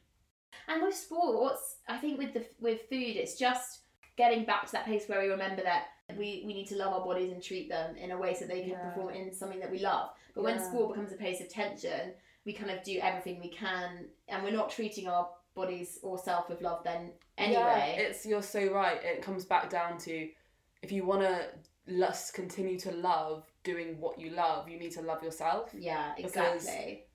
and 0.67 0.84
with 0.84 0.95
sports. 0.95 1.77
I 1.88 1.97
think 1.97 2.17
with 2.19 2.34
the 2.34 2.45
with 2.62 2.82
food, 2.89 3.15
it's 3.17 3.36
just 3.36 3.82
getting 4.15 4.45
back 4.45 4.65
to 4.67 4.71
that 4.73 4.86
place 4.86 5.05
where 5.08 5.21
we 5.21 5.27
remember 5.29 5.63
that 5.63 5.86
we, 6.17 6.43
we 6.45 6.53
need 6.53 6.67
to 6.67 6.75
love 6.75 6.93
our 6.93 7.05
bodies 7.05 7.32
and 7.32 7.41
treat 7.41 7.69
them 7.69 7.95
in 7.95 8.12
a 8.12 8.17
way 8.17 8.34
so 8.36 8.45
they 8.45 8.62
can 8.62 8.71
Yeah. 8.71 8.89
perform 8.89 9.13
in 9.13 9.34
something 9.34 9.60
that 9.60 9.71
we 9.71 9.79
love. 9.79 10.10
But 10.36 10.43
when 10.43 10.60
sport 10.60 10.89
becomes 10.93 11.12
a 11.12 11.15
place 11.17 11.39
of 11.41 11.49
tension, 11.49 12.13
we 12.45 12.53
kind 12.53 12.69
of 12.71 12.84
do 12.84 12.99
everything 13.01 13.39
we 13.39 13.49
can, 13.49 14.05
and 14.27 14.43
we're 14.43 14.51
not 14.51 14.69
treating 14.69 15.08
our 15.08 15.29
bodies 15.55 15.99
or 16.03 16.17
self 16.17 16.49
with 16.49 16.62
love. 16.62 16.84
Then 16.84 17.12
anyway, 17.38 17.95
Yeah, 17.97 18.03
it's 18.03 18.25
you're 18.25 18.41
so 18.43 18.71
right. 18.71 18.99
It 19.03 19.21
comes 19.21 19.45
back 19.45 19.69
down 19.69 19.97
to 19.99 20.29
if 20.82 20.91
you 20.91 21.05
want 21.05 21.21
to 21.21 21.47
lust 21.89 22.34
continue 22.34 22.80
to 22.80 22.91
love 22.91 23.45
doing 23.63 23.99
what 23.99 24.19
you 24.19 24.32
love, 24.32 24.69
you 24.69 24.80
need 24.80 24.91
to 24.91 25.02
love 25.02 25.23
yourself. 25.23 25.71
yeah, 25.78 26.13
exactly. 26.17 27.06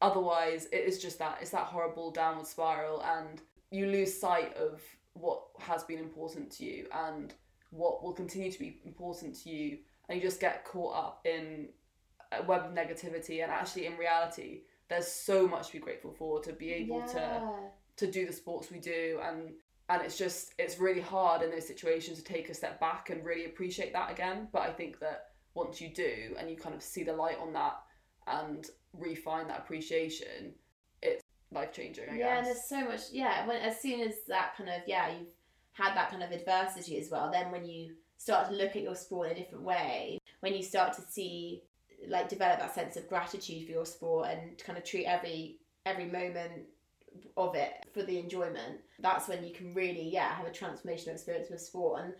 Otherwise, 0.00 0.66
it 0.72 0.84
is 0.84 1.00
just 1.00 1.18
that 1.20 1.38
it's 1.40 1.50
that 1.50 1.64
horrible 1.64 2.10
downward 2.10 2.46
spiral, 2.46 3.02
and 3.02 3.40
you 3.70 3.86
lose 3.86 4.18
sight 4.18 4.56
of 4.56 4.80
what 5.14 5.42
has 5.60 5.84
been 5.84 5.98
important 5.98 6.50
to 6.50 6.64
you 6.64 6.86
and 6.92 7.34
what 7.70 8.02
will 8.02 8.12
continue 8.12 8.50
to 8.50 8.58
be 8.58 8.80
important 8.84 9.34
to 9.42 9.50
you, 9.50 9.78
and 10.08 10.16
you 10.18 10.22
just 10.22 10.40
get 10.40 10.64
caught 10.64 10.96
up 10.96 11.20
in 11.24 11.68
a 12.32 12.42
web 12.42 12.64
of 12.64 12.72
negativity. 12.72 13.42
And 13.42 13.52
actually, 13.52 13.86
in 13.86 13.96
reality, 13.96 14.62
there's 14.88 15.06
so 15.08 15.46
much 15.46 15.68
to 15.68 15.74
be 15.74 15.78
grateful 15.78 16.12
for 16.12 16.40
to 16.42 16.52
be 16.52 16.72
able 16.72 17.02
to 17.08 17.42
to 17.94 18.10
do 18.10 18.26
the 18.26 18.32
sports 18.32 18.70
we 18.70 18.78
do 18.78 19.20
and 19.22 19.52
and 19.92 20.02
it's 20.02 20.16
just 20.16 20.54
it's 20.58 20.78
really 20.78 21.00
hard 21.00 21.42
in 21.42 21.50
those 21.50 21.66
situations 21.66 22.18
to 22.18 22.24
take 22.24 22.48
a 22.48 22.54
step 22.54 22.80
back 22.80 23.10
and 23.10 23.24
really 23.24 23.44
appreciate 23.44 23.92
that 23.92 24.10
again 24.10 24.48
but 24.52 24.62
i 24.62 24.70
think 24.70 24.98
that 24.98 25.26
once 25.54 25.80
you 25.80 25.88
do 25.88 26.34
and 26.38 26.50
you 26.50 26.56
kind 26.56 26.74
of 26.74 26.82
see 26.82 27.02
the 27.02 27.12
light 27.12 27.36
on 27.40 27.52
that 27.52 27.80
and 28.26 28.70
refine 28.94 29.46
that 29.48 29.58
appreciation 29.58 30.52
it's 31.02 31.22
life 31.52 31.72
changing 31.72 32.08
i 32.10 32.16
yeah, 32.16 32.38
and 32.38 32.46
guess 32.46 32.68
there's 32.68 32.82
so 32.82 32.88
much. 32.88 33.00
Yeah, 33.12 33.46
when 33.46 33.60
as 33.60 33.80
soon 33.80 34.00
as 34.00 34.14
that 34.28 34.56
kind 34.56 34.70
of 34.70 34.82
yeah, 34.86 35.12
you've 35.12 35.28
had 35.72 35.94
that 35.94 36.10
kind 36.10 36.22
of 36.22 36.30
adversity 36.30 36.98
as 36.98 37.10
well. 37.10 37.30
Then 37.30 37.50
when 37.50 37.64
you 37.64 37.94
start 38.18 38.48
to 38.48 38.54
look 38.54 38.76
at 38.76 38.82
your 38.82 38.94
sport 38.94 39.30
in 39.30 39.36
a 39.36 39.40
different 39.40 39.64
way, 39.64 40.18
when 40.40 40.54
you 40.54 40.62
start 40.62 40.94
to 40.94 41.02
see 41.02 41.62
like 42.08 42.28
develop 42.28 42.58
that 42.58 42.74
sense 42.74 42.96
of 42.96 43.08
gratitude 43.08 43.66
for 43.66 43.72
your 43.72 43.86
sport 43.86 44.28
and 44.30 44.58
kind 44.58 44.76
of 44.78 44.84
treat 44.84 45.06
every 45.06 45.58
every 45.86 46.06
moment 46.06 46.64
of 47.36 47.54
it 47.54 47.86
for 47.92 48.02
the 48.02 48.18
enjoyment 48.18 48.80
that's 49.00 49.28
when 49.28 49.44
you 49.44 49.52
can 49.52 49.74
really 49.74 50.08
yeah 50.08 50.34
have 50.34 50.46
a 50.46 50.50
transformational 50.50 51.08
experience 51.08 51.50
with 51.50 51.60
sport. 51.60 52.02
And 52.02 52.14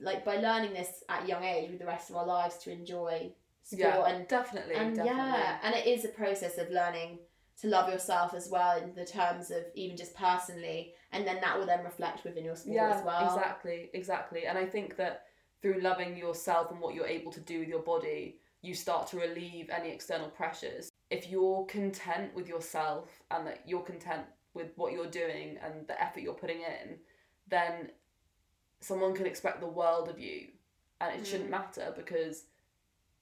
like 0.00 0.24
by 0.24 0.36
learning 0.36 0.72
this 0.72 1.04
at 1.08 1.24
a 1.24 1.26
young 1.26 1.44
age 1.44 1.70
with 1.70 1.78
the 1.78 1.86
rest 1.86 2.10
of 2.10 2.16
our 2.16 2.26
lives 2.26 2.58
to 2.58 2.72
enjoy 2.72 3.32
sport 3.62 3.80
yeah 3.80 4.06
and 4.06 4.28
definitely 4.28 4.74
and 4.74 4.96
definitely. 4.96 5.20
yeah, 5.20 5.58
and 5.62 5.74
it 5.74 5.86
is 5.86 6.04
a 6.04 6.08
process 6.08 6.58
of 6.58 6.70
learning 6.70 7.18
to 7.60 7.68
love 7.68 7.88
yourself 7.88 8.34
as 8.34 8.48
well 8.48 8.82
in 8.82 8.92
the 8.94 9.04
terms 9.04 9.52
of 9.52 9.62
even 9.76 9.96
just 9.96 10.12
personally, 10.16 10.92
and 11.12 11.24
then 11.24 11.38
that 11.40 11.56
will 11.56 11.66
then 11.66 11.84
reflect 11.84 12.24
within 12.24 12.44
your 12.44 12.56
sport 12.56 12.74
yeah 12.74 12.96
as 12.98 13.04
well. 13.04 13.26
exactly 13.26 13.90
exactly. 13.94 14.46
And 14.46 14.58
i 14.58 14.66
think 14.66 14.96
that 14.96 15.26
through 15.62 15.80
loving 15.80 16.16
yourself 16.16 16.70
and 16.70 16.80
what 16.80 16.94
you're 16.94 17.06
able 17.06 17.32
to 17.32 17.40
do 17.40 17.60
with 17.60 17.68
your 17.68 17.80
body 17.82 18.38
you 18.64 18.74
start 18.74 19.06
to 19.06 19.18
relieve 19.18 19.68
any 19.68 19.90
external 19.90 20.28
pressures. 20.28 20.88
If 21.10 21.28
you're 21.28 21.66
content 21.66 22.34
with 22.34 22.48
yourself 22.48 23.22
and 23.30 23.46
that 23.46 23.60
you're 23.66 23.82
content 23.82 24.24
with 24.54 24.68
what 24.76 24.92
you're 24.92 25.10
doing 25.10 25.58
and 25.62 25.86
the 25.88 26.00
effort 26.02 26.20
you're 26.20 26.32
putting 26.34 26.60
in 26.60 26.96
then 27.48 27.90
someone 28.80 29.14
can 29.14 29.26
expect 29.26 29.60
the 29.60 29.66
world 29.66 30.08
of 30.08 30.18
you 30.18 30.48
and 31.00 31.20
it 31.20 31.26
shouldn't 31.26 31.48
Mm. 31.48 31.52
matter 31.52 31.92
because 31.96 32.44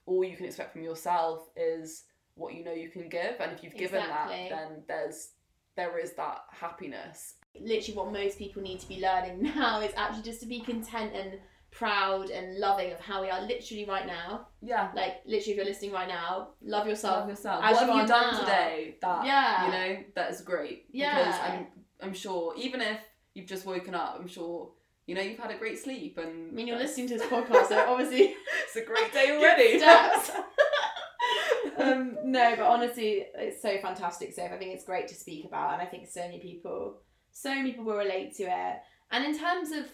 all 0.07 0.23
you 0.25 0.37
can 0.37 0.47
expect 0.47 0.73
from 0.73 0.83
yourself 0.83 1.49
is 1.57 2.05
what 2.35 2.55
you 2.55 2.65
know 2.65 2.73
you 2.73 2.89
can 2.89 3.09
give 3.09 3.37
and 3.41 3.53
if 3.53 3.63
you've 3.63 3.75
given 3.77 4.01
Exactly. 4.03 4.49
that 4.49 4.51
then 4.51 4.83
there's 4.89 5.31
there 5.77 5.99
is 5.99 6.13
that 6.15 6.45
happiness 6.51 7.35
Literally, 7.61 7.95
what 7.99 8.13
most 8.13 8.39
people 8.39 8.63
need 8.63 8.81
to 8.81 8.89
be 8.89 8.99
learning 9.01 9.43
now 9.57 9.81
is 9.83 9.93
actually 9.97 10.23
just 10.23 10.41
to 10.41 10.47
be 10.47 10.61
content 10.61 11.13
and 11.15 11.39
proud 11.73 12.31
and 12.31 12.59
loving 12.59 12.93
of 12.93 13.01
how 13.01 13.21
we 13.23 13.31
are 13.31 13.41
literally 13.43 13.85
right 13.87 14.07
now. 14.07 14.47
yeah 14.61 14.91
Like 14.95 15.15
literally, 15.27 15.53
if 15.53 15.57
you're 15.57 15.65
listening 15.65 15.93
right 15.93 16.09
now, 16.09 16.51
love 16.63 16.87
yourself. 16.87 17.21
love 17.21 17.29
yourself. 17.31 17.65
as 17.65 17.75
What 17.77 17.87
you 17.87 17.93
have 17.93 18.03
you 18.03 18.07
done 18.09 18.33
now. 18.35 18.41
today? 18.41 18.97
That 19.03 19.25
Yeah. 19.27 19.65
you 19.67 19.73
know 19.73 20.05
that 20.17 20.31
is 20.33 20.41
great. 20.43 20.87
Yeah. 20.93 21.19
because 21.19 21.41
I'm 21.41 21.67
I'm 22.03 22.15
sure 22.15 22.55
even 22.57 22.81
if 22.81 23.01
you've 23.35 23.47
just 23.55 23.65
woken 23.67 23.95
up, 23.95 24.17
I'm 24.21 24.29
sure 24.29 24.73
you 25.07 25.15
know 25.17 25.23
you've 25.23 25.39
had 25.39 25.51
a 25.51 25.59
great 25.59 25.79
sleep 25.79 26.19
and 26.19 26.51
I 26.51 26.55
mean, 26.55 26.67
you're 26.69 26.79
listening 26.79 27.09
to 27.09 27.15
this 27.19 27.27
podcast, 27.27 27.69
so 27.69 27.85
obviously 27.91 28.35
it's 28.65 28.77
a 28.77 28.85
great 28.85 29.13
day 29.13 29.31
already. 29.37 29.83
um, 31.79 32.17
no, 32.25 32.55
but 32.57 32.65
honestly, 32.67 33.25
it's 33.35 33.63
so 33.63 33.79
fantastic. 33.79 34.33
So 34.35 34.43
I 34.45 34.57
think 34.59 34.73
it's 34.75 34.85
great 34.85 35.09
to 35.09 35.15
speak 35.15 35.45
about, 35.47 35.73
and 35.75 35.83
I 35.83 35.87
think 35.87 36.09
so 36.09 36.21
many 36.21 36.39
people, 36.39 36.99
so 37.33 37.49
many 37.55 37.71
people 37.71 37.85
will 37.85 37.97
relate 37.97 38.35
to 38.37 38.45
it. 38.45 38.77
And 39.11 39.25
in 39.25 39.39
terms 39.39 39.73
of 39.73 39.87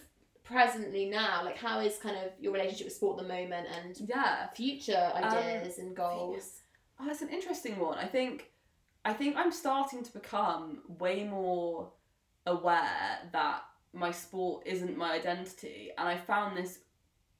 presently 0.49 1.05
now, 1.09 1.43
like 1.45 1.57
how 1.57 1.79
is 1.79 1.97
kind 1.97 2.17
of 2.17 2.31
your 2.39 2.51
relationship 2.51 2.87
with 2.87 2.93
sport 2.93 3.19
at 3.19 3.27
the 3.27 3.33
moment 3.33 3.67
and 3.77 4.09
yeah, 4.09 4.47
future 4.49 5.11
um, 5.15 5.23
ideas 5.23 5.77
and 5.77 5.95
goals? 5.95 6.61
oh, 6.99 7.05
that's 7.05 7.21
an 7.21 7.29
interesting 7.29 7.79
one. 7.79 7.97
I 7.97 8.05
think 8.05 8.51
I 9.05 9.13
think 9.13 9.35
I'm 9.37 9.51
starting 9.51 10.03
to 10.03 10.11
become 10.11 10.79
way 10.87 11.23
more 11.23 11.91
aware 12.45 13.19
that 13.31 13.61
my 13.93 14.11
sport 14.11 14.65
isn't 14.65 14.97
my 14.97 15.13
identity, 15.13 15.91
and 15.97 16.07
I 16.07 16.17
found 16.17 16.57
this 16.57 16.79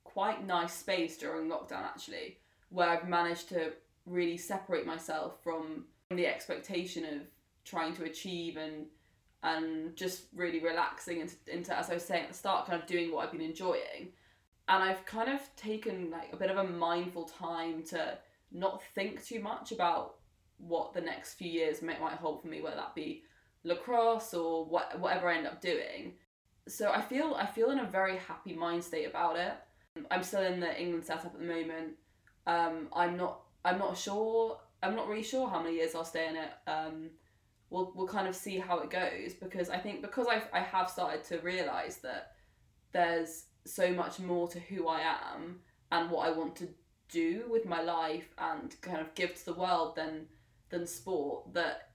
quite 0.04 0.46
nice 0.46 0.74
space 0.74 1.18
during 1.18 1.50
lockdown 1.50 1.84
actually, 1.84 2.38
where 2.70 2.90
I've 2.90 3.08
managed 3.08 3.50
to 3.50 3.74
really 4.06 4.38
separate 4.38 4.86
myself 4.86 5.44
from 5.44 5.86
the 6.10 6.26
expectation 6.26 7.06
of 7.06 7.22
trying 7.66 7.94
to 7.96 8.04
achieve 8.06 8.58
and 8.58 8.86
and 9.44 9.96
just 9.96 10.24
really 10.36 10.60
relaxing 10.60 11.22
into, 11.22 11.36
into 11.48 11.78
as 11.78 11.90
I 11.90 11.94
was 11.94 12.06
saying 12.06 12.24
at 12.24 12.30
the 12.30 12.36
start, 12.36 12.68
kind 12.68 12.82
of 12.82 12.88
doing 12.88 13.12
what 13.12 13.26
I've 13.26 13.32
been 13.32 13.42
enjoying. 13.42 14.10
And 14.68 14.84
I've 14.84 15.06
kind 15.06 15.30
of 15.30 15.40
taken 15.56 16.12
like 16.12 16.32
a 16.34 16.38
bit 16.38 16.50
of 16.50 16.58
a 16.58 16.64
mindful 16.64 17.26
time 17.26 17.84
to 17.90 18.18
not 18.52 18.84
think 18.96 19.26
too 19.26 19.40
much 19.40 19.72
about 19.72 20.16
what 20.58 20.94
the 20.94 21.02
next 21.02 21.36
few 21.36 21.50
years 21.50 21.82
might, 21.82 22.02
might 22.02 22.14
hold 22.14 22.42
for 22.42 22.48
me, 22.48 22.62
whether 22.62 22.76
that 22.76 22.96
be 22.96 23.24
lacrosse 23.64 24.34
or 24.34 24.66
what, 24.66 25.00
whatever 25.00 25.30
I 25.30 25.38
end 25.38 25.48
up 25.48 25.62
doing. 25.62 26.14
So 26.68 26.92
I 26.92 27.02
feel 27.02 27.36
I 27.38 27.48
feel 27.48 27.72
in 27.72 27.80
a 27.80 27.86
very 27.86 28.18
happy 28.18 28.54
mind 28.54 28.84
state 28.84 29.08
about 29.08 29.38
it. 29.38 29.54
I'm 30.12 30.24
still 30.24 30.44
in 30.44 30.60
the 30.60 30.80
England 30.80 31.06
setup 31.06 31.34
at 31.34 31.40
the 31.40 31.46
moment. 31.46 31.94
Um, 32.46 32.90
I'm 32.94 33.18
not 33.18 33.42
I'm 33.66 33.80
not 33.80 33.98
sure 33.98 34.60
I'm 34.84 34.96
not 34.96 35.08
really 35.08 35.24
sure 35.24 35.50
how 35.50 35.62
many 35.62 35.78
years 35.78 35.96
I'll 35.96 36.06
stay 36.06 36.28
in 36.28 36.36
it. 36.36 36.52
Um, 36.68 37.10
we'll 37.70 37.92
we'll 37.96 38.08
kind 38.08 38.28
of 38.28 38.36
see 38.36 38.58
how 38.58 38.80
it 38.80 38.90
goes 38.90 39.34
because 39.40 39.70
I 39.70 39.78
think 39.78 40.02
because 40.02 40.28
I 40.28 40.42
I 40.54 40.62
have 40.62 40.90
started 40.90 41.24
to 41.26 41.40
realise 41.40 41.98
that 41.98 42.32
there's 42.92 43.46
so 43.66 43.92
much 43.94 44.20
more 44.20 44.48
to 44.50 44.60
who 44.60 44.88
I 44.88 45.02
am 45.02 45.60
and 45.92 46.10
what 46.10 46.28
I 46.28 46.32
want 46.32 46.56
to 46.58 46.70
do 47.10 47.44
with 47.50 47.66
my 47.66 47.82
life 47.82 48.30
and 48.38 48.76
kind 48.82 49.00
of 49.00 49.14
give 49.16 49.36
to 49.36 49.46
the 49.46 49.54
world 49.54 49.96
than 49.96 50.28
than 50.70 50.86
sport 50.86 51.54
that 51.54 51.90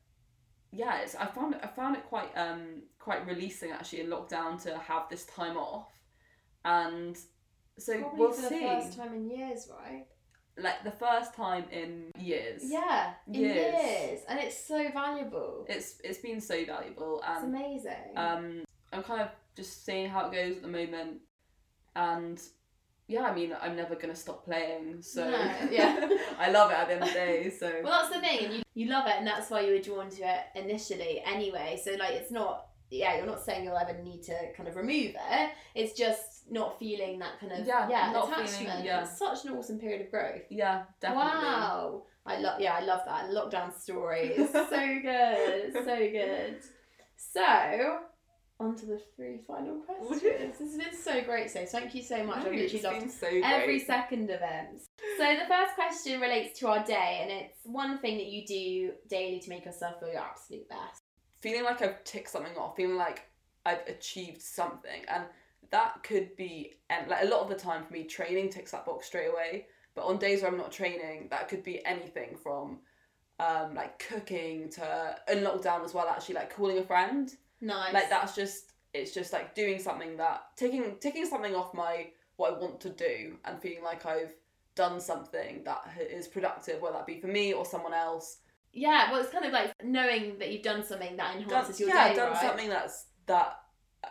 yeah 0.73 1.01
it's 1.01 1.15
I 1.15 1.27
found 1.27 1.55
it 1.55 1.61
I 1.63 1.69
found 1.69 1.97
it 1.97 2.05
quite 2.05 2.31
um 2.37 2.83
quite 2.99 3.27
releasing 3.27 3.71
actually 3.71 4.01
in 4.01 4.09
lockdown 4.09 4.61
to 4.65 4.77
have 4.77 5.09
this 5.09 5.25
time 5.27 5.57
off 5.57 5.89
and 6.65 7.17
so 7.79 7.99
Probably 7.99 8.19
we'll 8.19 8.33
for 8.33 8.43
the 8.43 8.61
first 8.61 8.97
time 8.97 9.15
in 9.15 9.29
years, 9.29 9.69
right? 9.71 10.07
Like 10.57 10.85
the 10.85 10.91
first 10.91 11.35
time 11.35 11.65
in 11.73 12.11
years 12.19 12.63
Yeah, 12.65 13.15
in 13.27 13.35
Years. 13.35 13.75
years, 13.75 14.21
and 14.29 14.39
it's 14.39 14.57
so 14.59 14.89
valuable. 14.93 15.67
it's 15.69 15.97
it's 16.05 16.19
been 16.19 16.41
so 16.41 16.65
valuable 16.65 17.23
It's 17.29 17.43
amazing. 17.45 18.17
um 18.17 18.65
I'm 18.93 19.03
kind 19.03 19.21
of 19.23 19.29
just 19.57 19.85
seeing 19.85 20.09
how 20.09 20.27
it 20.29 20.33
goes 20.33 20.57
at 20.57 20.63
the 20.63 20.69
moment 20.69 21.19
and 21.97 22.41
yeah 23.07 23.23
I 23.25 23.35
mean 23.35 23.55
I'm 23.61 23.77
never 23.77 23.95
gonna 23.97 24.15
stop 24.15 24.45
playing 24.45 25.03
so 25.03 25.29
No, 25.29 25.37
yeah. 25.71 26.09
I 26.39 26.51
love 26.51 26.71
it 26.71 26.75
at 26.75 26.87
the 26.89 26.95
end 26.95 27.03
of 27.03 27.09
the 27.09 27.15
day 27.15 27.51
so 27.51 27.73
Well, 27.83 27.93
that's 28.03 28.15
the 28.15 28.21
thing, 28.21 28.45
and 28.47 28.55
you, 28.55 28.63
you 28.75 28.89
love 28.91 29.07
it, 29.07 29.15
and 29.19 29.27
that's 29.27 29.51
why 29.51 29.61
you 29.61 29.73
were 29.75 29.79
drawn 29.81 30.09
to 30.11 30.23
it 30.23 30.41
initially, 30.57 31.23
anyway. 31.25 31.81
So, 31.83 31.93
like, 31.93 32.13
it's 32.15 32.33
not, 32.33 32.67
yeah, 32.91 33.17
you're 33.17 33.27
not 33.27 33.41
saying 33.45 33.63
you'll 33.65 33.77
ever 33.77 33.97
need 34.03 34.23
to 34.25 34.53
kind 34.57 34.69
of 34.69 34.75
remove 34.75 35.15
it. 35.31 35.51
It's 35.77 35.93
just 35.93 36.34
not 36.51 36.79
feeling 36.79 37.19
that 37.21 37.41
kind 37.41 37.53
of, 37.53 37.67
Yeah, 37.67 37.89
yeah, 37.89 38.13
not 38.13 38.29
attachment. 38.29 38.51
feeling- 38.51 38.85
yeah. 38.85 39.03
It's 39.03 39.19
such 39.19 39.45
an 39.47 39.53
awesome 39.57 39.79
period 39.79 40.03
of 40.03 40.11
growth. 40.11 40.43
yeah 40.51 40.85
definitely 41.01 41.31
Wow. 41.33 42.03
I 42.27 42.39
love, 42.39 42.61
yeah, 42.61 42.75
I 42.75 42.81
love 42.81 43.03
that 43.07 43.31
lockdown 43.31 43.73
story. 43.79 44.33
It's 44.37 44.53
so 44.53 44.69
good, 45.03 45.73
so 45.73 45.97
good. 45.97 46.57
So, 47.17 47.99
on 48.61 48.77
to 48.77 48.87
the 48.87 49.01
three 49.17 49.39
final 49.47 49.81
questions. 49.81 50.59
This 50.59 50.75
has 50.75 50.77
been 50.79 50.95
so 50.97 51.23
great, 51.23 51.51
so 51.51 51.65
thank 51.67 51.95
you 51.95 52.03
so 52.03 52.23
much. 52.25 52.45
No, 52.45 52.51
I've 52.51 52.55
literally 52.57 52.83
loved 52.83 53.11
so 53.11 53.27
every 53.45 53.79
second 53.81 54.31
of 54.31 54.41
it. 54.43 54.81
So 55.19 55.37
the 55.37 55.47
first 55.49 55.75
question 55.75 56.21
relates 56.21 56.59
to 56.61 56.69
our 56.69 56.85
day, 56.85 57.19
and 57.23 57.31
it's 57.31 57.59
one 57.65 57.99
thing 57.99 58.17
that 58.19 58.27
you 58.27 58.47
do 58.47 58.93
daily 59.09 59.41
to 59.41 59.49
make 59.51 59.65
yourself 59.65 60.01
feel 60.01 60.11
your 60.11 60.21
absolute 60.23 60.69
best. 60.69 61.03
feeling 61.41 61.65
like 61.65 61.83
I've 61.83 62.03
ticked 62.05 62.31
something 62.31 62.57
off, 62.57 62.77
feeling 62.77 62.97
like 62.97 63.23
I've 63.67 63.87
achieved 63.87 64.41
something, 64.41 65.03
and 65.09 65.25
that 65.75 66.05
could 66.05 66.37
be 66.37 66.71
and 66.89 67.09
like 67.09 67.25
a 67.25 67.27
lot 67.27 67.41
of 67.41 67.49
the 67.49 67.57
time 67.57 67.85
for 67.85 67.93
me, 67.93 68.05
training 68.05 68.49
ticks 68.49 68.71
that 68.71 68.87
box 68.87 69.07
straight 69.09 69.27
away. 69.29 69.67
But 69.97 70.05
on 70.05 70.19
days 70.19 70.41
where 70.41 70.51
I'm 70.51 70.57
not 70.57 70.71
training, 70.71 71.27
that 71.31 71.49
could 71.49 71.65
be 71.65 71.85
anything 71.85 72.37
from 72.41 72.79
um, 73.41 73.75
like 73.75 73.99
cooking 73.99 74.71
to 74.71 75.17
in 75.29 75.39
lockdown 75.39 75.85
as 75.85 75.93
well. 75.93 76.07
Actually, 76.09 76.37
like 76.37 76.55
calling 76.55 76.79
a 76.79 76.85
friend. 76.85 77.29
Nice. 77.61 77.93
Like 77.93 78.09
that's 78.09 78.37
just 78.37 78.73
it's 78.93 79.13
just 79.13 79.33
like 79.33 79.57
doing 79.57 79.81
something 79.81 80.17
that 80.19 80.45
taking 80.57 80.97
taking 81.01 81.27
something 81.27 81.57
off 81.57 81.75
my 81.75 82.07
what 82.37 82.55
I 82.55 82.59
want 82.59 82.81
to 82.83 82.91
do 82.91 83.37
and 83.45 83.61
feeling 83.61 83.83
like 83.83 84.07
I've 84.07 84.33
done 84.77 85.01
something 85.01 85.65
that 85.65 85.89
is 86.09 86.29
productive, 86.29 86.83
whether 86.83 86.99
that 86.99 87.07
be 87.07 87.21
for 87.21 87.27
me 87.27 87.53
or 87.53 87.65
someone 87.65 87.95
else. 87.95 88.39
Yeah, 88.73 89.11
well, 89.11 89.21
it's 89.21 89.33
kind 89.33 89.45
of 89.45 89.53
like 89.53 89.73
knowing 89.83 90.39
that 90.39 90.53
you've 90.53 90.63
done 90.63 90.85
something 90.85 91.17
that 91.17 91.35
Done, 91.35 91.43
enhances 91.43 91.81
your 91.81 91.89
yeah, 91.89 92.11
day, 92.11 92.15
done 92.15 92.33
right? 92.33 92.41
something 92.41 92.69
that's 92.69 93.07
that. 93.27 93.59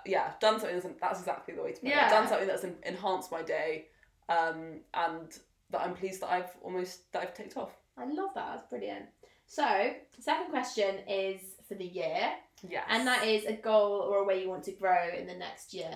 Yeah, 0.06 0.32
done 0.40 0.60
something 0.60 0.80
that's 0.80 1.00
that's 1.00 1.20
exactly 1.20 1.54
the 1.56 1.62
way 1.64 1.72
to 1.74 1.80
put 1.82 1.90
Yeah. 1.90 2.08
it. 2.08 2.10
Done 2.10 2.28
something 2.28 2.48
that's 2.48 2.64
enhanced 2.64 3.32
my 3.32 3.42
day, 3.42 3.88
um, 4.30 4.82
and 4.94 5.38
that 5.70 5.82
I'm 5.82 5.94
pleased 5.96 6.22
that 6.22 6.32
I've 6.32 6.52
almost 6.62 7.12
that 7.14 7.22
I've 7.24 7.34
ticked 7.34 7.58
off. 7.58 7.72
I 7.98 8.06
love 8.06 8.30
that. 8.36 8.48
That's 8.56 8.70
brilliant. 8.70 9.06
So, 9.46 9.94
second 10.20 10.50
question 10.50 11.00
is 11.08 11.42
for 11.68 11.76
the 11.76 11.86
year, 11.86 12.34
Yes. 12.68 12.86
and 12.90 13.06
that 13.08 13.28
is 13.28 13.46
a 13.46 13.54
goal 13.54 14.00
or 14.02 14.20
a 14.20 14.24
way 14.24 14.42
you 14.42 14.50
want 14.50 14.64
to 14.66 14.72
grow 14.72 15.10
in 15.10 15.28
the 15.28 15.36
next 15.36 15.74
year. 15.74 15.94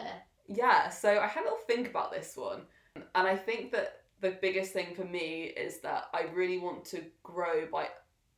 Yeah, 0.48 0.90
so 0.90 1.20
I 1.20 1.28
had 1.28 1.42
a 1.42 1.44
little 1.46 1.60
think 1.60 1.88
about 1.90 2.12
this 2.12 2.36
one, 2.38 2.68
and 2.96 3.28
I 3.28 3.36
think 3.36 3.72
that 3.72 4.02
the 4.20 4.32
biggest 4.32 4.74
thing 4.74 4.94
for 4.96 5.04
me 5.06 5.44
is 5.46 5.80
that 5.82 6.06
I 6.14 6.24
really 6.34 6.58
want 6.58 6.86
to 6.86 7.04
grow 7.24 7.66
by 7.72 7.90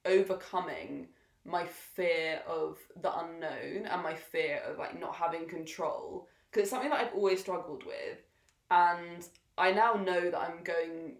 overcoming 0.06 1.08
my 1.50 1.66
fear 1.66 2.42
of 2.48 2.78
the 3.02 3.12
unknown 3.20 3.86
and 3.88 4.04
my 4.04 4.16
fear 4.16 4.62
of 4.68 4.78
like 4.78 5.00
not 5.00 5.16
having 5.16 5.48
control 5.48 6.28
because 6.50 6.64
it's 6.64 6.72
something 6.72 6.90
that 6.90 7.00
I've 7.00 7.14
always 7.14 7.40
struggled 7.42 7.84
with, 7.86 8.18
and 8.72 9.28
I 9.58 9.72
now 9.72 9.94
know 9.94 10.32
that 10.32 10.40
I'm 10.40 10.64
going 10.64 11.18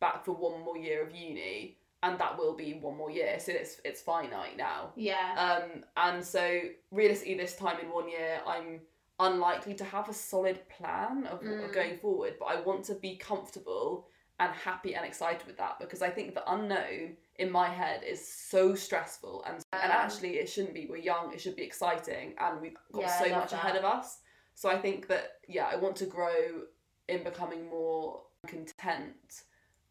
back 0.00 0.24
for 0.24 0.32
one 0.32 0.62
more 0.62 0.76
year 0.76 1.02
of 1.02 1.14
uni, 1.14 1.78
and 2.02 2.18
that 2.20 2.38
will 2.38 2.54
be 2.54 2.74
one 2.74 2.96
more 2.96 3.10
year, 3.10 3.38
so 3.40 3.52
it's 3.52 3.80
it's 3.84 4.00
finite 4.02 4.56
now. 4.56 4.92
Yeah. 4.96 5.60
Um, 5.62 5.84
and 5.96 6.24
so 6.24 6.60
realistically, 6.90 7.34
this 7.36 7.56
time 7.56 7.78
in 7.80 7.90
one 7.90 8.08
year, 8.08 8.40
I'm 8.46 8.80
unlikely 9.20 9.74
to 9.74 9.84
have 9.84 10.08
a 10.08 10.14
solid 10.14 10.60
plan 10.68 11.26
of, 11.26 11.40
Mm. 11.40 11.64
of 11.64 11.72
going 11.72 11.96
forward. 11.98 12.34
But 12.38 12.46
I 12.46 12.60
want 12.60 12.84
to 12.84 12.94
be 12.94 13.16
comfortable 13.16 14.06
and 14.38 14.52
happy 14.52 14.94
and 14.94 15.04
excited 15.04 15.44
with 15.46 15.56
that 15.56 15.80
because 15.80 16.02
I 16.02 16.10
think 16.10 16.34
the 16.34 16.52
unknown 16.52 17.16
in 17.38 17.50
my 17.50 17.68
head 17.68 18.02
is 18.02 18.26
so 18.26 18.74
stressful 18.74 19.44
and 19.46 19.62
and 19.72 19.92
actually 19.92 20.36
it 20.36 20.48
shouldn't 20.48 20.74
be. 20.74 20.86
We're 20.88 20.96
young. 20.96 21.32
It 21.32 21.40
should 21.40 21.56
be 21.56 21.62
exciting, 21.62 22.34
and 22.38 22.60
we've 22.60 22.74
got 22.92 23.02
Yeah, 23.02 23.22
so 23.22 23.28
much 23.30 23.52
ahead 23.52 23.76
of 23.76 23.84
us. 23.84 24.18
So 24.54 24.68
I 24.68 24.78
think 24.78 25.06
that 25.08 25.34
yeah, 25.48 25.68
I 25.72 25.76
want 25.76 25.96
to 25.96 26.06
grow 26.06 26.62
in 27.08 27.22
becoming 27.22 27.68
more 27.70 28.22
content 28.46 29.44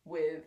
with 0.05 0.45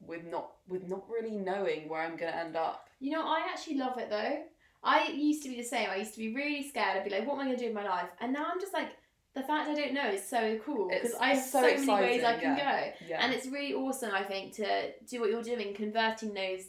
with 0.00 0.24
not 0.24 0.52
with 0.68 0.88
not 0.88 1.08
really 1.08 1.36
knowing 1.36 1.88
where 1.88 2.02
I'm 2.02 2.16
going 2.16 2.32
to 2.32 2.38
end 2.38 2.56
up. 2.56 2.88
You 3.00 3.12
know, 3.12 3.22
I 3.22 3.46
actually 3.50 3.78
love 3.78 3.98
it 3.98 4.10
though. 4.10 4.42
I 4.82 5.08
used 5.08 5.42
to 5.42 5.48
be 5.48 5.56
the 5.56 5.64
same. 5.64 5.88
I 5.90 5.96
used 5.96 6.14
to 6.14 6.20
be 6.20 6.34
really 6.34 6.68
scared. 6.68 6.96
I'd 6.96 7.04
be 7.04 7.10
like, 7.10 7.26
what 7.26 7.34
am 7.34 7.40
I 7.40 7.44
going 7.46 7.56
to 7.56 7.62
do 7.62 7.66
with 7.66 7.74
my 7.74 7.84
life? 7.84 8.08
And 8.20 8.32
now 8.32 8.46
I'm 8.50 8.60
just 8.60 8.72
like, 8.72 8.90
the 9.34 9.42
fact 9.42 9.68
I 9.68 9.74
don't 9.74 9.94
know 9.94 10.08
is 10.08 10.28
so 10.28 10.58
cool 10.64 10.88
because 10.88 11.14
I 11.20 11.34
have 11.34 11.44
so, 11.44 11.60
so 11.62 11.84
many 11.84 11.86
ways 11.86 12.24
I 12.24 12.34
can 12.38 12.56
yeah. 12.56 12.90
go. 12.90 12.92
Yeah. 13.08 13.24
And 13.24 13.32
it's 13.32 13.46
really 13.46 13.74
awesome, 13.74 14.10
I 14.12 14.24
think, 14.24 14.54
to 14.56 14.92
do 15.08 15.20
what 15.20 15.30
you're 15.30 15.42
doing, 15.42 15.74
converting 15.74 16.34
those 16.34 16.62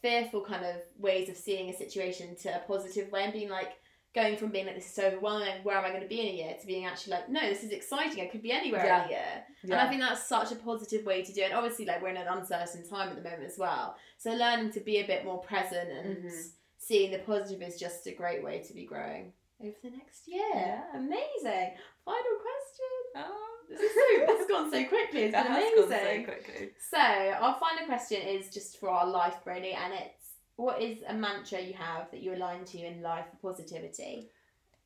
fearful 0.00 0.42
kind 0.42 0.64
of 0.64 0.76
ways 0.98 1.28
of 1.28 1.36
seeing 1.36 1.70
a 1.70 1.76
situation 1.76 2.36
to 2.42 2.54
a 2.54 2.60
positive 2.60 3.10
way 3.10 3.24
and 3.24 3.32
being 3.32 3.48
like, 3.48 3.72
going 4.14 4.36
from 4.36 4.50
being 4.50 4.64
like, 4.64 4.76
this 4.76 4.86
is 4.86 4.94
so 4.94 5.06
overwhelming, 5.06 5.52
where 5.64 5.76
am 5.76 5.84
I 5.84 5.88
going 5.88 6.02
to 6.02 6.08
be 6.08 6.20
in 6.20 6.28
a 6.28 6.36
year, 6.36 6.54
to 6.60 6.66
being 6.68 6.86
actually 6.86 7.14
like, 7.14 7.28
no, 7.28 7.40
this 7.40 7.64
is 7.64 7.72
exciting, 7.72 8.22
I 8.22 8.26
could 8.26 8.42
be 8.42 8.52
anywhere 8.52 8.84
Yeah. 8.84 9.02
in 9.02 9.08
a 9.08 9.10
year. 9.10 9.44
And 9.64 9.74
I 9.74 9.88
think 9.88 10.00
that's 10.02 10.28
such 10.28 10.52
a 10.52 10.54
positive 10.54 11.04
way 11.04 11.24
to 11.24 11.32
do 11.32 11.40
it. 11.40 11.46
And 11.46 11.54
obviously, 11.54 11.84
like, 11.84 12.00
we're 12.00 12.10
in 12.10 12.16
an 12.18 12.28
uncertain 12.28 12.88
time 12.88 13.08
at 13.08 13.16
the 13.16 13.28
moment 13.28 13.42
as 13.42 13.58
well. 13.58 13.96
So 14.18 14.32
learning 14.32 14.70
to 14.74 14.80
be 14.80 14.98
a 14.98 15.06
bit 15.06 15.24
more 15.24 15.38
present 15.38 15.90
and 15.90 16.26
Mhm. 16.26 16.50
seeing 16.78 17.10
the 17.10 17.18
positive 17.18 17.60
is 17.66 17.76
just 17.76 18.06
a 18.06 18.12
great 18.12 18.44
way 18.44 18.60
to 18.60 18.72
be 18.72 18.84
growing 18.84 19.32
over 19.60 19.74
the 19.82 19.90
next 19.90 20.26
year. 20.26 20.42
Yeah. 20.54 20.82
Amazing. 20.94 21.72
Final 22.04 22.36
question. 22.42 22.94
Oh, 23.16 23.56
This 23.70 23.80
is 23.80 23.92
so, 23.92 24.26
this 24.26 24.38
has 24.38 24.48
gone 24.48 24.70
so 24.70 24.84
quickly. 24.84 25.22
It's 25.22 25.32
been 25.36 25.44
gone 25.44 25.88
so 25.88 26.24
quickly. 26.24 26.70
So, 26.90 26.98
our 26.98 27.58
final 27.58 27.86
question 27.86 28.22
is 28.22 28.50
just 28.50 28.78
for 28.78 28.90
our 28.90 29.06
life, 29.06 29.36
Brony, 29.46 29.74
and 29.74 29.92
it's 29.94 30.24
what 30.56 30.80
is 30.80 31.02
a 31.08 31.14
mantra 31.14 31.60
you 31.60 31.74
have 31.74 32.10
that 32.10 32.22
you 32.22 32.34
align 32.34 32.64
to 32.64 32.78
in 32.78 33.02
life 33.02 33.24
for 33.30 33.52
positivity? 33.52 34.30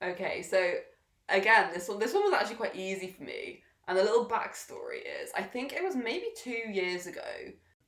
Okay, 0.02 0.42
so 0.42 0.74
again, 1.28 1.70
this 1.74 1.88
one 1.88 1.98
this 1.98 2.14
one 2.14 2.22
was 2.24 2.32
actually 2.32 2.56
quite 2.56 2.76
easy 2.76 3.08
for 3.08 3.24
me. 3.24 3.62
And 3.86 3.96
the 3.96 4.02
little 4.02 4.26
backstory 4.26 5.00
is, 5.22 5.30
I 5.34 5.42
think 5.42 5.72
it 5.72 5.82
was 5.82 5.96
maybe 5.96 6.26
two 6.36 6.70
years 6.70 7.06
ago. 7.06 7.22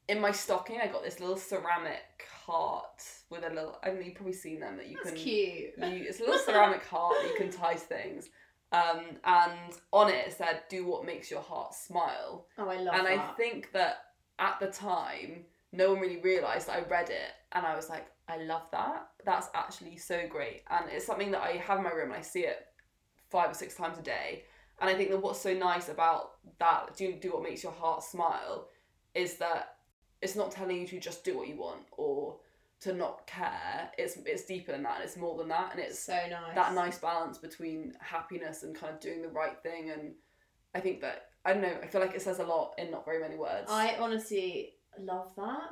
In 0.09 0.19
my 0.19 0.33
stocking, 0.33 0.79
I 0.83 0.87
got 0.87 1.05
this 1.05 1.21
little 1.21 1.37
ceramic 1.37 2.27
heart 2.47 3.03
with 3.31 3.45
a 3.45 3.49
little. 3.49 3.79
I 3.83 3.91
mean, 3.91 4.05
you've 4.05 4.15
probably 4.17 4.33
seen 4.33 4.61
them 4.61 4.77
that 4.77 4.89
you 4.89 4.97
That's 5.03 5.11
can. 5.11 5.19
cute. 5.21 5.71
You, 5.79 6.05
it's 6.09 6.21
a 6.21 6.25
little 6.25 6.39
ceramic 6.39 6.85
heart 6.85 7.15
that 7.23 7.29
you 7.29 7.37
can 7.37 7.51
tie 7.51 7.75
to 7.75 7.79
things. 7.79 8.29
Um, 8.73 9.01
and 9.25 9.73
on 9.93 10.11
it 10.11 10.27
it 10.29 10.33
said, 10.37 10.63
"Do 10.69 10.87
what 10.87 11.05
makes 11.05 11.31
your 11.31 11.41
heart 11.41 11.75
smile." 11.75 12.47
Oh, 12.59 12.69
I 12.69 12.77
love 12.77 12.95
that. 12.95 12.99
and 12.99 13.07
that. 13.07 13.31
I 13.31 13.33
think 13.35 13.73
that 13.73 13.97
at 14.39 14.59
the 14.61 14.69
time, 14.69 15.45
no 15.73 15.91
one 15.93 16.01
really 16.01 16.21
realised 16.21 16.69
I 16.69 16.81
read 16.83 17.11
it, 17.11 17.33
and 17.53 17.65
I 17.67 17.75
was 17.75 17.89
like, 17.89 18.07
I 18.29 18.39
love 18.39 18.63
that. 18.73 19.09
That's 19.25 19.49
actually 19.55 19.97
so 19.97 20.27
great, 20.29 20.63
and 20.71 20.87
it's 20.91 21.07
something 21.07 21.31
that 21.33 21.43
I 21.43 21.53
have 21.53 21.79
in 21.79 21.85
my 21.85 21.91
room, 21.91 22.11
and 22.11 22.19
I 22.19 22.23
see 22.23 22.41
it 22.41 22.67
five 23.29 23.51
or 23.51 23.55
six 23.55 23.75
times 23.75 23.99
a 23.99 24.03
day. 24.03 24.45
And 24.81 24.89
I 24.89 24.95
think 24.95 25.11
that 25.11 25.21
what's 25.21 25.41
so 25.41 25.53
nice 25.53 25.89
about 25.89 26.33
that, 26.59 26.97
do 26.97 27.13
do 27.13 27.33
what 27.33 27.43
makes 27.43 27.63
your 27.63 27.73
heart 27.73 28.03
smile, 28.03 28.69
is 29.15 29.37
that 29.37 29.77
it's 30.23 30.37
not 30.37 30.51
telling 30.53 30.79
you 30.81 30.87
to 30.87 31.01
just 31.01 31.25
do 31.25 31.37
what 31.37 31.49
you 31.49 31.57
want 31.57 31.83
or 31.93 32.37
to 32.81 32.95
not 32.95 33.27
care. 33.27 33.91
It's 33.99 34.17
it's 34.25 34.45
deeper 34.45 34.73
than 34.73 34.83
that, 34.85 34.97
and 34.97 35.05
it's 35.05 35.17
more 35.17 35.37
than 35.37 35.49
that, 35.49 35.71
and 35.73 35.81
it's 35.81 35.99
so 35.99 36.15
nice. 36.15 36.55
that 36.55 36.75
nice 36.75 36.99
balance 36.99 37.39
between 37.39 37.95
happiness 38.01 38.63
and 38.63 38.75
kind 38.75 38.95
of 38.95 39.01
doing 39.01 39.23
the 39.23 39.29
right 39.29 39.61
thing 39.63 39.91
and 39.91 40.13
I 40.75 40.81
think 40.81 41.01
that 41.01 41.27
I 41.45 41.53
don't 41.53 41.63
know, 41.63 41.77
I 41.83 41.87
feel 41.87 42.01
like 42.01 42.15
it 42.15 42.23
says 42.23 42.39
a 42.39 42.45
lot 42.45 42.75
in 42.79 42.91
not 42.91 43.05
very 43.05 43.21
many 43.21 43.37
words. 43.37 43.67
I 43.69 43.97
honestly 43.99 44.75
love 44.99 45.33
that. 45.37 45.71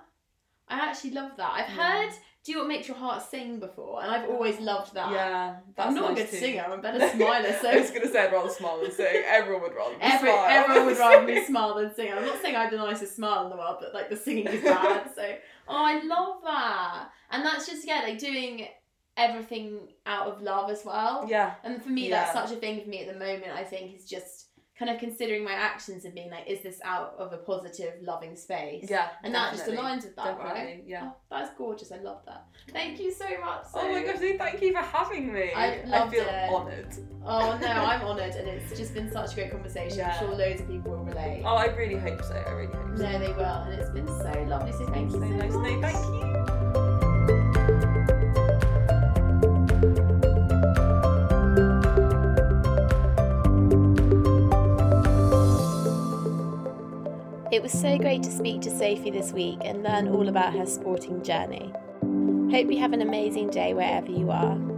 I 0.69 0.79
actually 0.79 1.11
love 1.13 1.33
that. 1.37 1.53
I've 1.53 1.69
Yeah. 1.77 2.07
heard 2.07 2.13
"Do 2.53 2.59
What 2.59 2.69
Makes 2.69 2.89
Your 2.89 2.97
Heart 2.97 3.23
Sing" 3.31 3.61
before, 3.61 4.03
and 4.03 4.11
I've 4.11 4.29
always 4.29 4.59
uh, 4.59 4.63
loved 4.63 4.95
that. 4.95 5.13
yeah, 5.13 5.57
that's 5.77 5.89
I'm 5.89 5.95
not 5.95 6.11
nice 6.15 6.19
a 6.19 6.23
good 6.23 6.31
too. 6.31 6.37
singer. 6.39 6.63
I'm 6.67 6.73
a 6.73 6.83
better 6.83 6.99
smiler. 7.17 7.53
So 7.61 7.69
I 7.69 7.79
was 7.79 7.91
gonna 7.91 8.09
say 8.09 8.25
I'd 8.27 8.33
rather 8.33 8.51
smile 8.51 8.81
than 8.81 8.91
sing. 8.93 9.23
Everyone 9.27 9.63
would 9.63 9.75
rather 9.75 9.95
Every, 10.01 10.29
smile. 10.31 10.47
everyone 10.49 10.87
would 10.87 10.99
rather 10.99 11.27
me 11.27 11.45
smile 11.53 11.75
than 11.75 11.95
sing. 11.95 12.13
I'm 12.13 12.25
not 12.25 12.41
saying 12.43 12.57
I 12.57 12.63
have 12.63 12.71
the 12.71 12.79
nicest 12.79 13.15
smile 13.17 13.45
in 13.45 13.51
the 13.51 13.57
world, 13.57 13.77
but 13.81 13.95
like 13.95 14.09
the 14.11 14.17
singing 14.17 14.47
is 14.47 14.63
bad. 14.65 15.11
so, 15.15 15.23
oh, 15.69 15.85
I 15.85 16.03
love 16.03 16.37
that, 16.45 17.09
and 17.31 17.45
that's 17.45 17.67
just 17.67 17.87
yeah, 17.87 18.01
like 18.03 18.19
doing 18.19 18.67
everything 19.17 19.81
out 20.07 20.29
of 20.29 20.43
love 20.43 20.71
as 20.71 20.85
well. 20.85 21.27
Yeah, 21.29 21.55
And 21.65 21.83
for 21.83 21.91
me, 21.91 22.09
Yeah. 22.09 22.21
that's 22.21 22.33
such 22.33 22.57
a 22.57 22.61
thing 22.61 22.81
for 22.83 22.89
me 22.89 23.03
at 23.05 23.13
the 23.13 23.19
moment. 23.19 23.53
I 23.55 23.65
think 23.65 23.95
is 23.97 24.05
just 24.09 24.47
kind 24.79 24.91
of 24.93 24.99
considering 25.01 25.43
my 25.45 25.53
actions 25.53 26.05
and 26.05 26.15
being 26.15 26.31
like, 26.31 26.47
is 26.47 26.63
this 26.63 26.81
out 26.85 27.15
of 27.19 27.33
a 27.33 27.37
positive, 27.39 27.95
loving 28.03 28.37
space? 28.37 28.87
yeah, 28.89 29.09
And 29.25 29.35
that 29.35 29.53
just 29.53 29.67
aligns 29.67 30.05
with 30.05 30.15
that, 30.17 30.39
right? 30.39 30.85
Yeah. 30.87 31.11
Oh, 31.11 31.17
that's 31.31 31.51
gorgeous. 31.59 31.91
I 31.91 31.97
love 31.99 32.21
that. 32.27 32.47
Thank 32.73 33.01
you 33.01 33.11
so 33.13 33.25
much. 33.41 33.65
Oh 33.75 33.89
my 33.93 34.03
Sue. 34.03 34.07
gosh, 34.07 34.39
thank 34.39 34.63
you 34.63 34.73
for 34.73 34.79
having 34.83 35.33
me. 35.33 35.53
I've 35.53 35.93
I 35.93 36.09
feel 36.09 36.23
it. 36.23 36.51
honoured. 36.51 36.95
Oh 37.25 37.59
no, 37.61 37.67
I'm 37.91 38.03
honoured, 38.03 38.35
and 38.37 38.47
it's 38.49 38.79
just 38.79 38.95
been 38.95 39.11
such 39.11 39.33
a 39.33 39.35
great 39.35 39.51
conversation. 39.51 39.99
Yeah. 39.99 40.13
I'm 40.13 40.19
sure 40.27 40.35
loads 40.37 40.61
of 40.61 40.69
people 40.69 40.93
will 40.93 41.05
relate. 41.05 41.43
Oh, 41.45 41.57
I 41.57 41.67
really 41.67 41.97
hope 41.97 42.23
so. 42.23 42.35
I 42.47 42.51
really 42.53 42.73
hope 42.73 42.97
so. 42.97 43.03
No, 43.03 43.19
they 43.19 43.33
will, 43.33 43.45
and 43.45 43.81
it's 43.81 43.91
been 43.91 44.07
so 44.07 44.45
lovely. 44.49 44.73
So 44.73 44.87
thank 44.93 45.11
you 45.13 45.19
So 45.19 45.21
so 45.21 45.27
nice. 45.27 45.53
much. 45.53 45.73
No, 45.73 45.81
thank 45.83 45.97
you. 46.48 46.48
It 57.59 57.63
was 57.63 57.73
so 57.73 57.99
great 57.99 58.23
to 58.23 58.31
speak 58.31 58.61
to 58.61 58.71
Sophie 58.71 59.11
this 59.11 59.33
week 59.33 59.59
and 59.65 59.83
learn 59.83 60.07
all 60.07 60.29
about 60.29 60.53
her 60.53 60.65
sporting 60.65 61.25
journey. 61.25 61.73
Hope 62.53 62.71
you 62.71 62.79
have 62.79 62.93
an 62.93 63.03
amazing 63.03 63.51
day 63.51 63.75
wherever 63.75 64.09
you 64.09 64.31
are. 64.31 64.78